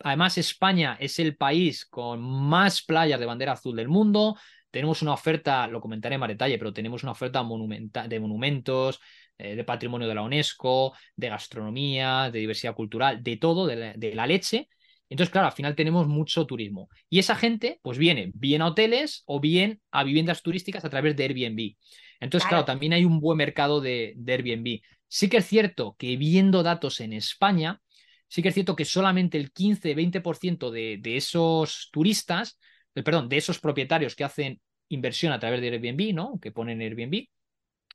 Además, 0.00 0.38
España 0.38 0.96
es 1.00 1.18
el 1.18 1.36
país 1.36 1.86
con 1.86 2.20
más 2.20 2.82
playas 2.82 3.18
de 3.18 3.26
bandera 3.26 3.52
azul 3.52 3.74
del 3.74 3.88
mundo. 3.88 4.36
Tenemos 4.70 5.02
una 5.02 5.14
oferta, 5.14 5.66
lo 5.66 5.80
comentaré 5.80 6.14
en 6.14 6.20
más 6.20 6.28
detalle, 6.28 6.58
pero 6.58 6.72
tenemos 6.72 7.02
una 7.02 7.12
oferta 7.12 7.42
de 7.42 8.20
monumentos, 8.20 9.00
eh, 9.38 9.56
de 9.56 9.64
patrimonio 9.64 10.06
de 10.06 10.14
la 10.14 10.22
UNESCO, 10.22 10.94
de 11.16 11.28
gastronomía, 11.28 12.30
de 12.30 12.40
diversidad 12.40 12.74
cultural, 12.74 13.22
de 13.22 13.36
todo, 13.38 13.66
de 13.66 14.12
la, 14.14 14.26
leche. 14.26 14.68
Entonces, 15.10 15.32
claro, 15.32 15.46
al 15.46 15.52
final 15.52 15.74
tenemos 15.74 16.06
mucho 16.06 16.46
turismo. 16.46 16.88
Y 17.08 17.18
esa 17.18 17.34
gente, 17.34 17.80
pues 17.82 17.98
viene 17.98 18.30
bien 18.34 18.62
a 18.62 18.66
hoteles 18.68 19.22
o 19.26 19.40
bien 19.40 19.80
a 19.90 20.04
viviendas 20.04 20.42
turísticas 20.42 20.84
a 20.84 20.90
través 20.90 21.16
de 21.16 21.24
Airbnb. 21.24 21.76
Entonces, 22.20 22.48
claro, 22.48 22.64
también 22.64 22.92
hay 22.92 23.04
un 23.04 23.20
buen 23.20 23.38
mercado 23.38 23.80
de, 23.80 24.16
Airbnb. 24.26 24.80
Sí 25.06 25.28
que 25.28 25.38
es 25.38 25.46
cierto 25.46 25.96
que 25.98 26.16
viendo 26.16 26.62
datos 26.62 27.00
en 27.00 27.12
España, 27.12 27.80
sí 28.26 28.42
que 28.42 28.48
es 28.48 28.54
cierto 28.54 28.76
que 28.76 28.84
solamente 28.84 29.38
el 29.38 29.52
15-20% 29.52 30.70
de, 30.70 30.98
de 31.00 31.16
esos 31.16 31.88
turistas, 31.90 32.58
eh, 32.94 33.02
perdón, 33.02 33.28
de 33.28 33.38
esos 33.38 33.58
propietarios 33.60 34.14
que 34.14 34.24
hacen 34.24 34.60
inversión 34.88 35.32
a 35.32 35.38
través 35.38 35.60
de 35.60 35.68
Airbnb, 35.68 36.14
¿no? 36.14 36.38
Que 36.40 36.52
ponen 36.52 36.80
Airbnb, 36.80 37.28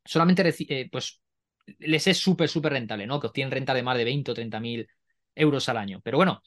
solamente 0.05 0.53
eh, 0.69 0.89
pues 0.91 1.21
les 1.79 2.07
es 2.07 2.17
súper, 2.17 2.49
súper 2.49 2.73
rentable, 2.73 3.07
¿no? 3.07 3.19
Que 3.19 3.27
obtienen 3.27 3.51
renta 3.51 3.73
de 3.73 3.83
más 3.83 3.97
de 3.97 4.03
20 4.03 4.31
o 4.31 4.33
30 4.33 4.59
mil 4.59 4.87
euros 5.35 5.69
al 5.69 5.77
año. 5.77 6.01
Pero 6.03 6.17
bueno, 6.17 6.41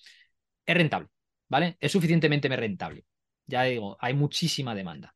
es 0.67 0.77
rentable, 0.77 1.09
¿vale? 1.49 1.77
Es 1.81 1.93
suficientemente 1.93 2.49
rentable. 2.49 3.05
Ya 3.47 3.63
digo, 3.63 3.97
hay 4.01 4.15
muchísima 4.15 4.75
demanda. 4.75 5.15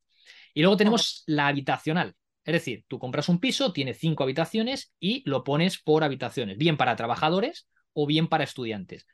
Y 0.55 0.63
luego 0.63 0.77
tenemos 0.77 1.25
la 1.27 1.49
habitacional. 1.49 2.15
Es 2.45 2.53
decir, 2.55 2.85
tú 2.89 2.99
compras 2.99 3.29
un 3.29 3.39
piso, 3.39 3.73
tiene 3.73 3.95
cinco 3.95 4.23
habitaciones 4.23 4.95
y 4.99 5.23
lo 5.29 5.45
pones 5.45 5.79
por 5.79 6.05
habitaciones, 6.05 6.57
bien 6.57 6.77
para 6.77 6.97
trabajadores 6.97 7.69
o 7.93 8.07
bien 8.07 8.29
para 8.29 8.45
estudiantes. 8.45 9.07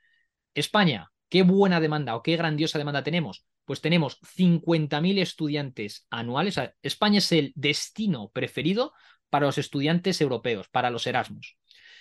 España, 0.55 1.11
qué 1.29 1.43
buena 1.43 1.81
demanda 1.81 2.15
o 2.15 2.23
qué 2.23 2.37
grandiosa 2.37 2.79
demanda 2.79 3.03
tenemos. 3.03 3.45
Pues 3.65 3.81
tenemos 3.81 4.21
50.000 4.23 5.19
estudiantes 5.19 6.07
anuales. 6.09 6.61
España 6.83 7.19
es 7.19 7.33
el 7.33 7.53
destino 7.57 8.31
preferido 8.33 8.93
para 9.29 9.47
los 9.47 9.59
estudiantes 9.59 10.21
europeos, 10.21 10.69
para 10.69 10.91
los 10.91 11.07
Erasmus. 11.07 11.57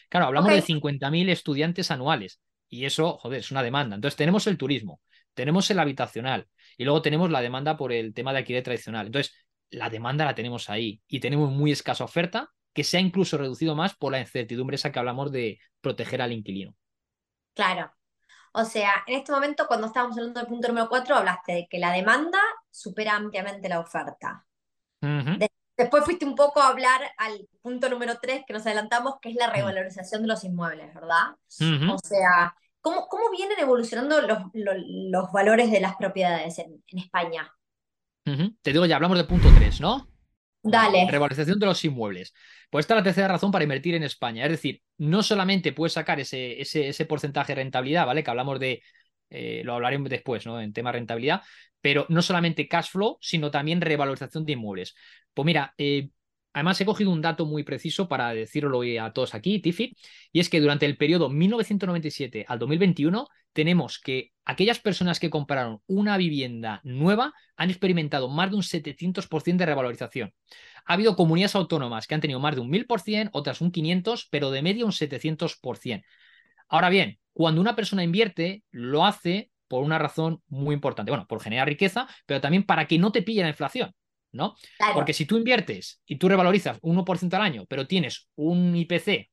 Claro, 0.10 0.28
hablamos 0.28 0.52
de 0.52 0.62
50.000 0.62 1.30
estudiantes 1.30 1.90
anuales 1.90 2.40
y 2.70 2.86
eso, 2.86 3.18
joder, 3.18 3.40
es 3.40 3.52
una 3.52 3.64
demanda. 3.64 3.96
Entonces 3.96 4.18
tenemos 4.18 4.48
el 4.48 4.58
turismo, 4.58 5.02
tenemos 5.34 5.70
el 5.72 5.80
habitacional 5.80 6.48
y 6.78 6.84
luego 6.84 7.02
tenemos 7.02 7.30
la 7.30 7.42
demanda 7.42 7.78
por 7.78 7.92
el 7.92 8.14
tema 8.14 8.32
de 8.32 8.40
alquiler 8.40 8.64
tradicional. 8.64 9.08
Entonces, 9.08 9.36
la 9.70 9.90
demanda 9.90 10.26
la 10.26 10.36
tenemos 10.36 10.70
ahí 10.70 11.02
y 11.08 11.20
tenemos 11.20 11.52
muy 11.52 11.72
escasa 11.72 12.04
oferta 12.04 12.52
que 12.74 12.84
se 12.84 12.98
ha 12.98 13.00
incluso 13.00 13.38
reducido 13.38 13.76
más 13.76 13.96
por 13.96 14.12
la 14.12 14.20
incertidumbre 14.20 14.76
esa 14.76 14.92
que 14.92 15.00
hablamos 15.00 15.32
de 15.32 15.60
proteger 15.82 16.22
al 16.22 16.34
inquilino. 16.34 16.76
Claro. 17.54 17.92
O 18.54 18.64
sea, 18.64 19.04
en 19.08 19.16
este 19.16 19.32
momento, 19.32 19.66
cuando 19.68 19.88
estábamos 19.88 20.18
hablando 20.18 20.40
del 20.40 20.48
punto 20.48 20.68
número 20.68 20.88
4, 20.90 21.16
hablaste 21.16 21.54
de 21.54 21.68
que 21.70 21.80
la 21.80 21.92
demanda 21.92 22.40
supera 22.70 23.16
ampliamente 23.16 23.68
la 23.68 23.80
oferta. 23.80 24.46
Después 25.78 26.04
fuiste 26.06 26.26
un 26.26 26.36
poco 26.36 26.62
a 26.62 26.70
hablar 26.70 27.02
al 27.18 27.48
punto 27.62 27.90
número 27.90 28.18
3 28.22 28.44
que 28.46 28.54
nos 28.54 28.66
adelantamos, 28.66 29.16
que 29.22 29.30
es 29.30 29.36
la 29.36 29.52
revalorización 29.52 30.22
de 30.22 30.28
los 30.28 30.44
inmuebles, 30.44 30.94
¿verdad? 30.94 31.36
O 31.92 31.98
sea, 31.98 32.56
¿cómo, 32.82 33.08
¿cómo, 33.08 33.30
vienen 33.32 33.60
evolucionando 33.60 34.22
los, 34.22 34.40
los, 34.54 35.32
valores 35.32 35.72
de 35.72 35.82
las 35.82 35.96
propiedades 35.96 36.60
en, 36.60 36.84
en 36.88 37.00
España? 37.00 37.52
Te 38.24 38.72
digo, 38.72 38.86
ya 38.86 38.96
hablamos 38.96 39.18
de 39.18 39.26
punto 39.26 39.50
3, 39.56 39.82
¿no? 39.82 40.08
Dale. 40.64 41.08
Revalorización 41.10 41.60
de 41.60 41.68
los 41.68 41.86
inmuebles. 41.86 42.34
Pues 42.72 42.84
esta 42.84 42.96
es 42.96 43.00
la 43.00 43.04
tercera 43.04 43.28
razón 43.28 43.52
para 43.52 43.64
invertir 43.64 43.94
en 43.94 44.04
España. 44.04 44.46
Es 44.46 44.52
decir, 44.52 44.82
no 44.98 45.22
solamente 45.22 45.74
puedes 45.74 45.94
sacar 45.94 46.20
ese, 46.20 46.60
ese, 46.60 46.88
ese 46.88 47.06
porcentaje 47.06 47.52
de 47.52 47.62
rentabilidad, 47.62 48.08
¿vale? 48.08 48.24
Que 48.24 48.32
hablamos 48.32 48.60
de, 48.60 48.82
eh, 49.30 49.62
lo 49.64 49.76
hablaremos 49.76 50.10
después, 50.10 50.46
¿no? 50.46 50.60
En 50.60 50.74
tema 50.74 50.92
rentabilidad, 50.92 51.44
pero 51.86 52.08
no 52.10 52.24
solamente 52.24 52.68
cash 52.68 52.90
flow, 52.90 53.20
sino 53.22 53.52
también 53.52 53.80
revalorización 53.80 54.44
de 54.44 54.54
inmuebles. 54.54 54.96
Pues 55.36 55.46
mira, 55.46 55.76
eh, 55.78 56.10
Además, 56.52 56.80
he 56.80 56.86
cogido 56.86 57.12
un 57.12 57.22
dato 57.22 57.46
muy 57.46 57.64
preciso 57.64 58.08
para 58.08 58.34
decirlo 58.34 58.82
a 59.02 59.12
todos 59.12 59.36
aquí, 59.36 59.60
Tiffy, 59.60 59.94
y 60.32 60.40
es 60.40 60.50
que 60.50 60.62
durante 60.62 60.86
el 60.86 60.96
periodo 60.96 61.30
1997 61.30 62.46
al 62.48 62.60
2021 62.60 63.28
tenemos 63.52 64.00
que 64.00 64.32
aquellas 64.46 64.80
personas 64.80 65.20
que 65.20 65.30
compraron 65.30 65.82
una 65.86 66.16
vivienda 66.16 66.80
nueva 66.86 67.34
han 67.58 67.72
experimentado 67.72 68.30
más 68.30 68.52
de 68.52 68.56
un 68.56 68.64
700% 68.64 69.58
de 69.58 69.66
revalorización. 69.66 70.34
Ha 70.86 70.94
habido 70.94 71.18
comunidades 71.18 71.56
autónomas 71.56 72.08
que 72.08 72.16
han 72.16 72.22
tenido 72.22 72.40
más 72.40 72.56
de 72.56 72.62
un 72.62 72.72
1000%, 72.72 73.32
otras 73.34 73.60
un 73.60 73.74
500%, 73.74 74.28
pero 74.32 74.50
de 74.50 74.62
media 74.62 74.86
un 74.86 74.94
700%. 74.94 76.04
Ahora 76.70 76.90
bien, 76.90 77.20
cuando 77.34 77.60
una 77.60 77.76
persona 77.76 78.06
invierte, 78.06 78.64
lo 78.72 79.06
hace 79.06 79.52
por 79.68 79.84
una 79.84 80.00
razón 80.00 80.42
muy 80.48 80.74
importante. 80.74 81.12
Bueno, 81.12 81.28
por 81.28 81.42
generar 81.42 81.68
riqueza, 81.68 82.08
pero 82.26 82.42
también 82.42 82.64
para 82.64 82.88
que 82.88 82.98
no 82.98 83.12
te 83.12 83.22
pille 83.22 83.42
la 83.42 83.50
inflación. 83.50 83.94
¿no? 84.36 84.56
Porque 84.94 85.14
si 85.14 85.26
tú 85.26 85.38
inviertes 85.38 86.02
y 86.06 86.18
tú 86.18 86.28
revalorizas 86.28 86.80
1% 86.82 87.34
al 87.34 87.42
año, 87.42 87.66
pero 87.68 87.88
tienes 87.88 88.28
un 88.36 88.76
IPC, 88.76 89.30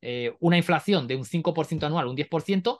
eh, 0.00 0.34
una 0.40 0.56
inflación 0.56 1.06
de 1.06 1.14
un 1.14 1.24
5% 1.24 1.86
anual, 1.86 2.08
un 2.08 2.16
10%, 2.16 2.78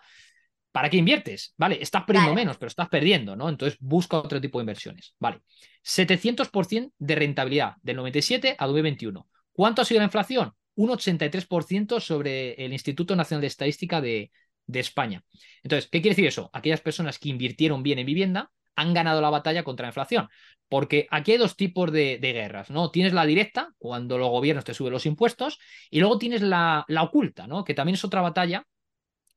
¿para 0.72 0.90
qué 0.90 0.96
inviertes? 0.96 1.54
Vale, 1.56 1.78
estás 1.80 2.02
perdiendo 2.04 2.34
menos, 2.34 2.58
pero 2.58 2.68
estás 2.68 2.88
perdiendo, 2.88 3.36
¿no? 3.36 3.48
Entonces 3.48 3.78
busca 3.80 4.18
otro 4.18 4.40
tipo 4.40 4.58
de 4.58 4.64
inversiones. 4.64 5.14
Vale, 5.18 5.42
700% 5.84 6.92
de 6.98 7.14
rentabilidad 7.14 7.74
del 7.82 7.96
97 7.96 8.56
a 8.58 8.66
2021. 8.66 9.28
¿Cuánto 9.52 9.82
ha 9.82 9.84
sido 9.84 10.00
la 10.00 10.06
inflación? 10.06 10.52
Un 10.74 10.90
83% 10.90 12.00
sobre 12.00 12.54
el 12.54 12.72
Instituto 12.72 13.14
Nacional 13.14 13.42
de 13.42 13.46
Estadística 13.46 14.00
de, 14.00 14.32
de 14.66 14.80
España. 14.80 15.24
Entonces, 15.62 15.88
¿qué 15.90 16.00
quiere 16.00 16.14
decir 16.14 16.26
eso? 16.26 16.50
Aquellas 16.52 16.80
personas 16.80 17.18
que 17.18 17.28
invirtieron 17.28 17.82
bien 17.82 17.98
en 17.98 18.06
vivienda 18.06 18.50
han 18.76 18.94
ganado 18.94 19.20
la 19.20 19.30
batalla 19.30 19.64
contra 19.64 19.84
la 19.84 19.90
inflación. 19.90 20.28
Porque 20.68 21.06
aquí 21.10 21.32
hay 21.32 21.38
dos 21.38 21.56
tipos 21.56 21.92
de, 21.92 22.18
guerras, 22.20 22.70
¿no? 22.70 22.90
Tienes 22.90 23.12
la 23.12 23.26
directa, 23.26 23.74
cuando 23.78 24.16
los 24.16 24.30
gobiernos 24.30 24.64
te 24.64 24.74
suben 24.74 24.92
los 24.92 25.06
impuestos, 25.06 25.58
y 25.90 26.00
luego 26.00 26.18
tienes 26.18 26.40
la, 26.40 26.86
oculta, 27.00 27.46
¿no? 27.46 27.64
Que 27.64 27.74
también 27.74 27.94
es 27.94 28.04
otra 28.04 28.22
batalla 28.22 28.66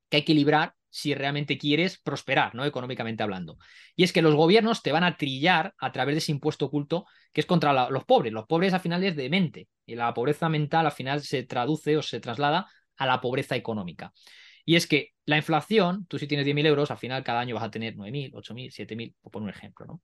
que 0.09 0.17
hay 0.17 0.23
que 0.23 0.33
librar 0.33 0.75
si 0.89 1.13
realmente 1.13 1.57
quieres 1.57 1.99
prosperar, 1.99 2.55
¿no? 2.55 2.63
Económicamente 2.63 3.21
hablando. 3.21 3.57
Y 3.97 4.03
es 4.05 4.13
que 4.13 4.21
los 4.21 4.33
gobiernos 4.33 4.81
te 4.81 4.93
van 4.93 5.03
a 5.03 5.17
trillar 5.17 5.73
a 5.77 5.91
través 5.91 6.15
de 6.15 6.19
ese 6.19 6.31
impuesto 6.31 6.67
oculto 6.67 7.05
que 7.33 7.41
es 7.41 7.45
contra 7.45 7.89
los 7.89 8.05
pobres. 8.05 8.31
Los 8.31 8.45
pobres 8.45 8.73
al 8.73 8.79
final 8.79 9.03
es 9.03 9.17
de 9.17 9.29
mente 9.29 9.67
y 9.85 9.95
la 9.95 10.13
pobreza 10.13 10.47
mental 10.47 10.85
al 10.85 10.93
final 10.93 11.21
se 11.21 11.43
traduce 11.43 11.97
o 11.97 12.01
se 12.01 12.21
traslada 12.21 12.67
a 12.95 13.05
la 13.05 13.19
pobreza 13.19 13.57
económica. 13.57 14.13
Y 14.65 14.75
es 14.75 14.87
que 14.87 15.11
la 15.25 15.37
inflación, 15.37 16.05
tú 16.07 16.17
si 16.17 16.27
tienes 16.27 16.45
10.000 16.45 16.65
euros, 16.65 16.91
al 16.91 16.97
final 16.97 17.23
cada 17.23 17.39
año 17.39 17.55
vas 17.55 17.63
a 17.63 17.71
tener 17.71 17.95
9.000, 17.95 18.33
8.000, 18.33 18.71
7.000, 18.71 19.13
por 19.31 19.41
un 19.41 19.49
ejemplo, 19.49 19.85
¿no? 19.85 20.01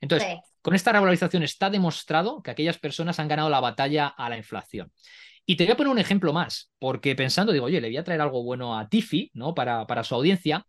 Entonces, 0.00 0.38
con 0.62 0.74
esta 0.74 0.92
revalorización 0.92 1.42
está 1.42 1.70
demostrado 1.70 2.42
que 2.42 2.50
aquellas 2.50 2.78
personas 2.78 3.18
han 3.18 3.28
ganado 3.28 3.50
la 3.50 3.60
batalla 3.60 4.08
a 4.08 4.28
la 4.28 4.36
inflación. 4.36 4.92
Y 5.46 5.56
te 5.56 5.64
voy 5.64 5.72
a 5.72 5.76
poner 5.76 5.92
un 5.92 5.98
ejemplo 5.98 6.32
más, 6.32 6.72
porque 6.78 7.14
pensando, 7.14 7.52
digo, 7.52 7.66
oye, 7.66 7.80
le 7.80 7.88
voy 7.88 7.96
a 7.96 8.04
traer 8.04 8.20
algo 8.20 8.42
bueno 8.42 8.78
a 8.78 8.88
Tiffy, 8.88 9.30
¿no? 9.34 9.54
Para, 9.54 9.86
para 9.86 10.04
su 10.04 10.14
audiencia. 10.14 10.66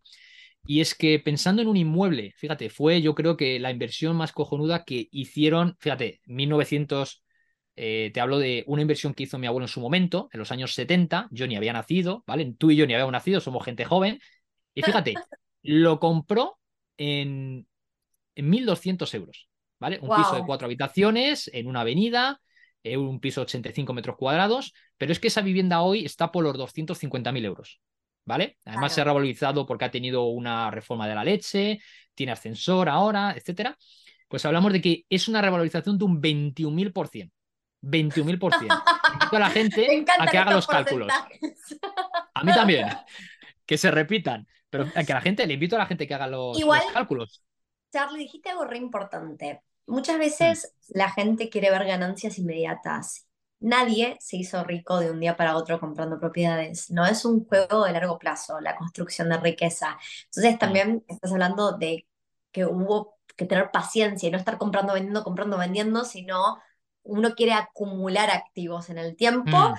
Y 0.66 0.80
es 0.80 0.94
que 0.94 1.18
pensando 1.20 1.62
en 1.62 1.68
un 1.68 1.76
inmueble, 1.76 2.32
fíjate, 2.36 2.70
fue 2.70 3.00
yo 3.00 3.14
creo 3.14 3.36
que 3.36 3.58
la 3.60 3.70
inversión 3.70 4.16
más 4.16 4.32
cojonuda 4.32 4.84
que 4.84 5.08
hicieron, 5.12 5.76
fíjate, 5.78 6.20
1900, 6.26 7.24
eh, 7.76 8.10
te 8.12 8.20
hablo 8.20 8.38
de 8.38 8.64
una 8.66 8.82
inversión 8.82 9.12
que 9.12 9.24
hizo 9.24 9.38
mi 9.38 9.46
abuelo 9.46 9.64
en 9.64 9.68
su 9.68 9.80
momento, 9.80 10.30
en 10.32 10.38
los 10.38 10.50
años 10.50 10.72
70, 10.74 11.28
yo 11.30 11.46
ni 11.46 11.56
había 11.56 11.74
nacido, 11.74 12.24
¿vale? 12.26 12.54
Tú 12.58 12.70
y 12.70 12.76
yo 12.76 12.86
ni 12.86 12.94
habíamos 12.94 13.12
nacido, 13.12 13.40
somos 13.40 13.64
gente 13.64 13.84
joven. 13.84 14.18
Y 14.74 14.82
fíjate, 14.82 15.14
lo 15.62 16.00
compró 16.00 16.58
en, 16.96 17.66
en 18.34 18.50
1.200 18.50 19.14
euros, 19.14 19.48
¿vale? 19.78 19.98
Un 20.00 20.16
piso 20.16 20.34
de 20.34 20.44
cuatro 20.46 20.64
habitaciones 20.66 21.50
en 21.52 21.66
una 21.66 21.82
avenida, 21.82 22.40
eh, 22.82 22.96
un 22.96 23.20
piso 23.20 23.40
de 23.40 23.46
85 23.46 23.92
metros 23.92 24.16
cuadrados, 24.16 24.72
pero 24.96 25.12
es 25.12 25.20
que 25.20 25.28
esa 25.28 25.42
vivienda 25.42 25.82
hoy 25.82 26.04
está 26.04 26.32
por 26.32 26.44
los 26.44 26.56
250.000 26.56 27.44
euros, 27.44 27.80
¿vale? 28.24 28.56
Además 28.64 28.94
se 28.94 29.02
ha 29.02 29.04
revalorizado 29.04 29.66
porque 29.66 29.84
ha 29.84 29.90
tenido 29.90 30.24
una 30.28 30.70
reforma 30.70 31.06
de 31.06 31.14
la 31.14 31.24
leche, 31.24 31.80
tiene 32.14 32.32
ascensor 32.32 32.88
ahora, 32.88 33.34
etcétera. 33.36 33.76
Pues 34.28 34.44
hablamos 34.44 34.72
de 34.72 34.80
que 34.80 35.04
es 35.10 35.28
una 35.28 35.42
revalorización 35.42 35.98
de 35.98 36.04
un 36.04 36.22
21.000%. 36.22 37.30
21.000%. 37.82 38.68
a 39.32 39.38
la 39.38 39.50
gente 39.50 40.04
a 40.18 40.26
que 40.26 40.38
haga 40.38 40.52
los 40.52 40.66
cálculos. 40.66 41.12
A 42.34 42.44
mí 42.44 42.52
también. 42.52 42.88
Que 43.66 43.76
se 43.76 43.90
repitan. 43.90 44.46
Pero 44.70 44.86
a 44.94 45.02
que 45.02 45.12
la 45.12 45.20
gente, 45.20 45.44
le 45.44 45.54
invito 45.54 45.74
a 45.74 45.80
la 45.80 45.86
gente 45.86 46.06
que 46.06 46.14
haga 46.14 46.28
los, 46.28 46.56
los 46.56 46.84
cálculos. 46.92 47.42
Charlie, 47.92 48.20
dijiste 48.20 48.50
algo 48.50 48.64
re 48.64 48.78
importante. 48.78 49.62
Muchas 49.86 50.18
veces 50.18 50.72
mm. 50.72 50.98
la 50.98 51.10
gente 51.10 51.48
quiere 51.48 51.70
ver 51.70 51.84
ganancias 51.84 52.38
inmediatas. 52.38 53.26
Nadie 53.58 54.16
se 54.20 54.36
hizo 54.36 54.62
rico 54.62 55.00
de 55.00 55.10
un 55.10 55.18
día 55.18 55.36
para 55.36 55.56
otro 55.56 55.80
comprando 55.80 56.20
propiedades. 56.20 56.90
No 56.90 57.06
es 57.06 57.24
un 57.24 57.44
juego 57.44 57.84
de 57.84 57.92
largo 57.92 58.18
plazo, 58.18 58.60
la 58.60 58.76
construcción 58.76 59.30
de 59.30 59.38
riqueza. 59.38 59.98
Entonces 60.26 60.54
mm. 60.54 60.58
también 60.58 61.04
estás 61.08 61.32
hablando 61.32 61.76
de 61.76 62.06
que 62.52 62.66
hubo 62.66 63.18
que 63.34 63.46
tener 63.46 63.70
paciencia 63.70 64.28
y 64.28 64.32
no 64.32 64.38
estar 64.38 64.58
comprando, 64.58 64.94
vendiendo, 64.94 65.24
comprando, 65.24 65.58
vendiendo, 65.58 66.04
sino 66.04 66.58
uno 67.06 67.34
quiere 67.34 67.52
acumular 67.52 68.30
activos 68.30 68.90
en 68.90 68.98
el 68.98 69.16
tiempo 69.16 69.56
mm. 69.56 69.74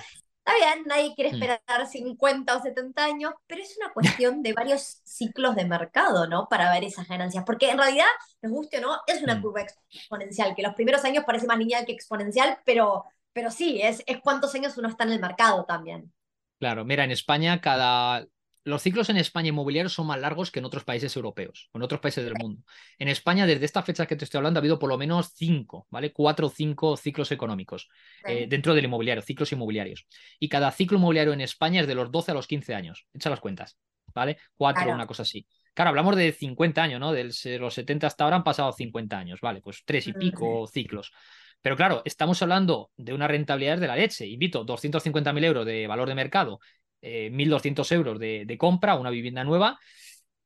Está 0.48 0.64
bien, 0.64 0.84
nadie 0.86 1.14
quiere 1.14 1.30
mm. 1.30 1.34
esperar 1.34 1.86
50 1.86 2.56
o 2.56 2.62
70 2.62 3.04
años, 3.04 3.34
pero 3.46 3.60
es 3.60 3.76
una 3.76 3.92
cuestión 3.92 4.42
de 4.42 4.54
varios 4.54 5.02
ciclos 5.04 5.54
de 5.54 5.66
mercado, 5.66 6.26
¿no? 6.26 6.48
Para 6.48 6.72
ver 6.72 6.84
esas 6.84 7.06
ganancias. 7.06 7.44
Porque 7.44 7.68
en 7.68 7.76
realidad, 7.76 8.06
nos 8.40 8.52
guste 8.52 8.78
o 8.78 8.80
no, 8.80 8.98
es 9.06 9.22
una 9.22 9.34
mm. 9.34 9.42
curva 9.42 9.60
exponencial, 9.60 10.54
que 10.54 10.62
los 10.62 10.72
primeros 10.72 11.04
años 11.04 11.24
parece 11.26 11.46
más 11.46 11.58
lineal 11.58 11.84
que 11.84 11.92
exponencial, 11.92 12.60
pero, 12.64 13.04
pero 13.34 13.50
sí, 13.50 13.78
es, 13.82 14.02
es 14.06 14.20
cuántos 14.22 14.54
años 14.54 14.78
uno 14.78 14.88
está 14.88 15.04
en 15.04 15.12
el 15.12 15.20
mercado 15.20 15.66
también. 15.66 16.10
Claro, 16.58 16.82
mira, 16.86 17.04
en 17.04 17.10
España 17.10 17.60
cada 17.60 18.26
los 18.68 18.82
ciclos 18.82 19.08
en 19.08 19.16
España 19.16 19.48
inmobiliarios 19.48 19.92
son 19.92 20.06
más 20.06 20.20
largos 20.20 20.50
que 20.50 20.58
en 20.58 20.64
otros 20.64 20.84
países 20.84 21.14
europeos 21.16 21.68
o 21.72 21.78
en 21.78 21.82
otros 21.82 22.00
países 22.00 22.24
del 22.24 22.34
mundo. 22.38 22.62
En 22.98 23.08
España, 23.08 23.46
desde 23.46 23.64
esta 23.64 23.82
fecha 23.82 24.06
que 24.06 24.16
te 24.16 24.24
estoy 24.24 24.38
hablando, 24.38 24.58
ha 24.58 24.62
habido 24.62 24.78
por 24.78 24.88
lo 24.88 24.98
menos 24.98 25.32
cinco, 25.34 25.86
¿vale? 25.90 26.12
Cuatro 26.12 26.46
o 26.46 26.50
cinco 26.50 26.96
ciclos 26.96 27.32
económicos 27.32 27.88
eh, 28.26 28.46
dentro 28.48 28.74
del 28.74 28.84
inmobiliario, 28.84 29.22
ciclos 29.22 29.50
inmobiliarios. 29.52 30.06
Y 30.38 30.48
cada 30.48 30.70
ciclo 30.70 30.98
inmobiliario 30.98 31.32
en 31.32 31.40
España 31.40 31.80
es 31.80 31.86
de 31.86 31.94
los 31.94 32.10
12 32.10 32.30
a 32.30 32.34
los 32.34 32.46
15 32.46 32.74
años. 32.74 33.06
Echa 33.14 33.30
las 33.30 33.40
cuentas, 33.40 33.78
¿vale? 34.14 34.38
Cuatro, 34.56 34.92
una 34.92 35.06
cosa 35.06 35.22
así. 35.22 35.46
Claro, 35.74 35.90
hablamos 35.90 36.16
de 36.16 36.32
50 36.32 36.82
años, 36.82 37.00
¿no? 37.00 37.12
De 37.12 37.24
los 37.58 37.74
70 37.74 38.06
hasta 38.06 38.24
ahora 38.24 38.36
han 38.36 38.44
pasado 38.44 38.72
50 38.72 39.18
años, 39.18 39.40
¿vale? 39.40 39.60
Pues 39.60 39.82
tres 39.84 40.06
y 40.08 40.12
pico 40.12 40.66
ciclos. 40.66 41.12
Pero 41.60 41.76
claro, 41.76 42.02
estamos 42.04 42.40
hablando 42.42 42.90
de 42.96 43.12
una 43.12 43.26
rentabilidad 43.26 43.78
de 43.78 43.88
la 43.88 43.96
leche. 43.96 44.26
Invito 44.26 44.64
250.000 44.64 45.44
euros 45.44 45.66
de 45.66 45.86
valor 45.86 46.08
de 46.08 46.14
mercado 46.14 46.60
1.200 47.02 47.90
eh, 47.90 47.94
euros 47.94 48.18
de, 48.18 48.56
compra, 48.58 48.96
una 48.96 49.10
vivienda 49.10 49.44
nueva, 49.44 49.78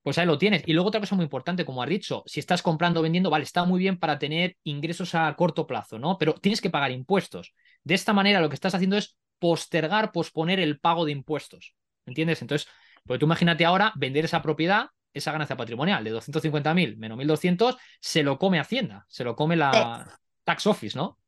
pues 0.03 0.19
ahí 0.19 0.27
lo 0.27 0.39
tienes. 0.39 0.63
Y 0.67 0.73
luego 0.73 0.89
otra 0.89 1.01
cosa 1.01 1.15
muy 1.15 1.25
importante, 1.25 1.65
como 1.65 1.83
has 1.83 1.89
dicho, 1.89 2.23
si 2.27 2.41
estás 2.41 2.63
comprando 2.63 3.01
o 3.01 3.03
vendiendo, 3.03 3.31
vale, 3.31 3.45
está 3.45 3.65
muy 3.65 3.79
bien 3.79 3.99
para 3.99 4.19
tener 4.19 4.57
ingresos 4.65 5.15
a 5.15 5.35
corto 5.37 5.67
plazo, 5.67 5.99
¿no? 5.99 6.19
Pero 6.19 6.35
tienes 6.35 6.61
que 6.61 6.71
pagar 6.71 6.91
impuestos. 6.91 7.55
De 7.85 7.95
esta 7.95 8.13
manera 8.13 8.41
lo 8.41 8.49
que 8.49 8.55
estás 8.55 8.75
haciendo 8.75 8.97
es 8.97 9.17
postergar, 9.39 10.13
posponer 10.13 10.61
el 10.61 10.79
pago 10.79 11.05
de 11.05 11.13
impuestos. 11.13 11.75
¿Entiendes? 12.07 12.43
Entonces, 12.43 12.69
pues 13.05 13.19
tú 13.21 13.27
imagínate 13.27 13.65
ahora 13.65 13.93
vender 13.97 14.25
esa 14.25 14.43
propiedad, 14.43 14.87
esa 15.13 15.33
ganancia 15.33 15.57
patrimonial 15.57 16.03
de 16.03 16.13
250.000 16.13 16.97
menos 16.97 17.19
1.200, 17.19 17.77
se 18.01 18.23
lo 18.23 18.39
come 18.39 18.59
Hacienda, 18.59 19.07
se 19.09 19.25
lo 19.25 19.37
come 19.37 19.57
la 19.57 20.19
tax 20.45 20.67
office, 20.67 20.97
¿no? 20.97 21.19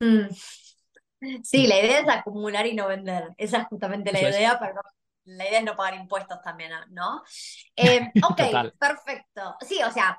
Mm. 0.00 0.26
Sí, 1.42 1.66
la 1.66 1.78
idea 1.78 2.00
es 2.00 2.08
acumular 2.08 2.66
y 2.66 2.74
no 2.74 2.88
vender. 2.88 3.34
Esa 3.36 3.58
es 3.58 3.66
justamente 3.66 4.12
la 4.12 4.20
idea, 4.20 4.58
pero 4.58 4.80
la 5.24 5.48
idea 5.48 5.58
es 5.58 5.64
no 5.64 5.76
pagar 5.76 5.94
impuestos 5.94 6.40
también, 6.42 6.72
¿no? 6.90 7.22
Eh, 7.76 8.12
ok, 8.22 8.72
perfecto. 8.78 9.56
Sí, 9.66 9.82
o 9.82 9.90
sea, 9.90 10.16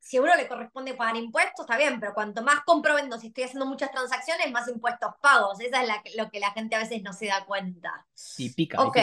si 0.00 0.16
a 0.16 0.22
uno 0.22 0.34
le 0.36 0.48
corresponde 0.48 0.94
pagar 0.94 1.16
impuestos, 1.16 1.64
está 1.64 1.76
bien, 1.76 2.00
pero 2.00 2.14
cuanto 2.14 2.42
más 2.42 2.60
compro, 2.64 2.94
vendo, 2.94 3.18
si 3.18 3.28
estoy 3.28 3.44
haciendo 3.44 3.66
muchas 3.66 3.90
transacciones, 3.90 4.50
más 4.52 4.68
impuestos 4.68 5.12
pagos. 5.20 5.60
Esa 5.60 5.82
es 5.82 6.16
lo 6.16 6.30
que 6.30 6.40
la 6.40 6.52
gente 6.52 6.76
a 6.76 6.80
veces 6.80 7.02
no 7.02 7.12
se 7.12 7.26
da 7.26 7.44
cuenta. 7.44 8.06
Y 8.38 8.50
pica. 8.50 8.82
Ok. 8.82 8.98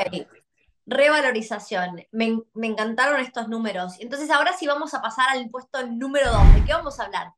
Revalorización. 0.86 2.08
Me, 2.12 2.40
me, 2.54 2.68
encantaron 2.68 3.20
estos 3.20 3.48
números. 3.48 4.00
Entonces, 4.00 4.30
ahora 4.30 4.54
sí 4.54 4.68
vamos 4.68 4.94
a 4.94 5.02
pasar 5.02 5.30
al 5.30 5.42
impuesto 5.42 5.86
número 5.88 6.32
dos. 6.32 6.54
¿De 6.56 6.66
qué 6.66 6.74
vamos 6.74 7.00
a 7.00 7.06
hablar? 7.06 7.34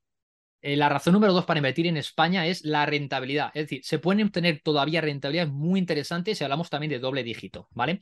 Eh, 0.64 0.78
la 0.78 0.88
razón 0.88 1.12
número 1.12 1.34
dos 1.34 1.44
para 1.44 1.58
invertir 1.58 1.88
en 1.88 1.98
España 1.98 2.48
es 2.48 2.64
la 2.64 2.86
rentabilidad. 2.86 3.52
Es 3.54 3.66
decir, 3.66 3.84
se 3.84 4.00
pueden 4.00 4.26
obtener 4.26 4.62
todavía 4.64 5.02
rentabilidades 5.02 5.52
muy 5.52 5.78
interesantes 5.78 6.38
si 6.38 6.44
hablamos 6.46 6.70
también 6.70 6.90
de 6.90 7.00
doble 7.00 7.22
dígito, 7.22 7.68
¿vale? 7.72 8.00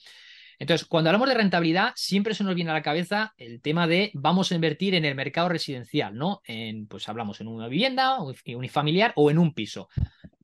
Entonces, 0.59 0.87
cuando 0.87 1.09
hablamos 1.09 1.27
de 1.27 1.33
rentabilidad, 1.33 1.91
siempre 1.95 2.35
se 2.35 2.43
nos 2.43 2.53
viene 2.53 2.69
a 2.69 2.75
la 2.75 2.83
cabeza 2.83 3.33
el 3.37 3.61
tema 3.61 3.87
de 3.87 4.11
vamos 4.13 4.51
a 4.51 4.55
invertir 4.55 4.93
en 4.93 5.05
el 5.05 5.15
mercado 5.15 5.49
residencial, 5.49 6.15
¿no? 6.15 6.41
En, 6.45 6.85
pues 6.85 7.09
hablamos 7.09 7.41
en 7.41 7.47
una 7.47 7.67
vivienda, 7.67 8.19
unifamiliar 8.45 9.11
o 9.15 9.31
en 9.31 9.39
un 9.39 9.55
piso. 9.55 9.89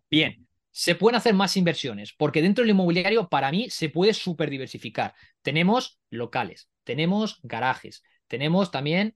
Bien, 0.10 0.48
se 0.72 0.96
pueden 0.96 1.18
hacer 1.18 1.36
más 1.36 1.56
inversiones, 1.56 2.14
porque 2.14 2.42
dentro 2.42 2.64
del 2.64 2.72
inmobiliario, 2.72 3.30
para 3.30 3.52
mí, 3.52 3.70
se 3.70 3.90
puede 3.90 4.16
súper 4.16 4.50
diversificar. 4.50 5.14
Tenemos 5.44 6.00
locales, 6.10 6.68
tenemos 6.84 7.40
garajes, 7.44 8.02
tenemos 8.28 8.72
también 8.72 9.16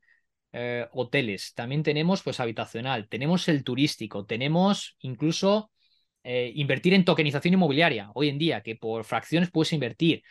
eh, 0.53 0.87
hoteles, 0.91 1.53
también 1.53 1.83
tenemos 1.83 2.23
pues 2.23 2.39
habitacional, 2.39 3.07
tenemos 3.07 3.47
el 3.47 3.63
turístico, 3.63 4.25
tenemos 4.25 4.97
incluso 4.99 5.71
eh, 6.23 6.51
invertir 6.55 6.93
en 6.93 7.05
tokenización 7.05 7.53
inmobiliaria 7.53 8.11
hoy 8.13 8.29
en 8.29 8.37
día, 8.37 8.61
que 8.61 8.75
por 8.75 9.03
fracciones 9.03 9.49
puedes 9.51 9.73
invertir. 9.73 10.23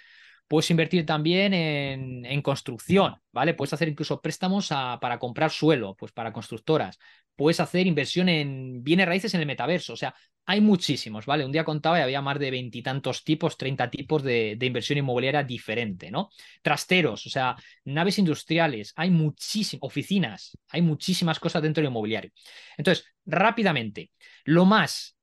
Puedes 0.46 0.70
invertir 0.72 1.06
también 1.06 1.54
en, 1.54 2.42
construcción, 2.42 3.14
¿vale? 3.30 3.54
Puedes 3.54 3.72
hacer 3.72 3.88
incluso 3.88 4.20
préstamos 4.20 4.68
para 5.00 5.20
comprar 5.20 5.52
suelo, 5.52 5.94
pues 5.96 6.10
para 6.10 6.32
constructoras. 6.32 6.98
Puedes 7.40 7.58
hacer 7.58 7.86
inversión 7.86 8.28
en 8.28 8.84
bienes 8.84 9.06
raíces 9.06 9.32
en 9.32 9.40
el 9.40 9.46
metaverso. 9.46 9.94
O 9.94 9.96
sea, 9.96 10.14
hay 10.44 10.60
muchísimos, 10.60 11.24
¿vale? 11.24 11.46
Un 11.46 11.52
día 11.52 11.64
contaba 11.64 11.98
y 11.98 12.02
había 12.02 12.20
más 12.20 12.38
de 12.38 12.50
veintitantos 12.50 13.24
tipos, 13.24 13.56
treinta 13.56 13.88
tipos 13.88 14.22
de, 14.22 14.56
de, 14.58 14.66
inversión 14.66 14.98
inmobiliaria 14.98 15.42
diferente, 15.42 16.10
¿no? 16.10 16.28
Trasteros, 16.60 17.24
o 17.24 17.30
sea, 17.30 17.56
naves 17.84 18.18
industriales, 18.18 18.92
hay 18.94 19.08
muchísimas, 19.08 19.82
oficinas, 19.82 20.58
hay 20.68 20.82
muchísimas 20.82 21.40
cosas 21.40 21.62
dentro 21.62 21.80
del 21.80 21.90
inmobiliario. 21.90 22.30
Entonces, 22.76 23.06
rápidamente, 23.24 24.10
lo 24.44 24.66
más 24.66 25.16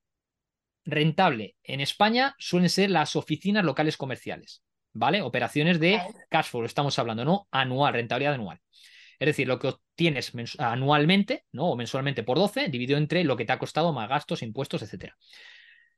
rentable 0.84 1.54
en 1.62 1.80
España 1.80 2.34
suelen 2.36 2.68
ser 2.68 2.90
las 2.90 3.14
oficinas 3.14 3.64
locales 3.64 3.96
comerciales. 3.96 4.64
¿vale? 4.92 5.22
Operaciones 5.22 5.78
de 5.78 6.00
cash 6.28 6.46
flow, 6.46 6.64
estamos 6.64 6.98
hablando, 6.98 7.24
¿no? 7.24 7.46
Anual, 7.52 7.94
rentabilidad 7.94 8.34
anual. 8.34 8.60
Es 9.18 9.26
decir, 9.26 9.48
lo 9.48 9.58
que 9.58 9.68
obtienes 9.68 10.32
anualmente, 10.58 11.44
¿no? 11.52 11.70
O 11.70 11.76
mensualmente 11.76 12.22
por 12.22 12.38
12, 12.38 12.68
dividido 12.68 12.98
entre 12.98 13.24
lo 13.24 13.36
que 13.36 13.44
te 13.44 13.52
ha 13.52 13.58
costado 13.58 13.92
más 13.92 14.08
gastos, 14.08 14.42
impuestos, 14.42 14.82
etcétera. 14.82 15.16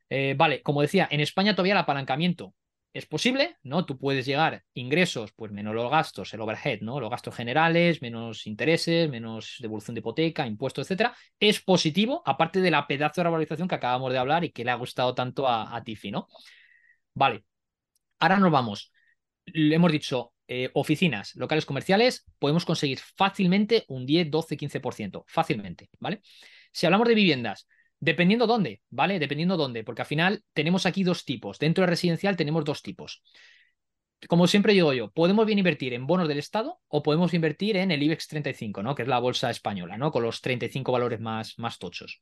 Eh, 0.09 0.35
vale, 0.37 0.63
como 0.63 0.83
decía, 0.83 1.09
en 1.11 1.21
España 1.21 1.55
todavía 1.55 1.75
el 1.75 1.79
apalancamiento 1.79 2.55
es 2.93 3.07
posible, 3.07 3.57
¿no? 3.63 3.87
Tú 3.87 3.99
puedes 3.99 4.27
llegar 4.27 4.65
ingresos, 4.75 5.33
pues 5.33 5.53
menos 5.53 5.75
los 5.75 5.91
gastos, 5.91 6.35
el 6.35 6.41
overhead, 6.41 6.81
¿no? 6.81 6.99
Los 6.99 7.11
gastos 7.11 7.37
generales, 7.37 8.03
menos 8.03 8.47
intereses, 8.49 9.09
menos 9.09 9.57
devolución 9.61 9.95
de 9.95 10.01
hipoteca, 10.01 10.47
impuestos, 10.47 10.87
etcétera. 10.87 11.15
Es 11.39 11.61
positivo, 11.61 12.23
aparte 12.27 12.61
de 12.61 12.71
la 12.73 12.87
pedazo 12.89 13.21
de 13.21 13.25
revalorización 13.25 13.69
que 13.69 13.77
acabamos 13.77 14.13
de 14.13 14.19
hablar 14.19 14.45
y 14.45 14.51
que 14.51 14.65
le 14.65 14.73
ha 14.73 14.75
gustado 14.75 15.15
tanto 15.15 15.47
a, 15.47 15.77
a 15.77 15.85
Tiffy, 15.85 16.11
¿no? 16.11 16.27
Vale, 17.15 17.45
Ahora 18.21 18.39
nos 18.39 18.51
vamos. 18.53 18.93
Le 19.47 19.75
hemos 19.77 19.93
dicho, 19.93 20.35
eh, 20.53 20.69
oficinas, 20.75 21.37
locales 21.37 21.65
comerciales, 21.65 22.27
podemos 22.41 22.65
conseguir 22.65 22.99
fácilmente 22.99 23.85
un 23.87 24.05
10, 24.05 24.33
12, 24.33 24.57
15%. 24.57 25.23
Fácilmente, 25.29 25.91
¿vale? 26.01 26.23
Si 26.73 26.87
hablamos 26.87 27.07
de 27.07 27.15
viviendas, 27.15 27.69
dependiendo 28.01 28.49
dónde, 28.49 28.81
¿vale? 28.91 29.21
Dependiendo 29.21 29.57
dónde, 29.57 29.85
porque 29.85 30.03
al 30.03 30.09
final 30.09 30.43
tenemos 30.53 30.87
aquí 30.87 31.05
dos 31.05 31.25
tipos. 31.25 31.61
Dentro 31.61 31.83
del 31.83 31.91
residencial 31.91 32.37
tenemos 32.37 32.65
dos 32.65 32.83
tipos. 32.83 33.23
Como 34.27 34.49
siempre 34.49 34.73
digo 34.73 34.93
yo, 34.93 35.13
podemos 35.13 35.47
bien 35.47 35.61
invertir 35.61 35.95
en 35.95 36.09
bonos 36.09 36.27
del 36.27 36.39
Estado 36.39 36.81
o 36.89 37.01
podemos 37.01 37.33
invertir 37.33 37.77
en 37.77 37.93
el 37.93 38.03
IBEX 38.03 38.27
35, 38.27 38.83
¿no? 38.83 38.97
Que 38.97 39.03
es 39.03 39.09
la 39.09 39.21
bolsa 39.21 39.51
española, 39.51 39.99
¿no? 39.99 40.11
Con 40.11 40.25
los 40.25 40.41
35 40.41 40.91
valores 40.91 41.21
más, 41.21 41.57
más 41.61 41.79
tochos. 41.79 42.21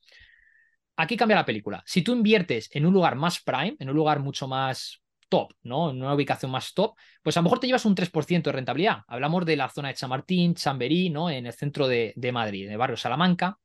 Aquí 0.96 1.16
cambia 1.16 1.36
la 1.36 1.46
película. 1.46 1.82
Si 1.86 2.02
tú 2.02 2.12
inviertes 2.12 2.68
en 2.74 2.84
un 2.84 2.92
lugar 2.92 3.16
más 3.16 3.42
prime, 3.42 3.76
en 3.78 3.88
un 3.88 3.96
lugar 3.96 4.20
mucho 4.20 4.46
más 4.46 5.00
top, 5.28 5.52
¿no? 5.62 5.90
En 5.90 6.02
una 6.02 6.14
ubicación 6.14 6.50
más 6.50 6.74
top, 6.74 6.94
pues 7.22 7.36
a 7.36 7.40
lo 7.40 7.44
mejor 7.44 7.60
te 7.60 7.66
llevas 7.66 7.84
un 7.84 7.94
3% 7.94 8.50
de 8.50 8.52
rentabilidad. 8.52 9.02
Hablamos 9.06 9.44
de 9.44 9.56
la 9.56 9.68
zona 9.68 9.88
de 9.88 9.94
Chamartín, 9.94 10.54
Chamberí, 10.54 11.10
¿no? 11.10 11.30
En 11.30 11.46
el 11.46 11.52
centro 11.52 11.86
de, 11.88 12.14
Madrid, 12.32 12.66
en 12.66 12.72
el 12.72 12.78
barrio 12.78 12.96
Salamanca, 12.96 13.58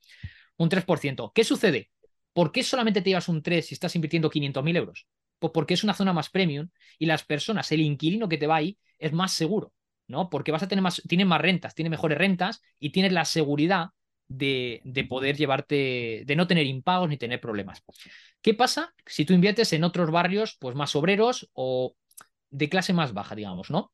un 0.58 0.70
3%. 0.70 1.32
¿Qué 1.34 1.44
sucede? 1.44 1.90
¿Por 2.34 2.52
qué 2.52 2.64
solamente 2.64 3.02
te 3.02 3.10
llevas 3.10 3.30
un 3.30 3.42
3 3.42 3.66
si 3.66 3.74
estás 3.74 3.96
invirtiendo 3.96 4.30
500.000 4.30 4.76
euros? 4.76 5.08
Pues 5.40 5.52
porque 5.54 5.74
es 5.74 5.84
una 5.84 5.94
zona 5.94 6.14
más 6.14 6.30
premium 6.30 6.70
y 6.98 7.06
las 7.06 7.24
personas, 7.24 7.72
el 7.72 7.82
inquilino 7.82 8.30
que 8.30 8.38
te 8.38 8.48
va 8.48 8.58
ahí 8.58 8.78
es 8.98 9.14
más 9.14 9.34
seguro, 9.34 9.74
¿no? 10.08 10.30
Porque 10.30 10.52
vas 10.52 10.64
a 10.64 10.68
tener 10.68 10.82
más, 10.82 11.02
tiene 11.08 11.26
más 11.26 11.42
rentas, 11.42 11.76
tiene 11.76 11.90
mejores 11.90 12.18
rentas 12.18 12.62
y 12.80 12.92
tienes 12.92 13.12
la 13.12 13.26
seguridad 13.26 13.90
de, 14.34 14.82
de, 14.84 15.04
poder 15.04 15.38
llevarte, 15.38 16.24
de 16.26 16.36
no 16.36 16.48
tener 16.48 16.66
impagos 16.66 17.10
ni 17.10 17.18
tener 17.18 17.40
problemas. 17.40 17.84
¿Qué 18.42 18.54
pasa 18.54 18.94
si 19.06 19.26
tú 19.26 19.34
inviertes 19.34 19.74
en 19.74 19.84
otros 19.84 20.12
barrios 20.12 20.58
pues 20.60 20.76
más 20.76 20.96
obreros 20.96 21.50
o 21.54 21.96
de 22.50 22.70
clase 22.70 22.94
más 22.94 23.14
baja, 23.14 23.36
digamos, 23.36 23.70
¿no? 23.70 23.94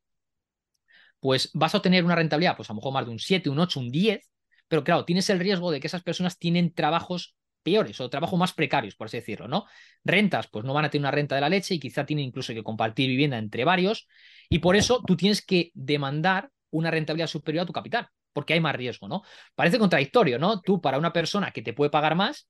Pues 1.20 1.52
vas 1.54 1.74
a 1.74 1.78
obtener 1.78 2.06
una 2.06 2.16
rentabilidad, 2.16 2.56
pues 2.56 2.70
a 2.70 2.74
lo 2.74 2.78
mejor 2.78 2.94
más 2.94 3.06
de 3.06 3.12
un 3.12 3.20
7, 3.20 3.50
un 3.50 3.60
8, 3.60 3.80
un 3.80 3.92
10, 3.92 4.32
pero 4.70 4.84
claro, 4.84 5.04
tienes 5.04 5.30
el 5.30 5.40
riesgo 5.40 5.72
de 5.72 5.82
que 5.82 5.88
esas 5.88 6.04
personas 6.04 6.38
tienen 6.38 6.74
trabajos 6.74 7.36
peores 7.62 8.00
o 8.00 8.10
trabajos 8.10 8.40
más 8.40 8.54
precarios, 8.54 8.96
por 8.96 9.08
así 9.08 9.18
decirlo, 9.18 9.50
¿no? 9.50 9.66
Rentas, 10.06 10.48
pues 10.48 10.64
no 10.64 10.74
van 10.74 10.86
a 10.86 10.90
tener 10.90 11.04
una 11.04 11.12
renta 11.12 11.36
de 11.36 11.42
la 11.42 11.50
leche 11.50 11.76
y 11.76 11.80
quizá 11.80 12.06
tienen 12.06 12.26
incluso 12.26 12.54
que 12.54 12.64
compartir 12.64 13.10
vivienda 13.10 13.38
entre 13.38 13.66
varios 13.66 14.08
y 14.50 14.60
por 14.60 14.78
eso 14.78 15.04
tú 15.06 15.18
tienes 15.18 15.46
que 15.46 15.72
demandar 15.74 16.50
una 16.70 16.92
rentabilidad 16.92 17.28
superior 17.28 17.64
a 17.64 17.66
tu 17.66 17.74
capital, 17.74 18.08
porque 18.40 18.54
hay 18.54 18.62
más 18.62 18.74
riesgo, 18.74 19.10
¿no? 19.10 19.24
Parece 19.54 19.78
contradictorio, 19.78 20.40
¿no? 20.40 20.62
Tú 20.62 20.80
para 20.80 20.98
una 20.98 21.12
persona 21.12 21.52
que 21.52 21.62
te 21.62 21.74
puede 21.74 21.92
pagar 21.92 22.16
más, 22.16 22.48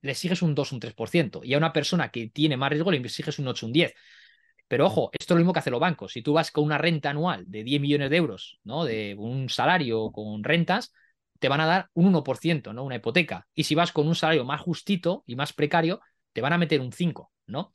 le 0.00 0.10
exiges 0.10 0.42
un 0.42 0.52
2, 0.52 0.72
un 0.72 0.80
3%. 0.80 1.42
Y 1.44 1.54
a 1.54 1.58
una 1.58 1.72
persona 1.72 2.10
que 2.10 2.28
tiene 2.28 2.56
más 2.56 2.70
riesgo 2.70 2.90
le 2.90 2.96
exiges 2.96 3.38
un 3.38 3.46
8, 3.46 3.66
un 3.66 3.72
10. 3.72 3.94
Pero 4.66 4.86
ojo, 4.86 5.10
esto 5.12 5.34
es 5.34 5.36
lo 5.36 5.42
mismo 5.42 5.52
que 5.52 5.60
hacen 5.60 5.70
los 5.70 5.80
bancos. 5.80 6.10
Si 6.10 6.22
tú 6.22 6.32
vas 6.32 6.50
con 6.50 6.64
una 6.64 6.76
renta 6.76 7.10
anual 7.10 7.44
de 7.46 7.62
10 7.62 7.80
millones 7.80 8.10
de 8.10 8.16
euros, 8.16 8.58
¿no? 8.64 8.84
De 8.84 9.14
un 9.16 9.48
salario 9.48 10.10
con 10.10 10.42
rentas, 10.42 10.92
te 11.38 11.48
van 11.48 11.60
a 11.60 11.66
dar 11.66 11.88
un 11.94 12.06
1%, 12.06 12.72
¿no? 12.72 12.82
Una 12.82 12.96
hipoteca. 12.96 13.46
Y 13.54 13.62
si 13.62 13.76
vas 13.76 13.92
con 13.92 14.08
un 14.08 14.16
salario 14.16 14.44
más 14.44 14.60
justito 14.60 15.22
y 15.24 15.36
más 15.36 15.52
precario, 15.52 16.00
te 16.32 16.40
van 16.40 16.52
a 16.52 16.58
meter 16.58 16.80
un 16.80 16.92
5, 16.92 17.30
¿no? 17.46 17.72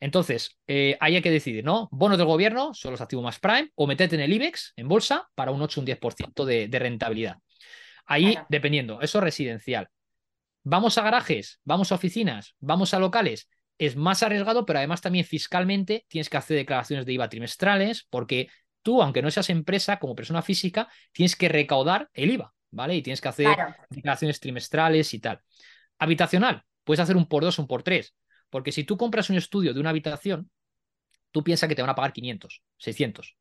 Entonces, 0.00 0.58
eh, 0.66 0.96
ahí 1.00 1.16
hay 1.16 1.22
que 1.22 1.30
decidir, 1.30 1.64
¿no? 1.64 1.88
Bonos 1.90 2.18
del 2.18 2.26
gobierno 2.26 2.74
son 2.74 2.92
los 2.92 3.00
activos 3.00 3.24
más 3.24 3.38
prime 3.38 3.70
o 3.74 3.86
meterte 3.86 4.14
en 4.16 4.22
el 4.22 4.32
IBEX, 4.32 4.72
en 4.76 4.88
bolsa, 4.88 5.28
para 5.34 5.50
un 5.50 5.62
8 5.62 5.80
un 5.80 5.86
10% 5.86 6.44
de, 6.44 6.68
de 6.68 6.78
rentabilidad. 6.78 7.38
Ahí, 8.06 8.38
dependiendo, 8.48 9.00
eso 9.00 9.18
es 9.18 9.24
residencial. 9.24 9.88
Vamos 10.62 10.98
a 10.98 11.02
garajes, 11.02 11.60
vamos 11.64 11.92
a 11.92 11.96
oficinas, 11.96 12.54
vamos 12.60 12.94
a 12.94 12.98
locales. 12.98 13.48
Es 13.78 13.96
más 13.96 14.22
arriesgado, 14.22 14.64
pero 14.64 14.78
además 14.78 15.00
también 15.00 15.24
fiscalmente 15.24 16.06
tienes 16.08 16.28
que 16.28 16.36
hacer 16.36 16.56
declaraciones 16.56 17.04
de 17.04 17.12
IVA 17.12 17.28
trimestrales, 17.28 18.06
porque 18.10 18.48
tú, 18.82 19.02
aunque 19.02 19.22
no 19.22 19.30
seas 19.30 19.50
empresa, 19.50 19.98
como 19.98 20.14
persona 20.14 20.42
física, 20.42 20.88
tienes 21.12 21.36
que 21.36 21.48
recaudar 21.48 22.08
el 22.14 22.30
IVA, 22.30 22.54
¿vale? 22.70 22.96
Y 22.96 23.02
tienes 23.02 23.20
que 23.20 23.28
hacer 23.28 23.56
declaraciones 23.90 24.40
trimestrales 24.40 25.12
y 25.14 25.18
tal. 25.18 25.40
Habitacional, 25.98 26.62
puedes 26.84 27.00
hacer 27.00 27.16
un 27.16 27.26
por 27.26 27.42
dos, 27.42 27.58
un 27.58 27.66
por 27.66 27.82
tres, 27.82 28.14
porque 28.50 28.72
si 28.72 28.84
tú 28.84 28.96
compras 28.96 29.30
un 29.30 29.36
estudio 29.36 29.74
de 29.74 29.80
una 29.80 29.90
habitación, 29.90 30.50
tú 31.30 31.42
piensas 31.44 31.68
que 31.68 31.74
te 31.74 31.82
van 31.82 31.90
a 31.90 31.94
pagar 31.94 32.12
500, 32.12 32.62
600. 32.78 33.36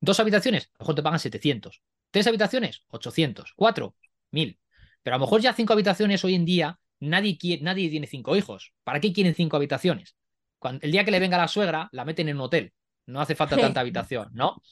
Dos 0.00 0.20
habitaciones, 0.20 0.66
a 0.66 0.68
lo 0.74 0.84
mejor 0.84 0.94
te 0.94 1.02
pagan 1.02 1.18
700. 1.18 1.82
Tres 2.10 2.26
habitaciones, 2.26 2.82
800. 2.88 3.54
Cuatro, 3.56 3.96
1000. 4.30 4.58
Pero 5.02 5.16
a 5.16 5.18
lo 5.18 5.24
mejor 5.24 5.40
ya 5.40 5.52
cinco 5.52 5.72
habitaciones 5.72 6.24
hoy 6.24 6.34
en 6.34 6.44
día, 6.44 6.78
nadie, 7.00 7.36
quiere, 7.36 7.62
nadie 7.62 7.90
tiene 7.90 8.06
cinco 8.06 8.36
hijos. 8.36 8.72
¿Para 8.84 9.00
qué 9.00 9.12
quieren 9.12 9.34
cinco 9.34 9.56
habitaciones? 9.56 10.16
Cuando, 10.58 10.84
el 10.84 10.92
día 10.92 11.04
que 11.04 11.10
le 11.10 11.20
venga 11.20 11.38
la 11.38 11.48
suegra, 11.48 11.88
la 11.92 12.04
meten 12.04 12.28
en 12.28 12.36
un 12.36 12.42
hotel. 12.42 12.72
No 13.06 13.20
hace 13.20 13.34
falta 13.34 13.56
tanta 13.56 13.80
habitación, 13.80 14.30
¿no? 14.32 14.62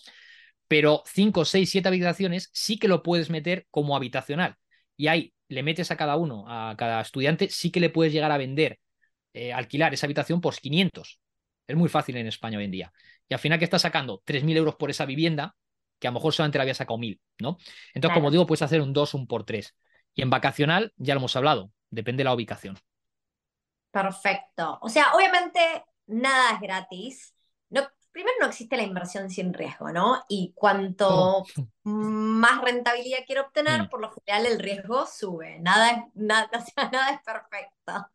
Pero 0.68 1.02
cinco, 1.06 1.44
seis, 1.44 1.70
siete 1.70 1.88
habitaciones 1.88 2.48
sí 2.52 2.78
que 2.78 2.88
lo 2.88 3.02
puedes 3.02 3.28
meter 3.28 3.66
como 3.70 3.96
habitacional. 3.96 4.56
Y 4.96 5.08
ahí 5.08 5.34
le 5.48 5.62
metes 5.62 5.90
a 5.90 5.96
cada 5.96 6.16
uno, 6.16 6.44
a 6.48 6.74
cada 6.76 7.00
estudiante, 7.00 7.48
sí 7.50 7.70
que 7.70 7.80
le 7.80 7.90
puedes 7.90 8.12
llegar 8.12 8.32
a 8.32 8.38
vender, 8.38 8.78
eh, 9.32 9.52
alquilar 9.52 9.94
esa 9.94 10.06
habitación 10.06 10.40
por 10.40 10.54
500. 10.54 11.20
Es 11.66 11.76
muy 11.76 11.88
fácil 11.88 12.16
en 12.16 12.26
España 12.26 12.58
hoy 12.58 12.64
en 12.64 12.70
día. 12.70 12.92
Y 13.28 13.34
al 13.34 13.40
final 13.40 13.58
que 13.58 13.64
estás 13.64 13.82
sacando 13.82 14.22
3.000 14.24 14.56
euros 14.56 14.76
por 14.76 14.90
esa 14.90 15.06
vivienda, 15.06 15.54
que 15.98 16.08
a 16.08 16.10
lo 16.10 16.14
mejor 16.14 16.32
solamente 16.32 16.58
la 16.58 16.62
había 16.62 16.74
sacado 16.74 16.98
1.000, 16.98 17.20
¿no? 17.40 17.56
Entonces, 17.94 18.14
como 18.14 18.30
digo, 18.30 18.46
puedes 18.46 18.62
hacer 18.62 18.80
un 18.80 18.92
2, 18.92 19.14
un 19.14 19.26
por 19.26 19.44
3. 19.44 19.74
Y 20.14 20.22
en 20.22 20.30
vacacional, 20.30 20.92
ya 20.96 21.14
lo 21.14 21.20
hemos 21.20 21.36
hablado, 21.36 21.70
depende 21.90 22.20
de 22.20 22.24
la 22.24 22.34
ubicación. 22.34 22.76
Perfecto. 23.90 24.78
O 24.82 24.88
sea, 24.88 25.12
obviamente 25.14 25.84
nada 26.06 26.54
es 26.54 26.60
gratis. 26.60 27.34
No, 27.70 27.88
primero 28.12 28.36
no 28.40 28.46
existe 28.46 28.76
la 28.76 28.82
inversión 28.84 29.30
sin 29.30 29.52
riesgo, 29.54 29.90
¿no? 29.92 30.24
Y 30.28 30.52
cuanto 30.54 31.44
más 31.84 32.62
rentabilidad 32.62 33.20
quiero 33.26 33.42
obtener, 33.42 33.80
Mm, 33.80 33.88
por 33.90 34.00
lo 34.00 34.12
general 34.12 34.46
el 34.46 34.58
riesgo 34.60 35.06
sube. 35.06 35.58
Nada 35.60 35.90
es, 35.90 35.98
nada, 36.14 36.50
o 36.58 36.60
sea, 36.60 36.90
nada 36.90 37.10
es 37.10 37.20
perfecto. 37.22 38.08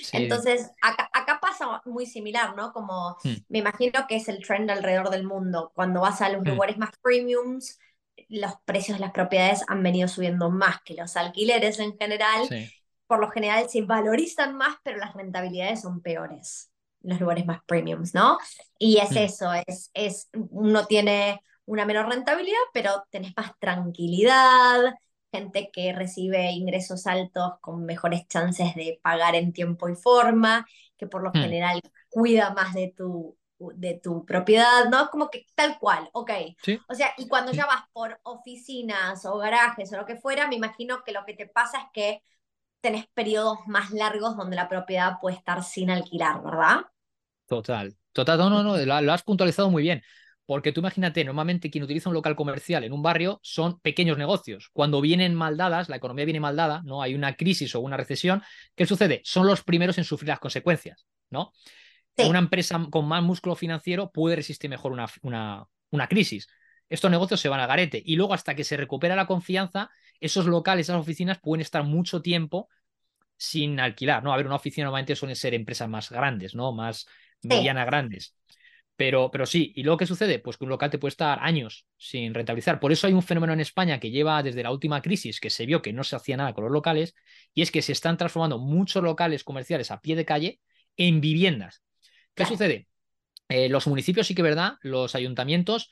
Sí. 0.00 0.18
Entonces, 0.18 0.72
acá, 0.82 1.10
acá 1.12 1.40
pasa 1.40 1.82
muy 1.86 2.06
similar, 2.06 2.56
¿no? 2.56 2.72
Como 2.72 3.16
Mm, 3.24 3.44
me 3.48 3.58
imagino 3.60 4.06
que 4.08 4.16
es 4.16 4.28
el 4.28 4.42
trend 4.44 4.70
alrededor 4.70 5.10
del 5.10 5.24
mundo. 5.24 5.72
Cuando 5.74 6.00
vas 6.00 6.20
a 6.22 6.28
los 6.30 6.46
mm, 6.46 6.48
lugares 6.48 6.78
más 6.78 6.90
premiums, 7.02 7.78
los 8.28 8.52
precios 8.64 8.98
de 8.98 9.02
las 9.04 9.12
propiedades 9.12 9.64
han 9.68 9.82
venido 9.82 10.08
subiendo 10.08 10.50
más 10.50 10.82
que 10.84 10.94
los 10.94 11.16
alquileres 11.16 11.78
en 11.78 11.96
general. 11.98 12.52
Por 13.08 13.20
lo 13.20 13.30
general 13.30 13.70
se 13.70 13.82
valorizan 13.82 14.56
más, 14.56 14.76
pero 14.84 14.98
las 14.98 15.14
rentabilidades 15.14 15.82
son 15.82 16.02
peores 16.02 16.71
los 17.02 17.20
lugares 17.20 17.46
más 17.46 17.62
premiums, 17.66 18.14
¿no? 18.14 18.38
Y 18.78 18.98
es 18.98 19.12
mm, 19.12 19.18
eso, 19.18 19.52
es, 19.66 19.90
es, 19.94 20.28
uno 20.32 20.86
tiene 20.86 21.40
una 21.64 21.84
menor 21.84 22.08
rentabilidad, 22.08 22.58
pero 22.72 23.04
tenés 23.10 23.32
más 23.36 23.58
tranquilidad, 23.58 24.94
gente 25.30 25.70
que 25.72 25.92
recibe 25.92 26.52
ingresos 26.52 27.06
altos 27.06 27.54
con 27.60 27.84
mejores 27.84 28.26
chances 28.28 28.74
de 28.74 29.00
pagar 29.02 29.34
en 29.34 29.52
tiempo 29.52 29.88
y 29.88 29.94
forma, 29.94 30.66
que 30.96 31.06
por 31.06 31.22
lo 31.22 31.30
mm. 31.30 31.42
general 31.42 31.80
cuida 32.10 32.52
más 32.52 32.74
de 32.74 32.92
tu, 32.96 33.36
de 33.74 33.94
tu 33.94 34.24
propiedad, 34.24 34.88
¿no? 34.90 35.08
Como 35.10 35.30
que 35.30 35.46
tal 35.54 35.78
cual, 35.78 36.08
ok. 36.12 36.30
Sí. 36.62 36.78
O 36.88 36.94
sea, 36.94 37.12
y 37.16 37.28
cuando 37.28 37.52
ya 37.52 37.66
vas 37.66 37.84
por 37.92 38.20
oficinas 38.24 39.24
o 39.24 39.38
garajes 39.38 39.92
o 39.92 39.96
lo 39.96 40.06
que 40.06 40.16
fuera, 40.16 40.48
me 40.48 40.56
imagino 40.56 41.02
que 41.04 41.12
lo 41.12 41.24
que 41.24 41.34
te 41.34 41.46
pasa 41.46 41.78
es 41.78 41.84
que 41.92 42.22
tenés 42.82 43.06
periodos 43.14 43.58
más 43.66 43.90
largos 43.92 44.36
donde 44.36 44.56
la 44.56 44.68
propiedad 44.68 45.18
puede 45.20 45.36
estar 45.36 45.62
sin 45.62 45.90
alquilar, 45.90 46.42
¿verdad? 46.42 46.80
Total, 47.46 47.96
total, 48.12 48.38
no, 48.38 48.50
no, 48.50 48.62
no, 48.62 48.76
lo, 48.76 49.00
lo 49.00 49.12
has 49.12 49.22
puntualizado 49.22 49.70
muy 49.70 49.82
bien. 49.82 50.02
Porque 50.44 50.72
tú 50.72 50.80
imagínate, 50.80 51.24
normalmente 51.24 51.70
quien 51.70 51.84
utiliza 51.84 52.10
un 52.10 52.14
local 52.14 52.34
comercial 52.34 52.82
en 52.84 52.92
un 52.92 53.02
barrio 53.02 53.38
son 53.42 53.80
pequeños 53.80 54.18
negocios. 54.18 54.70
Cuando 54.72 55.00
vienen 55.00 55.34
mal 55.34 55.56
dadas, 55.56 55.88
la 55.88 55.96
economía 55.96 56.24
viene 56.24 56.40
mal 56.40 56.56
dada, 56.56 56.82
¿no? 56.84 57.00
Hay 57.00 57.14
una 57.14 57.36
crisis 57.36 57.74
o 57.74 57.80
una 57.80 57.96
recesión, 57.96 58.42
¿qué 58.74 58.84
sucede? 58.84 59.22
Son 59.24 59.46
los 59.46 59.62
primeros 59.62 59.98
en 59.98 60.04
sufrir 60.04 60.28
las 60.28 60.40
consecuencias, 60.40 61.06
¿no? 61.30 61.52
Una 62.18 62.40
empresa 62.40 62.86
con 62.90 63.06
más 63.06 63.22
músculo 63.22 63.54
financiero 63.54 64.10
puede 64.10 64.36
resistir 64.36 64.68
mejor 64.68 64.92
una, 64.92 65.06
una, 65.22 65.64
una 65.90 66.08
crisis. 66.08 66.48
Estos 66.88 67.10
negocios 67.10 67.40
se 67.40 67.48
van 67.48 67.60
a 67.60 67.66
garete 67.66 68.02
y 68.04 68.16
luego 68.16 68.34
hasta 68.34 68.54
que 68.54 68.64
se 68.64 68.76
recupera 68.76 69.16
la 69.16 69.26
confianza, 69.26 69.90
esos 70.22 70.46
locales, 70.46 70.86
esas 70.86 71.00
oficinas 71.00 71.38
pueden 71.40 71.60
estar 71.60 71.84
mucho 71.84 72.22
tiempo 72.22 72.68
sin 73.36 73.80
alquilar, 73.80 74.22
¿no? 74.22 74.32
A 74.32 74.36
ver, 74.36 74.46
una 74.46 74.56
oficina 74.56 74.84
normalmente 74.84 75.16
suelen 75.16 75.36
ser 75.36 75.52
empresas 75.52 75.88
más 75.88 76.10
grandes, 76.10 76.54
¿no? 76.54 76.72
Más 76.72 77.06
sí, 77.48 77.48
medianas 77.48 77.86
grandes. 77.86 78.36
Pero, 78.94 79.30
pero 79.32 79.46
sí, 79.46 79.72
¿y 79.74 79.82
luego 79.82 79.96
qué 79.96 80.06
sucede? 80.06 80.38
Pues 80.38 80.56
que 80.56 80.64
un 80.64 80.70
local 80.70 80.90
te 80.90 80.98
puede 80.98 81.10
estar 81.10 81.38
años 81.42 81.86
sin 81.96 82.34
rentabilizar. 82.34 82.78
Por 82.78 82.92
eso 82.92 83.06
hay 83.06 83.14
un 83.14 83.22
fenómeno 83.22 83.52
en 83.52 83.60
España 83.60 83.98
que 83.98 84.10
lleva 84.10 84.42
desde 84.42 84.62
la 84.62 84.70
última 84.70 85.02
crisis, 85.02 85.40
que 85.40 85.50
se 85.50 85.66
vio 85.66 85.82
que 85.82 85.92
no 85.92 86.04
se 86.04 86.14
hacía 86.14 86.36
nada 86.36 86.52
con 86.54 86.64
los 86.64 86.72
locales, 86.72 87.14
y 87.52 87.62
es 87.62 87.72
que 87.72 87.82
se 87.82 87.92
están 87.92 88.16
transformando 88.16 88.58
muchos 88.58 89.02
locales 89.02 89.42
comerciales 89.42 89.90
a 89.90 90.00
pie 90.00 90.14
de 90.14 90.24
calle 90.24 90.60
en 90.96 91.20
viviendas. 91.20 91.82
¿Qué 92.34 92.44
claro, 92.44 92.50
sucede? 92.50 92.86
Eh, 93.48 93.68
los 93.68 93.86
municipios 93.86 94.26
sí 94.26 94.34
que 94.34 94.42
es 94.42 94.44
verdad, 94.44 94.74
los 94.82 95.14
ayuntamientos, 95.14 95.90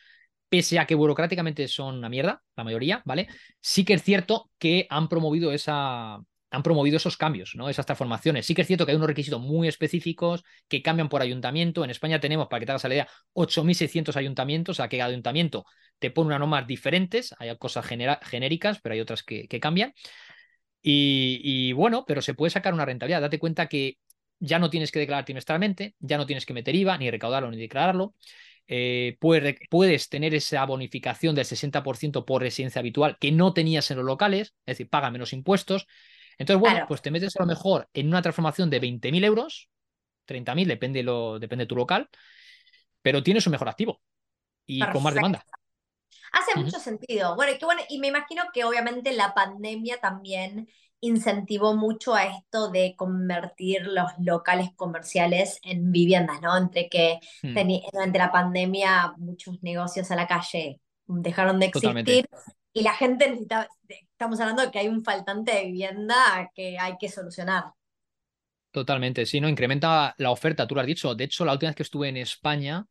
pese 0.51 0.78
a 0.78 0.86
que 0.86 0.94
burocráticamente 0.94 1.66
son 1.68 1.96
una 1.96 2.11
mierda, 2.11 2.42
la 2.57 2.64
mayoría, 2.64 3.03
¿vale? 3.07 3.28
Sí 3.61 3.84
que 3.84 3.94
es 3.94 4.03
cierto 4.03 4.51
que 4.59 4.86
han 4.90 5.09
promovido 5.09 5.53
esa, 5.53 6.20
han 6.51 6.62
promovido 6.62 6.96
esos 6.96 7.16
cambios, 7.16 7.55
¿no? 7.55 7.68
Esas 7.68 7.86
transformaciones. 7.86 8.44
Sí 8.44 8.55
que 8.55 8.62
es 8.62 8.66
cierto 8.66 8.84
que 8.84 8.92
hay 8.92 8.96
unos 8.96 9.07
requisitos 9.07 9.40
muy 9.40 9.68
específicos 9.68 10.42
que 10.68 10.82
cambian 10.82 11.09
por 11.09 11.22
ayuntamiento. 11.22 11.84
En 11.84 11.90
España 11.90 12.18
tenemos, 12.18 12.48
para 12.48 12.61
que 12.61 12.66
te 12.66 12.72
hagas 12.72 12.84
la 12.84 12.94
idea, 12.94 13.09
8.600 13.32 14.16
ayuntamientos, 14.16 14.76
o 14.76 14.78
sea 14.78 14.88
que 14.88 14.98
cada 14.98 15.11
ayuntamiento 15.11 15.64
te 16.01 16.11
pone 16.11 16.28
unas 16.28 16.40
normas 16.40 16.66
diferentes. 16.66 17.34
Hay 17.38 17.57
cosas 17.57 17.86
genéricas, 17.86 18.80
pero 18.82 18.94
hay 18.94 19.01
otras 19.01 19.22
que, 19.22 19.46
cambian. 19.61 19.94
Y, 20.82 21.72
bueno, 21.72 22.05
pero 22.07 22.22
se 22.22 22.34
puede 22.34 22.51
sacar 22.51 22.74
una 22.74 22.84
rentabilidad. 22.84 23.20
Date 23.20 23.38
cuenta 23.38 23.68
que 23.68 23.98
ya 24.40 24.59
no 24.59 24.70
tienes 24.70 24.90
que 24.90 24.98
declarar 24.98 25.24
trimestralmente, 25.24 25.94
ya 26.01 26.16
no 26.16 26.26
tienes 26.26 26.46
que 26.46 26.55
meter 26.55 26.74
IVA, 26.74 26.98
ni 26.98 27.11
recaudarlo, 27.11 27.51
ni 27.51 27.59
declararlo. 27.59 28.14
Eh, 28.73 29.16
puedes, 29.18 29.57
puedes, 29.68 30.09
tener 30.09 30.33
esa 30.33 30.64
bonificación 30.64 31.35
del 31.35 31.45
60% 31.45 32.25
por 32.25 32.41
residencia 32.41 32.79
habitual 32.79 33.18
que 33.18 33.33
no 33.33 33.53
tenías 33.53 33.91
en 33.91 33.97
los 33.97 34.07
locales, 34.07 34.55
es 34.64 34.77
decir, 34.77 34.89
paga 34.89 35.11
menos 35.11 35.33
impuestos. 35.33 35.89
Entonces, 36.39 36.61
bueno, 36.61 36.75
claro, 36.77 36.87
pues 36.87 37.03
te 37.03 37.11
metes 37.11 37.35
a 37.35 37.43
lo 37.43 37.49
mejor 37.49 37.89
en 37.93 38.07
una 38.07 38.23
transformación 38.23 38.71
de 38.71 38.81
20.000 38.81 39.25
euros, 39.25 39.68
30.000, 40.25 40.68
depende, 40.68 41.03
lo, 41.03 41.41
depende 41.41 41.64
de 41.64 41.68
tu 41.68 41.75
local, 41.75 42.09
pero 43.03 43.25
tienes 43.25 43.45
un 43.49 43.51
mejor 43.51 43.68
activo 43.68 44.01
y 44.66 44.79
con 44.79 45.03
más 45.03 45.14
demanda. 45.14 45.45
Hace 46.33 46.53
Uh 46.53 46.61
-huh. 46.61 46.64
mucho 46.64 46.79
sentido. 46.79 47.35
Bueno, 47.35 47.53
y, 47.61 47.64
bueno, 47.64 47.83
y 47.89 47.99
me 47.99 48.07
imagino 48.07 48.45
que 48.53 48.62
obviamente 48.62 49.12
la 49.12 49.35
pandemia 49.35 49.99
también 50.01 50.68
incentivó 51.01 51.74
mucho 51.76 52.14
a 52.14 52.24
esto 52.24 52.70
de 52.70 52.94
convertir 52.96 53.86
los 53.86 54.11
locales 54.18 54.70
comerciales 54.76 55.59
en 55.62 55.92
viviendas, 55.92 56.40
¿no? 56.42 56.57
Entre 56.57 56.88
que 56.88 57.20
Mm, 57.44 57.61
teni- 57.61 57.82
durante 57.92 58.18
la 58.18 58.32
pandemia 58.32 59.14
muchos 59.18 59.62
negocios 59.62 60.11
a 60.11 60.16
la 60.16 60.26
calle 60.26 60.80
dejaron 61.07 61.59
de 61.61 61.66
totalmente. 61.70 62.20
existir 62.20 62.26
y 62.72 62.82
la 62.82 62.94
gente 62.94 63.28
necesita, 63.28 63.68
estamos 63.88 64.40
hablando 64.40 64.62
de 64.62 64.70
que 64.70 64.78
hay 64.78 64.88
un 64.88 65.05
faltante 65.05 65.53
de 65.55 65.64
vivienda 65.66 66.51
que 66.55 66.78
hay 66.78 66.96
que 66.98 67.09
solucionar. 67.09 67.64
Totalmente, 68.72 69.26
sí, 69.26 69.40
¿no? 69.40 69.48
Incrementa 69.48 70.14
la 70.18 70.30
oferta, 70.30 70.66
tú 70.66 70.74
lo 70.76 70.80
has 70.80 70.86
dicho. 70.86 71.14
De 71.16 71.24
hecho, 71.24 71.44
la 71.44 71.53
última 71.53 71.70
vez 71.70 71.76
que 71.76 71.82
estuve 71.82 72.09
en 72.09 72.16
España, 72.18 72.86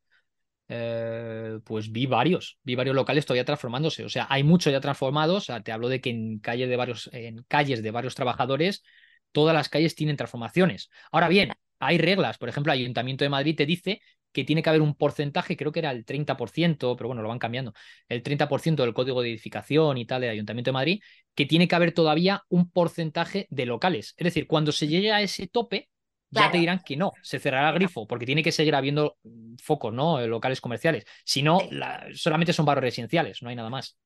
eh, 0.70 1.60
pues 1.66 1.92
vi 1.92 2.06
varios, 2.06 2.60
vi 2.64 2.76
varios 2.76 2.96
locales 2.96 3.26
todavía 3.26 3.44
transformándose. 3.44 4.06
O 4.06 4.10
sea, 4.10 4.28
hay 4.30 4.44
muchos 4.44 4.72
ya 4.72 4.80
transformados. 4.80 5.44
O 5.44 5.46
sea, 5.46 5.62
te 5.62 5.72
hablo 5.72 5.90
de 5.90 6.00
que 6.00 6.12
en 6.12 6.40
calles 6.40 6.70
de 6.70 6.76
varios, 6.76 7.10
en 7.12 7.44
calles 7.48 7.84
de 7.84 7.92
varios 7.92 8.16
trabajadores, 8.16 8.84
todas 9.32 9.54
las 9.54 9.70
calles 9.70 9.96
tienen 9.96 10.16
transformaciones. 10.16 10.90
Ahora 11.12 11.28
bien, 11.28 11.52
hay 11.80 11.98
reglas. 11.98 12.38
Por 12.38 12.50
ejemplo, 12.50 12.72
el 12.72 12.80
Ayuntamiento 12.80 13.26
de 13.26 13.30
Madrid 13.30 13.56
te 13.56 13.66
dice 13.66 14.02
que 14.32 14.44
tiene 14.44 14.62
que 14.62 14.70
haber 14.70 14.82
un 14.84 14.96
porcentaje, 14.96 15.58
creo 15.58 15.72
que 15.72 15.80
era 15.80 15.90
el 15.92 16.06
30%, 16.06 16.96
pero 16.96 17.08
bueno, 17.08 17.24
lo 17.24 17.30
van 17.30 17.40
cambiando, 17.40 17.74
el 18.08 18.22
30% 18.22 18.84
del 18.84 18.94
código 18.94 19.24
de 19.24 19.30
edificación 19.30 19.98
y 19.98 20.06
tal 20.06 20.22
del 20.22 20.30
Ayuntamiento 20.30 20.70
de 20.70 20.74
Madrid, 20.74 21.02
que 21.34 21.48
tiene 21.48 21.68
que 21.68 21.76
haber 21.76 21.94
todavía 21.94 22.44
un 22.48 22.70
porcentaje 22.70 23.48
de 23.50 23.66
locales. 23.66 24.14
Es 24.18 24.26
decir, 24.26 24.46
cuando 24.46 24.72
se 24.72 24.88
llegue 24.88 25.12
a 25.12 25.22
ese 25.22 25.48
tope, 25.48 25.90
ya 26.30 26.52
te 26.52 26.58
dirán 26.58 26.82
que 26.86 26.96
no, 26.96 27.14
se 27.22 27.40
cerrará 27.40 27.70
el 27.70 27.76
grifo, 27.76 28.08
porque 28.08 28.26
tiene 28.26 28.44
que 28.44 28.52
seguir 28.52 28.76
habiendo 28.76 29.18
focos, 29.62 29.94
¿no? 29.94 30.26
Locales 30.28 30.62
comerciales. 30.62 31.06
Si 31.24 31.42
no, 31.42 31.60
sí, 31.60 31.70
la, 31.72 32.08
solamente 32.14 32.54
son 32.54 32.66
barrios 32.66 32.84
residenciales, 32.84 33.42
no 33.42 33.50
hay 33.50 33.56
nada 33.56 33.70
más. 33.70 33.98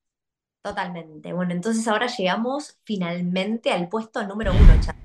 totalmente. 0.61 1.33
Bueno, 1.33 1.51
entonces 1.51 1.87
ahora 1.87 2.07
llegamos 2.07 2.79
finalmente 2.83 3.71
al 3.71 3.89
puesto 3.89 4.25
número 4.25 4.53
uno, 4.53 4.79
Chad. 4.81 4.95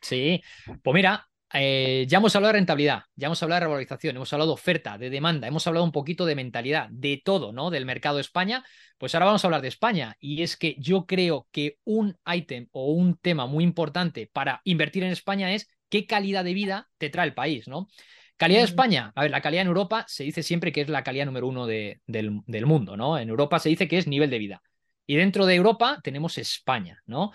Sí, 0.00 0.42
pues 0.82 0.94
mira, 0.94 1.28
eh, 1.52 2.04
ya 2.08 2.18
hemos 2.18 2.36
hablado 2.36 2.52
de 2.52 2.58
rentabilidad, 2.58 3.04
ya 3.16 3.26
hemos 3.26 3.42
hablado 3.42 3.56
de 3.56 3.64
revalorización, 3.64 4.16
hemos 4.16 4.32
hablado 4.32 4.50
de 4.50 4.54
oferta, 4.54 4.98
de 4.98 5.08
demanda, 5.08 5.48
hemos 5.48 5.66
hablado 5.66 5.84
un 5.84 5.92
poquito 5.92 6.26
de 6.26 6.34
mentalidad, 6.34 6.88
de 6.90 7.22
todo, 7.24 7.52
¿no? 7.52 7.70
Del 7.70 7.86
mercado 7.86 8.16
de 8.16 8.22
España. 8.22 8.64
Pues 8.98 9.14
ahora 9.14 9.26
vamos 9.26 9.44
a 9.44 9.46
hablar 9.46 9.62
de 9.62 9.68
España. 9.68 10.16
Y 10.20 10.42
es 10.42 10.56
que 10.56 10.76
yo 10.78 11.06
creo 11.06 11.48
que 11.50 11.78
un 11.84 12.16
ítem 12.26 12.68
o 12.72 12.92
un 12.92 13.16
tema 13.16 13.46
muy 13.46 13.64
importante 13.64 14.28
para 14.32 14.60
invertir 14.64 15.04
en 15.04 15.12
España 15.12 15.52
es 15.54 15.68
qué 15.88 16.06
calidad 16.06 16.44
de 16.44 16.54
vida 16.54 16.88
te 16.98 17.10
trae 17.10 17.26
el 17.26 17.34
país, 17.34 17.68
¿no? 17.68 17.88
Calidad 18.36 18.60
de 18.60 18.66
España, 18.66 19.12
a 19.16 19.22
ver, 19.22 19.32
la 19.32 19.40
calidad 19.40 19.62
en 19.62 19.68
Europa 19.68 20.04
se 20.06 20.22
dice 20.22 20.44
siempre 20.44 20.70
que 20.70 20.82
es 20.82 20.88
la 20.88 21.02
calidad 21.02 21.26
número 21.26 21.48
uno 21.48 21.66
de, 21.66 22.00
del, 22.06 22.40
del 22.46 22.66
mundo, 22.66 22.96
¿no? 22.96 23.18
En 23.18 23.28
Europa 23.28 23.58
se 23.58 23.68
dice 23.68 23.88
que 23.88 23.98
es 23.98 24.06
nivel 24.06 24.30
de 24.30 24.38
vida. 24.38 24.62
Y 25.06 25.16
dentro 25.16 25.44
de 25.44 25.56
Europa 25.56 26.00
tenemos 26.04 26.38
España, 26.38 27.02
¿no? 27.06 27.32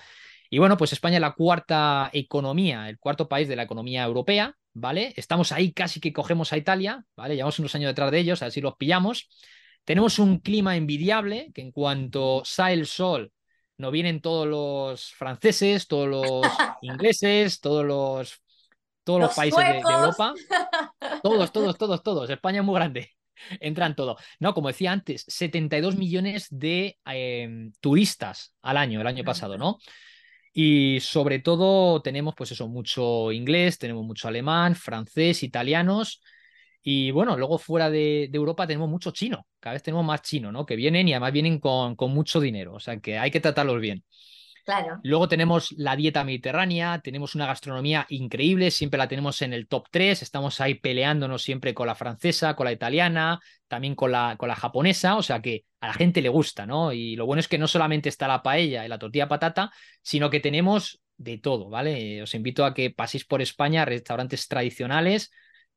Y 0.50 0.60
bueno, 0.60 0.78
pues 0.78 0.94
España 0.94 1.16
es 1.16 1.22
la 1.22 1.34
cuarta 1.34 2.12
economía, 2.14 2.88
el 2.88 3.00
cuarto 3.00 3.28
país 3.28 3.48
de 3.48 3.56
la 3.56 3.64
economía 3.64 4.04
europea, 4.04 4.56
¿vale? 4.74 5.12
Estamos 5.18 5.52
ahí 5.52 5.74
casi 5.74 6.00
que 6.00 6.14
cogemos 6.14 6.54
a 6.54 6.58
Italia, 6.58 7.04
¿vale? 7.16 7.36
Llevamos 7.36 7.58
unos 7.58 7.74
años 7.74 7.90
detrás 7.90 8.12
de 8.12 8.20
ellos, 8.20 8.42
a 8.42 8.46
ver 8.46 8.52
si 8.52 8.62
los 8.62 8.76
pillamos. 8.76 9.30
Tenemos 9.84 10.20
un 10.20 10.38
clima 10.38 10.78
envidiable, 10.78 11.52
que 11.56 11.62
en 11.62 11.72
cuanto 11.72 12.44
sale 12.46 12.76
el 12.76 12.86
sol, 12.86 13.34
nos 13.80 13.92
vienen 13.92 14.22
todos 14.22 14.48
los 14.48 15.12
franceses, 15.14 15.88
todos 15.88 16.08
los 16.08 16.46
ingleses, 16.84 17.60
todos 17.60 17.84
los, 17.84 18.43
todos 19.04 19.20
los 19.20 19.30
Los 19.30 19.36
países 19.36 19.66
de. 19.66 19.80
Europa, 19.80 20.34
todos, 21.24 21.52
todos, 21.52 21.78
todos, 21.78 22.04
todos. 22.04 22.30
España 22.30 22.60
es 22.60 22.66
muy 22.66 22.76
grande. 22.76 23.12
Entran 23.60 23.96
todo. 23.96 24.18
No, 24.40 24.54
como 24.54 24.70
decía 24.70 24.92
antes, 24.92 25.26
72 25.28 25.96
millones 25.96 26.48
de 26.50 26.98
eh, 27.06 27.70
turistas 27.80 28.56
al 28.62 28.78
año, 28.78 29.02
el 29.02 29.08
año 29.08 29.24
pasado, 29.24 29.58
¿no? 29.58 29.78
Y 30.54 31.00
sobre 31.02 31.40
todo 31.40 32.02
tenemos, 32.02 32.36
pues 32.36 32.52
eso, 32.52 32.68
mucho 32.68 33.32
inglés, 33.32 33.80
tenemos 33.80 34.06
mucho 34.06 34.28
alemán, 34.28 34.76
francés, 34.76 35.42
italianos. 35.42 36.22
Y 36.84 37.12
bueno, 37.12 37.38
luego 37.38 37.58
fuera 37.58 37.90
de, 37.90 38.28
de 38.30 38.38
Europa 38.38 38.68
tenemos 38.68 38.90
mucho 38.90 39.12
chino. 39.12 39.48
Cada 39.60 39.74
vez 39.74 39.84
tenemos 39.84 40.06
más 40.06 40.22
chino, 40.22 40.52
¿no? 40.52 40.66
Que 40.66 40.76
vienen 40.76 41.08
y 41.08 41.14
además 41.14 41.32
vienen 41.32 41.60
con, 41.60 41.96
con 41.96 42.12
mucho 42.14 42.40
dinero. 42.40 42.74
O 42.74 42.80
sea 42.80 43.00
que 43.00 43.18
hay 43.18 43.32
que 43.32 43.40
tratarlos 43.40 43.82
bien. 43.82 44.04
Claro. 44.64 45.00
Luego 45.04 45.28
tenemos 45.28 45.74
la 45.78 45.96
dieta 45.96 46.24
mediterránea, 46.24 47.00
tenemos 47.04 47.36
una 47.36 47.46
gastronomía 47.46 48.06
increíble, 48.10 48.72
siempre 48.72 48.98
la 48.98 49.10
tenemos 49.10 49.42
en 49.42 49.52
el 49.52 49.68
top 49.68 49.88
3, 49.92 50.22
estamos 50.22 50.62
ahí 50.62 50.76
peleándonos 50.76 51.42
siempre 51.42 51.74
con 51.74 51.88
la 51.88 51.96
francesa, 51.96 52.56
con 52.56 52.66
la 52.66 52.72
italiana, 52.72 53.42
también 53.68 53.94
con 53.94 54.12
la, 54.12 54.36
con 54.38 54.48
la 54.48 54.56
japonesa, 54.56 55.18
o 55.18 55.24
sea 55.24 55.42
que 55.42 55.66
a 55.82 55.88
la 55.88 55.94
gente 55.94 56.22
le 56.22 56.30
gusta, 56.30 56.66
¿no? 56.66 56.94
Y 56.94 57.18
lo 57.18 57.26
bueno 57.26 57.42
es 57.42 57.50
que 57.50 57.58
no 57.58 57.68
solamente 57.68 58.08
está 58.08 58.28
la 58.28 58.42
paella 58.42 58.86
y 58.86 58.88
la 58.88 59.00
tortilla 59.00 59.28
patata, 59.28 59.72
sino 60.02 60.30
que 60.30 60.40
tenemos 60.40 61.02
de 61.18 61.38
todo, 61.38 61.70
¿vale? 61.70 62.22
Os 62.22 62.34
invito 62.34 62.64
a 62.64 62.74
que 62.74 62.90
paséis 62.90 63.26
por 63.26 63.42
España, 63.42 63.84
restaurantes 63.84 64.48
tradicionales, 64.48 65.32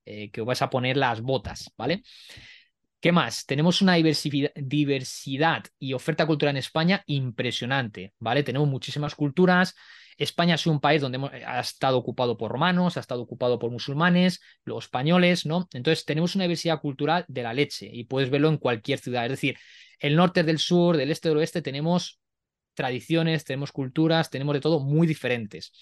eh, 0.05 0.31
que 0.31 0.41
os 0.41 0.47
vais 0.47 0.63
a 0.63 0.71
poner 0.71 0.97
las 0.97 1.21
botas, 1.21 1.73
¿vale? 1.77 2.03
¿Qué 3.01 3.13
más? 3.13 3.47
Tenemos 3.47 3.83
una 3.83 3.95
diversidad 3.95 5.65
y 5.79 5.93
oferta 5.93 6.27
cultural 6.27 6.55
en 6.55 6.59
España 6.59 7.03
impresionante, 7.07 8.15
¿vale? 8.19 8.43
Tenemos 8.43 8.69
muchísimas 8.69 9.15
culturas. 9.15 9.75
España 10.17 10.55
es 10.55 10.67
un 10.67 10.81
país 10.81 11.03
donde 11.03 11.19
ha 11.47 11.61
estado 11.61 11.99
ocupado 11.99 12.39
por 12.39 12.51
romanos, 12.51 12.97
ha 12.97 13.01
estado 13.01 13.23
ocupado 13.23 13.59
por 13.59 13.71
musulmanes, 13.71 14.41
los 14.65 14.85
españoles, 14.85 15.45
¿no? 15.45 15.69
Entonces 15.75 16.07
tenemos 16.07 16.35
una 16.35 16.45
diversidad 16.45 16.81
cultural 16.81 17.27
de 17.29 17.43
la 17.43 17.53
leche 17.53 17.89
y 17.93 18.05
puedes 18.05 18.31
verlo 18.31 18.49
en 18.49 18.57
cualquier 18.57 18.99
ciudad. 18.99 19.27
Es 19.27 19.33
decir, 19.33 19.59
el 19.99 20.17
norte 20.17 20.43
del 20.43 20.59
sur, 20.59 20.97
del 20.97 21.11
este 21.11 21.29
del 21.29 21.39
oeste, 21.39 21.61
tenemos 21.61 22.19
tradiciones, 22.75 23.45
tenemos 23.45 23.73
culturas, 23.73 24.31
tenemos 24.31 24.55
de 24.55 24.61
todo 24.61 24.81
muy 24.81 25.07
diferentes. 25.07 25.73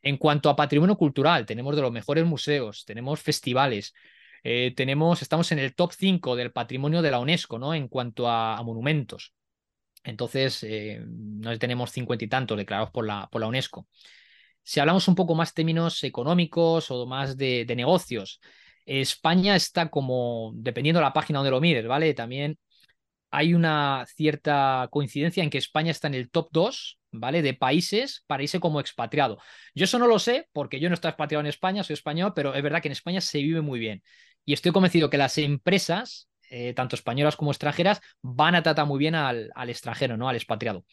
En 0.00 0.16
cuanto 0.16 0.48
a 0.48 0.56
patrimonio 0.56 0.96
cultural, 0.96 1.44
tenemos 1.44 1.74
de 1.76 1.82
los 1.82 1.92
mejores 1.92 2.24
museos, 2.24 2.84
tenemos 2.84 3.20
festivales, 3.20 3.94
eh, 4.42 4.72
tenemos, 4.76 5.22
estamos 5.22 5.52
en 5.52 5.58
el 5.58 5.74
top 5.74 5.92
5 5.92 6.36
del 6.36 6.52
patrimonio 6.52 7.02
de 7.02 7.10
la 7.10 7.20
UNESCO, 7.20 7.58
¿no? 7.58 7.74
En 7.74 7.88
cuanto 7.88 8.28
a, 8.28 8.62
monumentos. 8.64 9.34
Entonces, 10.04 10.62
eh, 10.64 11.00
no 11.06 11.56
tenemos 11.58 11.90
cincuenta 11.92 12.24
y 12.24 12.28
tantos 12.28 12.56
declarados 12.58 12.90
por 12.90 13.06
la, 13.06 13.28
por 13.30 13.40
la 13.40 13.46
UNESCO. 13.48 13.86
Si 14.62 14.80
hablamos 14.80 15.08
un 15.08 15.14
poco 15.14 15.34
más 15.34 15.54
términos 15.54 16.02
económicos 16.04 16.90
o 16.90 17.06
más 17.06 17.36
de, 17.36 17.64
de 17.64 17.76
negocios, 17.76 18.40
España 18.86 19.56
está 19.56 19.90
como, 19.90 20.52
dependiendo 20.56 21.00
de 21.00 21.04
la 21.04 21.12
página 21.12 21.38
donde 21.38 21.50
lo 21.50 21.60
mires, 21.60 21.86
¿vale? 21.86 22.14
También 22.14 22.58
hay 23.32 23.54
una 23.54 24.04
cierta 24.14 24.88
coincidencia 24.90 25.42
en 25.42 25.50
que 25.50 25.58
España 25.58 25.90
está 25.90 26.06
en 26.08 26.14
el 26.14 26.30
top 26.30 26.48
2, 26.52 27.00
¿vale? 27.12 27.40
De 27.42 27.54
países 27.54 28.24
para 28.26 28.42
irse 28.42 28.60
como 28.60 28.78
expatriado. 28.78 29.38
Yo 29.74 29.84
eso 29.84 29.98
no 29.98 30.06
lo 30.06 30.18
sé 30.18 30.48
porque 30.52 30.80
yo 30.80 30.90
no 30.90 30.94
estoy 30.94 31.08
expatriado 31.10 31.40
en 31.40 31.46
España, 31.46 31.82
soy 31.82 31.94
español, 31.94 32.32
pero 32.36 32.54
es 32.54 32.62
verdad 32.62 32.82
que 32.82 32.88
en 32.88 32.92
España 32.92 33.22
se 33.22 33.38
vive 33.38 33.62
muy 33.62 33.80
bien. 33.80 34.02
Y 34.44 34.52
estoy 34.52 34.72
convencido 34.72 35.10
que 35.10 35.18
las 35.18 35.38
empresas, 35.38 36.28
eh, 36.50 36.74
tanto 36.74 36.96
españolas 36.96 37.36
como 37.36 37.50
extranjeras, 37.50 38.00
van 38.22 38.54
a 38.54 38.62
tratar 38.62 38.86
muy 38.86 38.98
bien 38.98 39.14
al, 39.14 39.50
al 39.54 39.70
extranjero, 39.70 40.16
¿no? 40.16 40.28
Al 40.28 40.36
expatriado. 40.36 40.84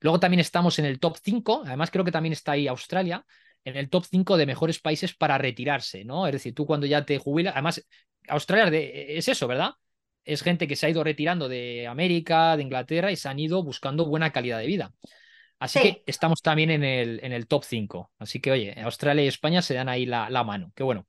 Luego 0.00 0.20
también 0.20 0.40
estamos 0.40 0.78
en 0.78 0.84
el 0.84 1.00
top 1.00 1.16
5, 1.22 1.62
además 1.66 1.90
creo 1.90 2.04
que 2.04 2.12
también 2.12 2.32
está 2.32 2.52
ahí 2.52 2.68
Australia, 2.68 3.24
en 3.64 3.76
el 3.76 3.90
top 3.90 4.04
5 4.04 4.36
de 4.36 4.46
mejores 4.46 4.78
países 4.78 5.14
para 5.14 5.38
retirarse, 5.38 6.04
¿no? 6.04 6.26
Es 6.26 6.32
decir, 6.32 6.54
tú 6.54 6.66
cuando 6.66 6.86
ya 6.86 7.04
te 7.04 7.18
jubilas, 7.18 7.54
además, 7.54 7.84
Australia 8.28 8.78
es 8.78 9.28
eso, 9.28 9.48
¿verdad? 9.48 9.72
es 10.28 10.42
gente 10.42 10.68
que 10.68 10.76
se 10.76 10.86
ha 10.86 10.90
ido 10.90 11.02
retirando 11.02 11.48
de 11.48 11.86
América, 11.86 12.56
de 12.56 12.62
Inglaterra 12.62 13.10
y 13.10 13.16
se 13.16 13.28
han 13.28 13.38
ido 13.38 13.62
buscando 13.62 14.04
buena 14.04 14.30
calidad 14.30 14.58
de 14.58 14.66
vida. 14.66 14.92
Así 15.58 15.80
que 15.80 16.02
estamos 16.06 16.42
también 16.42 16.70
en 16.70 16.84
el, 16.84 17.20
en 17.24 17.32
el 17.32 17.48
top 17.48 17.64
5. 17.64 18.12
Así 18.18 18.38
que, 18.38 18.52
oye, 18.52 18.74
Australia 18.82 19.24
y 19.24 19.28
España 19.28 19.62
se 19.62 19.74
dan 19.74 19.88
ahí 19.88 20.04
la, 20.06 20.28
mano. 20.44 20.70
Qué 20.76 20.82
bueno. 20.82 21.06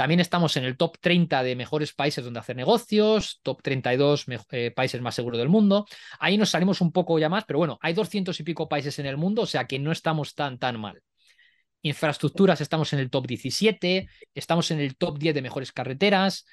También 0.00 0.20
estamos 0.20 0.56
en 0.56 0.64
el 0.64 0.78
top 0.78 0.96
30 0.98 1.42
de 1.42 1.54
mejores 1.54 1.92
países 1.92 2.24
donde 2.24 2.40
hacer 2.40 2.56
negocios, 2.56 3.38
top 3.42 3.60
32 3.62 4.24
eh, 4.50 4.70
países 4.70 4.98
más 5.02 5.14
seguros 5.14 5.38
del 5.38 5.50
mundo. 5.50 5.84
Ahí 6.18 6.38
nos 6.38 6.48
salimos 6.48 6.80
un 6.80 6.90
poco 6.90 7.18
ya 7.18 7.28
más, 7.28 7.44
pero 7.44 7.58
bueno, 7.58 7.78
hay 7.82 7.92
200 7.92 8.40
y 8.40 8.42
pico 8.42 8.66
países 8.66 8.98
en 8.98 9.04
el 9.04 9.18
mundo, 9.18 9.42
o 9.42 9.46
sea 9.46 9.66
que 9.66 9.78
no 9.78 9.92
estamos 9.92 10.34
tan, 10.34 10.58
tan 10.58 10.80
mal. 10.80 11.02
Infraestructuras, 11.82 12.62
estamos 12.62 12.94
en 12.94 13.00
el 13.00 13.10
top 13.10 13.26
17, 13.26 14.08
estamos 14.32 14.70
en 14.70 14.80
el 14.80 14.96
top 14.96 15.18
10 15.18 15.34
de 15.34 15.42
mejores 15.42 15.70
carreteras, 15.70 16.46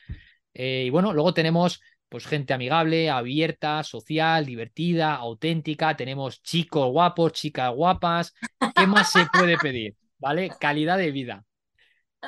eh, 0.54 0.84
y 0.88 0.90
bueno, 0.90 1.14
luego 1.14 1.34
tenemos 1.34 1.80
pues 2.10 2.28
gente 2.28 2.54
amigable, 2.54 3.10
abierta, 3.10 3.82
social, 3.84 4.46
divertida, 4.46 5.16
auténtica, 5.16 5.96
tenemos 5.96 6.44
chicos 6.44 6.92
guapos, 6.92 7.32
chicas 7.32 7.74
guapas, 7.74 8.34
¿qué 8.76 8.86
más 8.86 9.10
se 9.10 9.26
puede 9.32 9.58
pedir? 9.58 9.96
¿Vale? 10.18 10.50
Calidad 10.60 10.98
de 10.98 11.12
vida. 11.12 11.46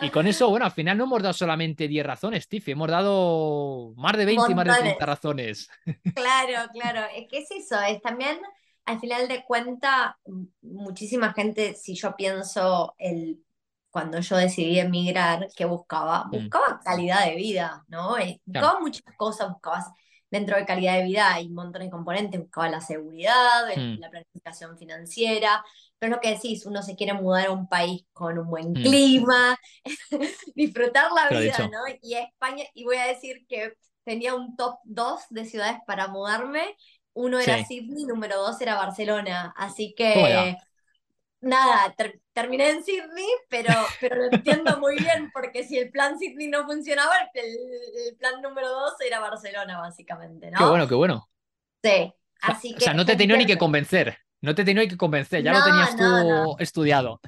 Y 0.01 0.09
con 0.09 0.27
eso, 0.27 0.49
bueno, 0.49 0.65
al 0.65 0.71
final 0.71 0.97
no 0.97 1.05
hemos 1.05 1.21
dado 1.21 1.33
solamente 1.33 1.87
10 1.87 2.05
razones, 2.05 2.47
Tiffy, 2.47 2.71
hemos 2.71 2.89
dado 2.89 3.93
más 3.97 4.15
de 4.17 4.25
20 4.25 4.51
y 4.51 4.55
más 4.55 4.65
de 4.65 4.73
30 4.73 5.05
razones. 5.05 5.69
Claro, 6.13 6.69
claro, 6.73 7.01
es 7.15 7.27
que 7.27 7.39
es 7.39 7.51
eso, 7.51 7.79
es 7.81 8.01
también, 8.01 8.39
al 8.85 8.99
final 8.99 9.27
de 9.27 9.43
cuenta, 9.45 10.19
muchísima 10.61 11.33
gente, 11.33 11.73
si 11.73 11.95
yo 11.95 12.15
pienso 12.15 12.95
el 12.97 13.43
cuando 13.91 14.19
yo 14.19 14.37
decidí 14.37 14.79
emigrar, 14.79 15.47
¿qué 15.55 15.65
buscaba? 15.65 16.25
Mm. 16.25 16.31
Buscaba 16.31 16.79
calidad 16.85 17.25
de 17.25 17.35
vida, 17.35 17.83
¿no? 17.87 18.17
Buscaba 18.45 18.79
muchas 18.79 19.15
cosas, 19.17 19.49
buscabas 19.49 19.87
dentro 20.31 20.57
de 20.57 20.65
calidad 20.65 20.97
de 20.97 21.05
vida 21.05 21.33
hay 21.33 21.47
un 21.47 21.55
montón 21.55 21.81
de 21.81 21.89
componentes, 21.89 22.39
buscaba 22.39 22.69
la 22.69 22.81
seguridad, 22.81 23.65
mm. 23.75 23.99
la 23.99 24.09
planificación 24.09 24.77
financiera, 24.77 25.63
pero 25.99 26.15
lo 26.15 26.21
que 26.21 26.31
decís, 26.31 26.65
uno 26.65 26.81
se 26.81 26.95
quiere 26.95 27.13
mudar 27.13 27.47
a 27.47 27.51
un 27.51 27.67
país 27.67 28.05
con 28.13 28.39
un 28.39 28.49
buen 28.49 28.71
mm. 28.71 28.73
clima, 28.73 29.59
disfrutar 30.55 31.11
la 31.11 31.29
vida, 31.29 31.69
¿no? 31.71 31.79
Y 32.01 32.15
España, 32.15 32.63
y 32.73 32.85
voy 32.85 32.97
a 32.97 33.05
decir 33.05 33.45
que 33.47 33.73
tenía 34.03 34.33
un 34.33 34.55
top 34.55 34.79
2 34.85 35.21
de 35.29 35.45
ciudades 35.45 35.77
para 35.85 36.07
mudarme, 36.07 36.75
uno 37.13 37.39
era 37.39 37.63
Sydney, 37.65 38.05
número 38.05 38.37
dos 38.37 38.61
era 38.61 38.75
Barcelona, 38.75 39.53
así 39.57 39.93
que 39.95 40.55
nada, 41.41 41.93
terminé 42.33 42.69
en 42.69 42.83
Sydney, 42.83 43.27
pero, 43.49 43.73
pero 43.99 44.15
lo 44.15 44.25
entiendo 44.31 44.79
muy 44.79 44.95
bien, 44.97 45.29
porque 45.33 45.63
si 45.63 45.77
el 45.77 45.91
plan 45.91 46.17
Sydney 46.17 46.47
no 46.47 46.65
funcionaba, 46.65 47.13
el, 47.33 48.15
plan 48.17 48.41
número 48.41 48.69
dos 48.69 48.93
era 49.05 49.19
Barcelona, 49.19 49.79
básicamente, 49.79 50.51
¿no? 50.51 50.57
Qué 50.57 50.65
bueno, 50.65 50.87
qué 50.87 50.95
bueno. 50.95 51.29
Sí, 51.83 52.13
así 52.41 52.71
que... 52.71 52.77
O 52.77 52.81
sea, 52.81 52.93
no 52.93 53.05
te 53.05 53.15
tenía 53.15 53.37
ni 53.37 53.45
que 53.45 53.57
convencer, 53.57 54.17
no 54.41 54.55
te 54.55 54.63
tenía 54.63 54.87
que 54.87 54.97
convencer, 54.97 55.43
ya 55.43 55.53
lo 55.53 55.63
tenías 55.63 55.95
tú 55.95 56.55
estudiado. 56.59 57.19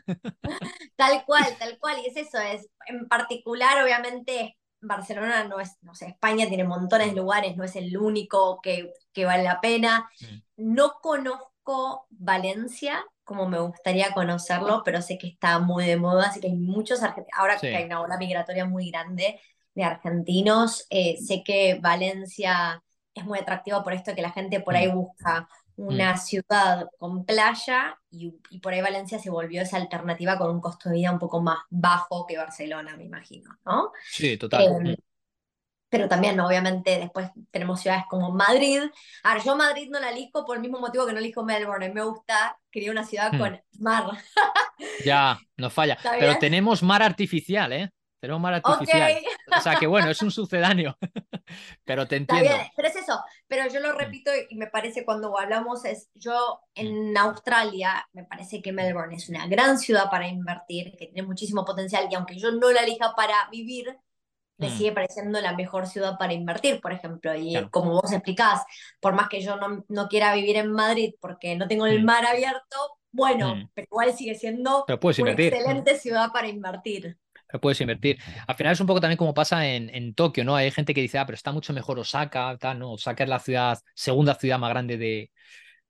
Tal 0.96 1.24
cual, 1.26 1.46
tal 1.60 1.78
cual, 1.80 1.98
y 2.00 2.08
es 2.08 2.18
eso, 2.18 2.40
es, 2.40 2.68
en 2.88 3.08
particular, 3.08 3.84
obviamente, 3.84 4.58
Barcelona 4.82 5.44
no 5.44 5.60
es, 5.60 5.78
no 5.82 5.94
sé, 5.94 6.08
España 6.08 6.48
tiene 6.48 6.64
montones 6.64 7.10
de 7.10 7.22
lugares, 7.22 7.56
no 7.56 7.64
es 7.64 7.76
el 7.76 7.96
único 7.98 8.60
que, 8.62 8.94
que 9.14 9.26
vale 9.26 9.44
la 9.44 9.62
pena. 9.62 10.10
No 10.58 10.94
conozco 11.02 12.08
Valencia, 12.10 13.04
como 13.24 13.48
me 13.48 13.60
gustaría 13.60 14.14
conocerlo, 14.14 14.82
pero 14.84 15.02
sé 15.02 15.18
que 15.18 15.28
está 15.28 15.60
muy 15.60 15.86
de 15.86 15.98
moda, 15.98 16.28
así 16.28 16.40
que 16.40 16.48
hay 16.48 16.56
muchos 16.56 17.04
argentinos, 17.04 17.38
ahora 17.38 17.58
que 17.58 17.76
hay 17.76 17.86
una 17.86 18.02
ola 18.02 18.18
migratoria 18.18 18.66
muy 18.66 18.90
grande 18.90 19.40
de 19.74 19.84
argentinos, 19.84 20.86
eh, 20.90 21.18
sé 21.18 21.44
que 21.44 21.80
Valencia 21.82 22.84
es 23.14 23.24
muy 23.24 23.40
atractivo 23.40 23.84
por 23.84 23.94
esto 23.94 24.16
que 24.16 24.22
la 24.22 24.32
gente 24.32 24.60
por 24.60 24.76
ahí 24.76 24.88
mm. 24.88 24.96
busca 24.96 25.48
una 25.82 26.14
mm. 26.14 26.18
ciudad 26.18 26.88
con 26.98 27.26
playa 27.26 27.98
y, 28.10 28.32
por 28.62 28.74
ahí 28.74 28.82
Valencia 28.82 29.20
se 29.20 29.30
volvió 29.30 29.62
esa 29.62 29.78
alternativa 29.78 30.38
con 30.38 30.52
un 30.52 30.62
costo 30.62 30.90
de 30.90 30.96
vida 30.96 31.12
un 31.12 31.20
poco 31.20 31.42
más 31.42 31.60
bajo 31.70 32.26
que 32.28 32.38
Barcelona, 32.38 32.96
me 32.96 33.06
imagino, 33.06 33.58
¿no? 33.66 33.92
Sí, 34.10 34.38
total. 34.38 34.64
Em, 34.64 34.96
pero 35.90 36.08
también, 36.08 36.40
obviamente, 36.40 37.00
después 37.00 37.30
tenemos 37.52 37.82
ciudades 37.82 38.06
como 38.10 38.32
Madrid. 38.32 38.84
Ahora, 39.24 39.44
yo 39.44 39.58
Madrid 39.58 39.90
no 39.92 40.00
la 40.00 40.12
elijo 40.12 40.46
por 40.46 40.56
el 40.56 40.62
mismo 40.62 40.80
motivo 40.80 41.06
que 41.06 41.12
no 41.12 41.20
elijo 41.20 41.44
Melbourne. 41.44 41.90
Me 41.90 42.02
gusta, 42.02 42.58
quería 42.72 42.92
una 42.92 43.04
ciudad 43.04 43.34
hmm. 43.34 43.38
con 43.38 43.62
mar. 43.80 44.06
ya, 45.06 45.38
no 45.58 45.70
falla. 45.70 45.98
Pero 46.18 46.38
tenemos 46.40 46.82
mar 46.82 47.04
artificial, 47.04 47.74
¿eh? 47.74 47.90
Tenemos 48.22 48.40
mar 48.40 48.54
artificial. 48.54 49.18
O 49.58 49.62
sea 49.62 49.76
que 49.78 49.88
bueno, 49.88 50.12
es 50.12 50.22
un 50.22 50.30
sucedáneo. 50.30 50.96
pero 51.84 52.08
te 52.08 52.18
entiendo. 52.18 52.52
Pero 52.76 52.88
es 52.88 52.96
eso. 52.96 53.20
Pero 53.48 53.68
yo 53.68 53.80
lo 53.80 53.94
hmm. 53.94 53.98
repito 53.98 54.32
y 54.48 54.56
me 54.56 54.68
parece 54.68 55.04
cuando 55.04 55.38
hablamos 55.38 55.84
es, 55.86 56.10
yo 56.14 56.62
en 56.76 57.14
hmm. 57.14 57.18
Australia, 57.18 58.08
me 58.14 58.24
parece 58.24 58.62
que 58.62 58.72
Melbourne 58.72 59.16
es 59.16 59.28
una 59.28 59.48
gran 59.48 59.80
ciudad 59.80 60.10
para 60.12 60.28
invertir, 60.28 60.96
que 60.98 61.08
tiene 61.08 61.28
muchísimo 61.28 61.66
potencial 61.66 62.08
y 62.12 62.16
aunque 62.16 62.38
yo 62.38 62.52
no 62.52 62.72
la 62.72 62.82
elija 62.82 63.16
para 63.16 63.50
vivir, 63.52 63.98
me 64.58 64.70
mm. 64.70 64.78
sigue 64.78 64.92
pareciendo 64.92 65.42
la 65.42 65.56
mejor 65.56 65.88
ciudad 65.88 66.20
para 66.20 66.34
invertir, 66.34 66.80
por 66.82 66.94
ejemplo. 66.94 67.34
Y 67.36 67.56
como 67.72 67.94
vos 67.94 68.12
explicás, 68.12 68.62
por 69.00 69.14
más 69.14 69.28
que 69.28 69.42
yo 69.42 69.56
no, 69.56 69.84
no, 69.88 70.08
quiera 70.08 70.36
vivir 70.36 70.58
en 70.58 70.72
Madrid 70.72 71.16
porque 71.20 71.56
no 71.56 71.68
tengo 71.68 71.88
el 71.88 72.04
mm. 72.04 72.06
mar 72.06 72.26
abierto, 72.28 72.78
bueno, 73.12 73.56
mm. 73.56 73.70
pero 73.74 73.88
igual 73.90 74.14
sigue 74.14 74.36
siendo 74.36 74.86
una 74.88 75.32
excelente 75.32 75.98
ciudad 75.98 76.32
para 76.32 76.48
invertir. 76.48 77.18
Puedes 77.60 77.82
invertir. 77.82 78.18
Al 78.48 78.56
final 78.56 78.74
es 78.74 78.80
un 78.80 78.88
poco 78.88 79.02
también 79.02 79.18
como 79.18 79.34
pasa 79.34 79.68
en, 79.68 79.90
en, 79.94 80.14
Tokio, 80.14 80.44
¿no? 80.44 80.56
Hay 80.56 80.72
gente 80.72 80.94
que 80.94 81.02
dice, 81.02 81.18
ah, 81.18 81.26
pero 81.26 81.36
está 81.36 81.52
mucho 81.52 81.74
mejor 81.74 82.00
Osaka, 82.00 82.58
tal, 82.60 82.80
¿no? 82.80 82.94
Osaka 82.94 83.24
es 83.24 83.30
la 83.30 83.40
ciudad, 83.40 83.80
segunda 83.96 84.36
ciudad 84.36 84.60
más 84.60 84.70
grande 84.70 84.98
de, 84.98 85.32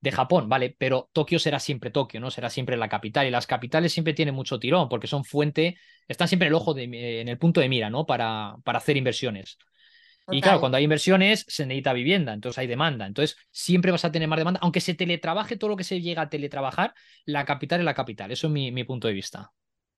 de 0.00 0.12
Japón, 0.12 0.48
¿vale? 0.48 0.74
Pero 0.78 1.08
Tokio 1.12 1.38
será 1.38 1.60
siempre 1.60 1.90
Tokio, 1.90 2.20
¿no? 2.20 2.30
Será 2.30 2.50
siempre 2.50 2.76
la 2.76 2.88
capital. 2.88 3.26
Y 3.26 3.30
las 3.30 3.46
capitales 3.46 3.92
siempre 3.92 4.14
tienen 4.14 4.34
mucho 4.34 4.58
tirón 4.58 4.88
porque 4.88 5.06
son 5.06 5.24
fuente, 5.24 5.78
están 6.08 6.28
siempre 6.28 6.48
en 6.48 6.52
el 6.52 6.56
ojo, 6.56 6.74
de, 6.74 7.20
en 7.20 7.28
el 7.28 7.38
punto 7.38 7.60
de 7.60 7.68
mira, 7.68 7.90
¿no? 7.90 8.06
Para, 8.06 8.56
para 8.64 8.78
hacer 8.78 8.96
inversiones. 8.96 9.58
Y 10.30 10.40
claro, 10.40 10.60
cuando 10.60 10.78
hay 10.78 10.84
inversiones 10.84 11.44
se 11.48 11.66
necesita 11.66 11.92
vivienda, 11.92 12.32
entonces 12.32 12.58
hay 12.58 12.66
demanda. 12.66 13.06
Entonces 13.06 13.36
siempre 13.50 13.90
vas 13.90 14.04
a 14.04 14.12
tener 14.12 14.28
más 14.28 14.38
demanda, 14.38 14.60
aunque 14.62 14.80
se 14.80 14.94
teletrabaje 14.94 15.56
todo 15.56 15.70
lo 15.70 15.76
que 15.76 15.84
se 15.84 16.00
llega 16.00 16.22
a 16.22 16.28
teletrabajar, 16.28 16.94
la 17.24 17.44
capital 17.44 17.80
es 17.80 17.84
la 17.84 17.94
capital. 17.94 18.30
Eso 18.30 18.46
es 18.46 18.52
mi, 18.52 18.84
punto 18.84 19.08
de 19.08 19.14
vista. 19.14 19.52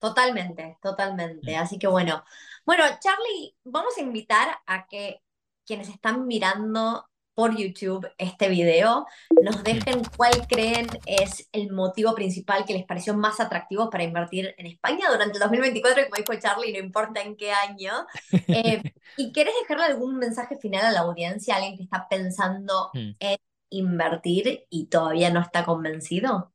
Totalmente, 0.04 0.76
totalmente. 0.82 1.56
Mm. 1.56 1.60
Así 1.62 1.78
que 1.78 1.86
bueno. 1.86 2.24
Bueno, 2.66 2.84
Charlie, 3.00 3.56
vamos 3.64 3.96
a 3.96 4.02
invitar 4.02 4.48
a 4.66 4.86
que 4.86 5.22
quienes 5.64 5.88
están 5.88 6.26
mirando 6.26 7.08
por 7.32 7.56
YouTube 7.56 8.06
este 8.18 8.48
video, 8.48 9.06
nos 9.42 9.64
dejen 9.64 10.02
cuál 10.16 10.46
creen 10.46 10.86
es 11.04 11.48
el 11.52 11.72
motivo 11.72 12.14
principal 12.14 12.64
que 12.64 12.74
les 12.74 12.84
pareció 12.84 13.14
más 13.14 13.40
atractivo 13.40 13.90
para 13.90 14.04
invertir 14.04 14.54
en 14.56 14.66
España 14.66 15.10
durante 15.10 15.34
el 15.34 15.40
2024, 15.40 16.02
y 16.02 16.04
como 16.04 16.16
dijo 16.16 16.40
Charlie, 16.40 16.72
no 16.72 16.78
importa 16.78 17.22
en 17.22 17.36
qué 17.36 17.50
año. 17.50 17.92
Eh, 18.30 18.82
¿Y 19.16 19.32
quieres 19.32 19.54
dejarle 19.62 19.86
algún 19.86 20.16
mensaje 20.18 20.58
final 20.58 20.84
a 20.84 20.92
la 20.92 21.00
audiencia, 21.00 21.56
alguien 21.56 21.76
que 21.76 21.82
está 21.82 22.06
pensando 22.08 22.90
mm. 22.92 23.10
en 23.18 23.38
invertir 23.70 24.66
y 24.70 24.86
todavía 24.86 25.30
no 25.30 25.40
está 25.40 25.64
convencido? 25.64 26.53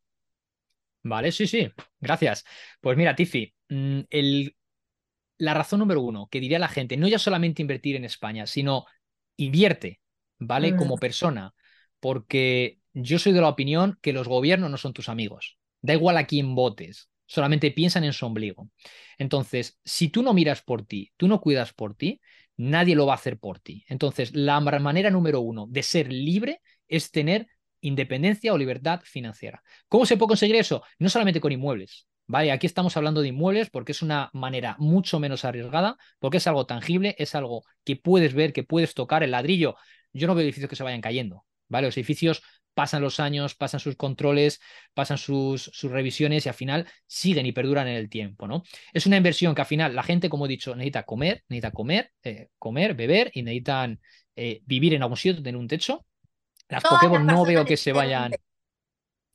Vale, 1.03 1.31
sí, 1.31 1.47
sí, 1.47 1.71
gracias. 1.99 2.43
Pues 2.81 2.97
mira, 2.97 3.15
Tiffy, 3.15 3.53
mm, 3.69 4.01
el, 4.09 4.55
la 5.37 5.53
razón 5.53 5.79
número 5.79 6.01
uno 6.01 6.27
que 6.29 6.39
diría 6.39 6.59
la 6.59 6.67
gente, 6.67 6.97
no 6.97 7.07
ya 7.07 7.19
solamente 7.19 7.61
invertir 7.61 7.95
en 7.95 8.05
España, 8.05 8.45
sino 8.47 8.85
invierte 9.37 10.01
¿vale? 10.39 10.75
Como 10.75 10.97
persona, 10.97 11.53
porque 11.99 12.79
yo 12.93 13.19
soy 13.19 13.33
de 13.33 13.41
la 13.41 13.49
opinión 13.49 13.99
que 14.01 14.13
los 14.13 14.27
gobiernos 14.27 14.71
no 14.71 14.77
son 14.77 14.93
tus 14.93 15.09
amigos. 15.09 15.57
Da 15.81 15.93
igual 15.93 16.17
a 16.17 16.25
quién 16.25 16.55
votes, 16.55 17.09
solamente 17.25 17.71
piensan 17.71 18.03
en 18.05 18.13
su 18.13 18.25
ombligo. 18.25 18.69
Entonces, 19.17 19.79
si 19.83 20.09
tú 20.09 20.23
no 20.23 20.33
miras 20.33 20.61
por 20.61 20.85
ti, 20.85 21.11
tú 21.17 21.27
no 21.27 21.41
cuidas 21.41 21.73
por 21.73 21.95
ti, 21.95 22.21
nadie 22.57 22.95
lo 22.95 23.05
va 23.05 23.13
a 23.13 23.15
hacer 23.15 23.37
por 23.37 23.59
ti. 23.59 23.85
Entonces, 23.87 24.33
la 24.33 24.59
manera 24.59 25.09
número 25.11 25.41
uno 25.41 25.67
de 25.67 25.83
ser 25.83 26.11
libre 26.11 26.61
es 26.87 27.11
tener 27.11 27.47
independencia 27.81 28.53
o 28.53 28.57
libertad 28.57 29.01
financiera. 29.03 29.63
¿Cómo 29.87 30.05
se 30.05 30.17
puede 30.17 30.29
conseguir 30.29 30.55
eso? 30.55 30.83
No 30.97 31.09
solamente 31.09 31.41
con 31.41 31.51
inmuebles. 31.51 32.07
¿Vale? 32.27 32.51
Aquí 32.51 32.67
estamos 32.67 32.95
hablando 32.95 33.21
de 33.21 33.29
inmuebles 33.29 33.71
porque 33.71 33.91
es 33.91 34.03
una 34.03 34.29
manera 34.33 34.75
mucho 34.77 35.19
menos 35.19 35.45
arriesgada, 35.45 35.97
porque 36.19 36.37
es 36.37 36.45
algo 36.45 36.67
tangible, 36.67 37.15
es 37.17 37.33
algo 37.33 37.63
que 37.83 37.95
puedes 37.95 38.35
ver, 38.35 38.53
que 38.53 38.63
puedes 38.63 38.93
tocar. 38.93 39.23
El 39.23 39.31
ladrillo 39.31 39.75
yo 40.13 40.27
no 40.27 40.35
veo 40.35 40.43
edificios 40.43 40.69
que 40.69 40.75
se 40.75 40.83
vayan 40.83 41.01
cayendo, 41.01 41.45
¿vale? 41.67 41.87
Los 41.87 41.97
edificios 41.97 42.43
pasan 42.79 43.01
los 43.01 43.19
años, 43.19 43.55
pasan 43.55 43.79
sus 43.79 43.95
controles, 43.95 44.61
pasan 44.93 45.17
sus, 45.17 45.69
revisiones 45.83 46.45
y 46.45 46.49
al 46.49 46.55
final 46.55 46.87
siguen 47.07 47.45
y 47.45 47.51
perduran 47.51 47.87
en 47.87 47.95
el 47.95 48.09
tiempo, 48.09 48.47
¿no? 48.47 48.63
Es 48.93 49.05
una 49.05 49.17
inversión 49.17 49.53
que 49.55 49.61
al 49.61 49.67
final 49.67 49.95
la 49.95 50.03
gente, 50.03 50.29
como 50.29 50.45
he 50.45 50.49
dicho, 50.49 50.75
necesita 50.75 51.03
comer, 51.03 51.43
necesita 51.49 51.71
comer, 51.71 52.11
eh, 52.23 52.47
comer, 52.57 52.93
beber 52.93 53.31
y 53.33 53.43
necesitan 53.43 53.99
eh, 54.35 54.61
vivir 54.65 54.93
en 54.93 55.01
algún 55.01 55.17
sitio, 55.17 55.43
tener 55.43 55.57
un 55.57 55.67
techo. 55.67 56.05
Las 56.69 56.83
Pokémon 56.83 57.25
no 57.25 57.45
veo 57.45 57.65
que 57.65 57.77
se 57.77 57.91
vayan... 57.91 58.31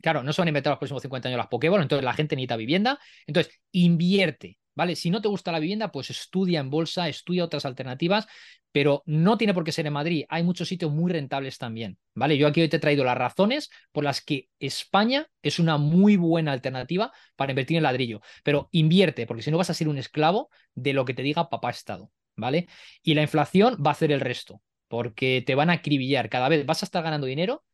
Claro, 0.01 0.22
no 0.22 0.32
se 0.32 0.43
van 0.43 0.49
a 0.49 0.51
inventar 0.51 0.70
los 0.70 0.78
próximos 0.78 1.03
50 1.03 1.28
años 1.28 1.39
las 1.39 1.47
Pokéball, 1.47 1.80
entonces 1.80 2.05
la 2.05 2.12
gente 2.12 2.37
necesita 2.37 2.57
vivienda. 2.57 3.01
Entonces, 3.26 3.59
invierte, 3.72 4.59
¿vale? 4.74 4.97
Si 4.97 5.11
no 5.11 5.22
te 5.22 5.28
gusta 5.28 5.51
la 5.51 5.59
vivienda, 5.59 5.91
pues 5.91 6.11
estudia 6.11 6.61
en 6.61 6.68
bolsa, 6.68 7.09
estudia 7.09 7.43
otras 7.43 7.64
alternativas, 7.64 8.26
pero 8.70 9.03
no 9.07 9.39
tiene 9.39 9.55
por 9.55 9.64
qué 9.64 9.72
ser 9.72 9.87
en 9.87 9.93
Madrid. 9.93 10.24
Hay 10.28 10.43
muchos 10.43 10.68
sitios 10.68 10.93
muy 10.93 11.12
rentables 11.12 11.59
también, 11.59 11.97
¿vale? 12.14 12.37
Yo 12.37 12.49
aquí 12.49 12.61
hoy 12.61 12.68
te 12.68 12.76
he 12.76 12.80
traído 12.80 13.05
las 13.05 13.16
razones 13.16 13.70
por 13.93 14.05
las 14.05 14.20
que 14.20 14.49
España 14.59 15.28
es 15.43 15.59
una 15.59 15.78
muy 15.78 16.16
buena 16.16 16.53
alternativa 16.53 17.12
para 17.37 17.53
invertir 17.53 17.76
en 17.76 17.85
ladrillo, 17.85 18.20
pero 18.43 18.68
invierte, 18.72 19.26
porque 19.26 19.43
si 19.43 19.51
no 19.51 19.59
vas 19.59 19.70
a 19.70 19.74
ser 19.74 19.89
un 19.89 19.97
esclavo 19.97 20.51
de 20.74 20.93
lo 20.93 21.05
que 21.05 21.14
te 21.14 21.22
diga 21.22 21.49
papá 21.49 21.70
Estado, 21.70 22.11
¿vale? 22.37 22.68
Y 23.03 23.14
la 23.14 23.22
inflación 23.22 23.76
va 23.76 23.91
a 23.91 23.93
hacer 23.93 24.11
el 24.12 24.20
resto, 24.20 24.61
porque 24.89 25.43
te 25.47 25.55
van 25.55 25.70
a 25.70 25.74
acribillar, 25.74 26.28
cada 26.28 26.49
vez 26.49 26.66
vas 26.66 26.82
a 26.82 26.87
estar 26.87 27.03
ganando 27.03 27.26
dinero 27.26 27.64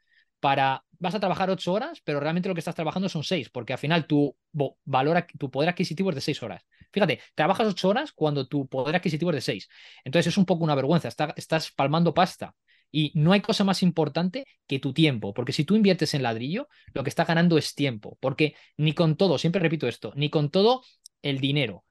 para 0.40 0.84
vas 0.98 1.14
a 1.14 1.20
trabajar 1.20 1.50
ocho 1.50 1.72
horas, 1.72 2.00
pero 2.04 2.20
realmente 2.20 2.48
lo 2.48 2.54
que 2.54 2.60
estás 2.60 2.74
trabajando 2.74 3.08
son 3.08 3.24
seis, 3.24 3.48
porque 3.50 3.72
al 3.72 3.78
final 3.78 4.06
tu, 4.06 4.36
valor, 4.84 5.26
tu 5.38 5.50
poder 5.50 5.70
adquisitivo 5.70 6.10
es 6.10 6.14
de 6.14 6.20
seis 6.20 6.42
horas. 6.42 6.62
Fíjate, 6.92 7.20
trabajas 7.34 7.68
ocho 7.68 7.88
horas 7.88 8.12
cuando 8.12 8.46
tu 8.46 8.68
poder 8.68 8.96
adquisitivo 8.96 9.30
es 9.30 9.36
de 9.36 9.40
seis. 9.40 9.68
Entonces 10.04 10.32
es 10.32 10.38
un 10.38 10.44
poco 10.44 10.64
una 10.64 10.74
vergüenza, 10.74 11.08
estás 11.08 11.72
palmando 11.72 12.12
pasta. 12.14 12.54
Y 12.92 13.12
no 13.14 13.32
hay 13.32 13.40
cosa 13.40 13.62
más 13.64 13.82
importante 13.82 14.46
que 14.66 14.80
tu 14.80 14.92
tiempo, 14.92 15.32
porque 15.32 15.52
si 15.52 15.64
tú 15.64 15.76
inviertes 15.76 16.12
en 16.14 16.24
ladrillo, 16.24 16.68
lo 16.92 17.04
que 17.04 17.08
estás 17.08 17.28
ganando 17.28 17.56
es 17.56 17.74
tiempo, 17.74 18.18
porque 18.20 18.56
ni 18.76 18.94
con 18.94 19.16
todo, 19.16 19.38
siempre 19.38 19.60
repito 19.60 19.86
esto, 19.86 20.12
ni 20.16 20.28
con 20.28 20.50
todo 20.50 20.82
el 21.22 21.38
dinero, 21.38 21.84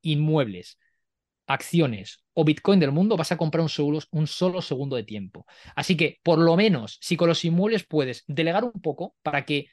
inmuebles, 0.00 0.78
acciones 1.46 2.24
o 2.34 2.44
Bitcoin 2.44 2.80
del 2.80 2.92
mundo, 2.92 3.16
vas 3.16 3.32
a 3.32 3.36
comprar 3.36 3.62
un 3.62 3.68
solo, 3.68 4.00
un 4.10 4.26
solo 4.26 4.60
segundo 4.60 4.96
de 4.96 5.04
tiempo. 5.04 5.46
Así 5.74 5.96
que, 5.96 6.18
por 6.22 6.38
lo 6.38 6.56
menos, 6.56 6.98
si 7.00 7.16
con 7.16 7.28
los 7.28 7.44
inmuebles 7.44 7.86
puedes 7.86 8.24
delegar 8.26 8.64
un 8.64 8.80
poco 8.80 9.14
para 9.22 9.44
que, 9.44 9.66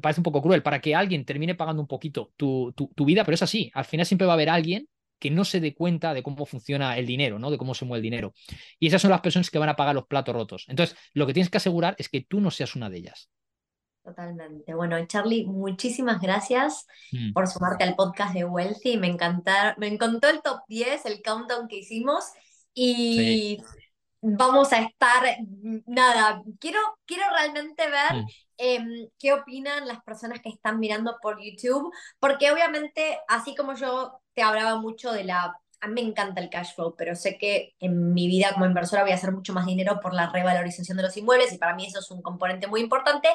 parece 0.00 0.20
un 0.20 0.24
poco 0.24 0.42
cruel, 0.42 0.62
para 0.62 0.80
que 0.80 0.94
alguien 0.94 1.24
termine 1.24 1.54
pagando 1.54 1.82
un 1.82 1.88
poquito 1.88 2.32
tu, 2.36 2.72
tu, 2.72 3.04
vida, 3.04 3.24
pero 3.24 3.34
es 3.34 3.42
así, 3.42 3.70
al 3.74 3.84
final 3.84 4.06
siempre 4.06 4.26
va 4.26 4.32
a 4.32 4.34
haber 4.34 4.50
alguien 4.50 4.88
que 5.18 5.30
no 5.30 5.44
se 5.44 5.60
dé 5.60 5.74
cuenta 5.74 6.14
de 6.14 6.22
cómo 6.22 6.46
funciona 6.46 6.96
el 6.96 7.06
dinero, 7.06 7.38
¿no? 7.38 7.50
De 7.50 7.58
cómo 7.58 7.74
se 7.74 7.84
mueve 7.84 7.98
el 7.98 8.02
dinero. 8.02 8.34
Y 8.78 8.86
esas 8.86 9.02
son 9.02 9.10
las 9.10 9.20
personas 9.20 9.50
que 9.50 9.58
van 9.58 9.68
a 9.68 9.74
pagar 9.76 9.94
los 9.94 10.06
platos 10.06 10.34
rotos. 10.34 10.64
Entonces, 10.68 10.96
lo 11.12 11.26
que 11.26 11.32
tienes 11.32 11.50
que 11.50 11.56
asegurar 11.56 11.96
es 11.98 12.08
que 12.08 12.20
tú 12.20 12.40
no 12.40 12.52
seas 12.52 12.76
una 12.76 12.88
de 12.88 12.98
ellas. 12.98 13.28
Totalmente. 14.08 14.74
Bueno, 14.74 14.96
Charlie, 15.06 15.44
muchísimas 15.44 16.18
gracias 16.18 16.86
mm. 17.12 17.34
por 17.34 17.46
sumarte 17.46 17.84
al 17.84 17.94
podcast 17.94 18.32
de 18.32 18.46
Wealthy. 18.46 18.96
Me, 18.96 19.06
encantar, 19.06 19.78
me 19.78 19.86
encantó 19.86 20.30
el 20.30 20.40
top 20.40 20.60
10, 20.66 21.04
el 21.04 21.20
countdown 21.22 21.68
que 21.68 21.76
hicimos. 21.76 22.24
Y 22.72 23.58
vamos 24.22 24.72
a 24.72 24.80
estar, 24.80 25.24
nada, 25.84 26.42
quiero, 26.58 26.78
quiero 27.04 27.24
realmente 27.36 27.84
ver 27.90 28.22
mm. 28.22 28.26
em, 28.56 29.08
qué 29.18 29.34
opinan 29.34 29.86
las 29.86 30.02
personas 30.02 30.40
que 30.40 30.48
están 30.48 30.80
mirando 30.80 31.18
por 31.20 31.38
YouTube, 31.42 31.92
porque 32.18 32.50
obviamente, 32.50 33.18
así 33.28 33.54
como 33.54 33.74
yo 33.74 34.22
te 34.32 34.40
hablaba 34.40 34.80
mucho 34.80 35.12
de 35.12 35.24
la 35.24 35.54
a 35.80 35.88
mí 35.88 35.94
me 35.94 36.08
encanta 36.08 36.40
el 36.40 36.50
cash 36.50 36.74
flow, 36.74 36.94
pero 36.96 37.14
sé 37.14 37.38
que 37.38 37.74
en 37.78 38.12
mi 38.12 38.26
vida 38.26 38.52
como 38.52 38.66
inversora 38.66 39.02
voy 39.02 39.12
a 39.12 39.14
hacer 39.14 39.32
mucho 39.32 39.52
más 39.52 39.66
dinero 39.66 40.00
por 40.00 40.14
la 40.14 40.30
revalorización 40.30 40.96
de 40.96 41.04
los 41.04 41.16
inmuebles 41.16 41.52
y 41.52 41.58
para 41.58 41.74
mí 41.74 41.86
eso 41.86 42.00
es 42.00 42.10
un 42.10 42.22
componente 42.22 42.66
muy 42.66 42.80
importante. 42.80 43.28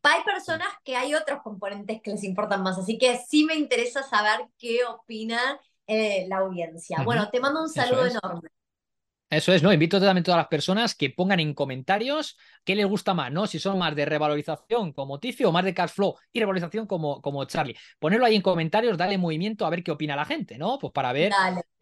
Pero 0.00 0.14
hay 0.16 0.22
personas 0.22 0.68
que 0.84 0.96
hay 0.96 1.14
otros 1.14 1.40
componentes 1.42 2.00
que 2.02 2.10
les 2.10 2.24
importan 2.24 2.62
más, 2.62 2.78
así 2.78 2.98
que 2.98 3.18
sí 3.18 3.44
me 3.44 3.54
interesa 3.54 4.02
saber 4.02 4.46
qué 4.58 4.84
opina 4.84 5.60
eh, 5.86 6.26
la 6.28 6.38
audiencia. 6.38 7.02
Bueno, 7.04 7.28
te 7.30 7.40
mando 7.40 7.62
un 7.62 7.68
saludo 7.68 8.06
enorme. 8.06 8.53
Eso 9.30 9.52
es, 9.52 9.62
¿no? 9.62 9.72
Invito 9.72 9.98
también 9.98 10.18
a 10.18 10.22
todas 10.22 10.38
las 10.38 10.48
personas 10.48 10.94
que 10.94 11.10
pongan 11.10 11.40
en 11.40 11.54
comentarios 11.54 12.36
qué 12.62 12.76
les 12.76 12.86
gusta 12.86 13.14
más, 13.14 13.32
¿no? 13.32 13.46
Si 13.46 13.58
son 13.58 13.78
más 13.78 13.94
de 13.96 14.04
revalorización 14.04 14.92
como 14.92 15.18
Ticio 15.18 15.48
o 15.48 15.52
más 15.52 15.64
de 15.64 15.74
cash 15.74 15.90
flow 15.90 16.14
y 16.32 16.38
revalorización 16.38 16.86
como, 16.86 17.20
como 17.20 17.44
Charlie. 17.44 17.76
Ponerlo 17.98 18.26
ahí 18.26 18.36
en 18.36 18.42
comentarios, 18.42 18.96
dale 18.96 19.18
movimiento 19.18 19.66
a 19.66 19.70
ver 19.70 19.82
qué 19.82 19.90
opina 19.90 20.14
la 20.14 20.24
gente, 20.24 20.56
¿no? 20.56 20.78
Pues 20.78 20.92
para 20.92 21.12
ver. 21.12 21.32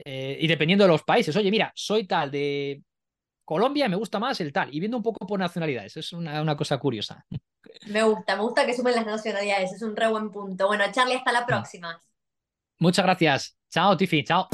Eh, 0.04 0.38
y 0.40 0.46
dependiendo 0.46 0.84
de 0.84 0.88
los 0.88 1.02
países, 1.02 1.36
oye, 1.36 1.50
mira, 1.50 1.72
soy 1.74 2.06
tal 2.06 2.30
de 2.30 2.82
Colombia, 3.44 3.88
me 3.88 3.96
gusta 3.96 4.18
más 4.18 4.40
el 4.40 4.52
tal. 4.52 4.74
Y 4.74 4.80
viendo 4.80 4.96
un 4.96 5.02
poco 5.02 5.26
por 5.26 5.38
nacionalidades, 5.38 5.96
es 5.96 6.12
una, 6.12 6.56
cosa 6.56 6.78
curiosa. 6.78 7.26
Me 7.86 8.02
gusta, 8.02 8.36
me 8.36 8.42
gusta 8.42 8.64
que 8.64 8.74
sumen 8.74 8.94
las 8.94 9.04
nacionalidades, 9.04 9.72
es 9.72 9.82
un 9.82 9.94
re 9.94 10.08
buen 10.08 10.30
punto. 10.30 10.68
Bueno, 10.68 10.84
Charlie, 10.90 11.16
hasta 11.16 11.32
la 11.32 11.44
próxima. 11.44 12.00
Muchas 12.78 13.04
gracias. 13.04 13.58
Chao, 13.68 13.96
Tiffy, 13.96 14.24
chao. 14.24 14.48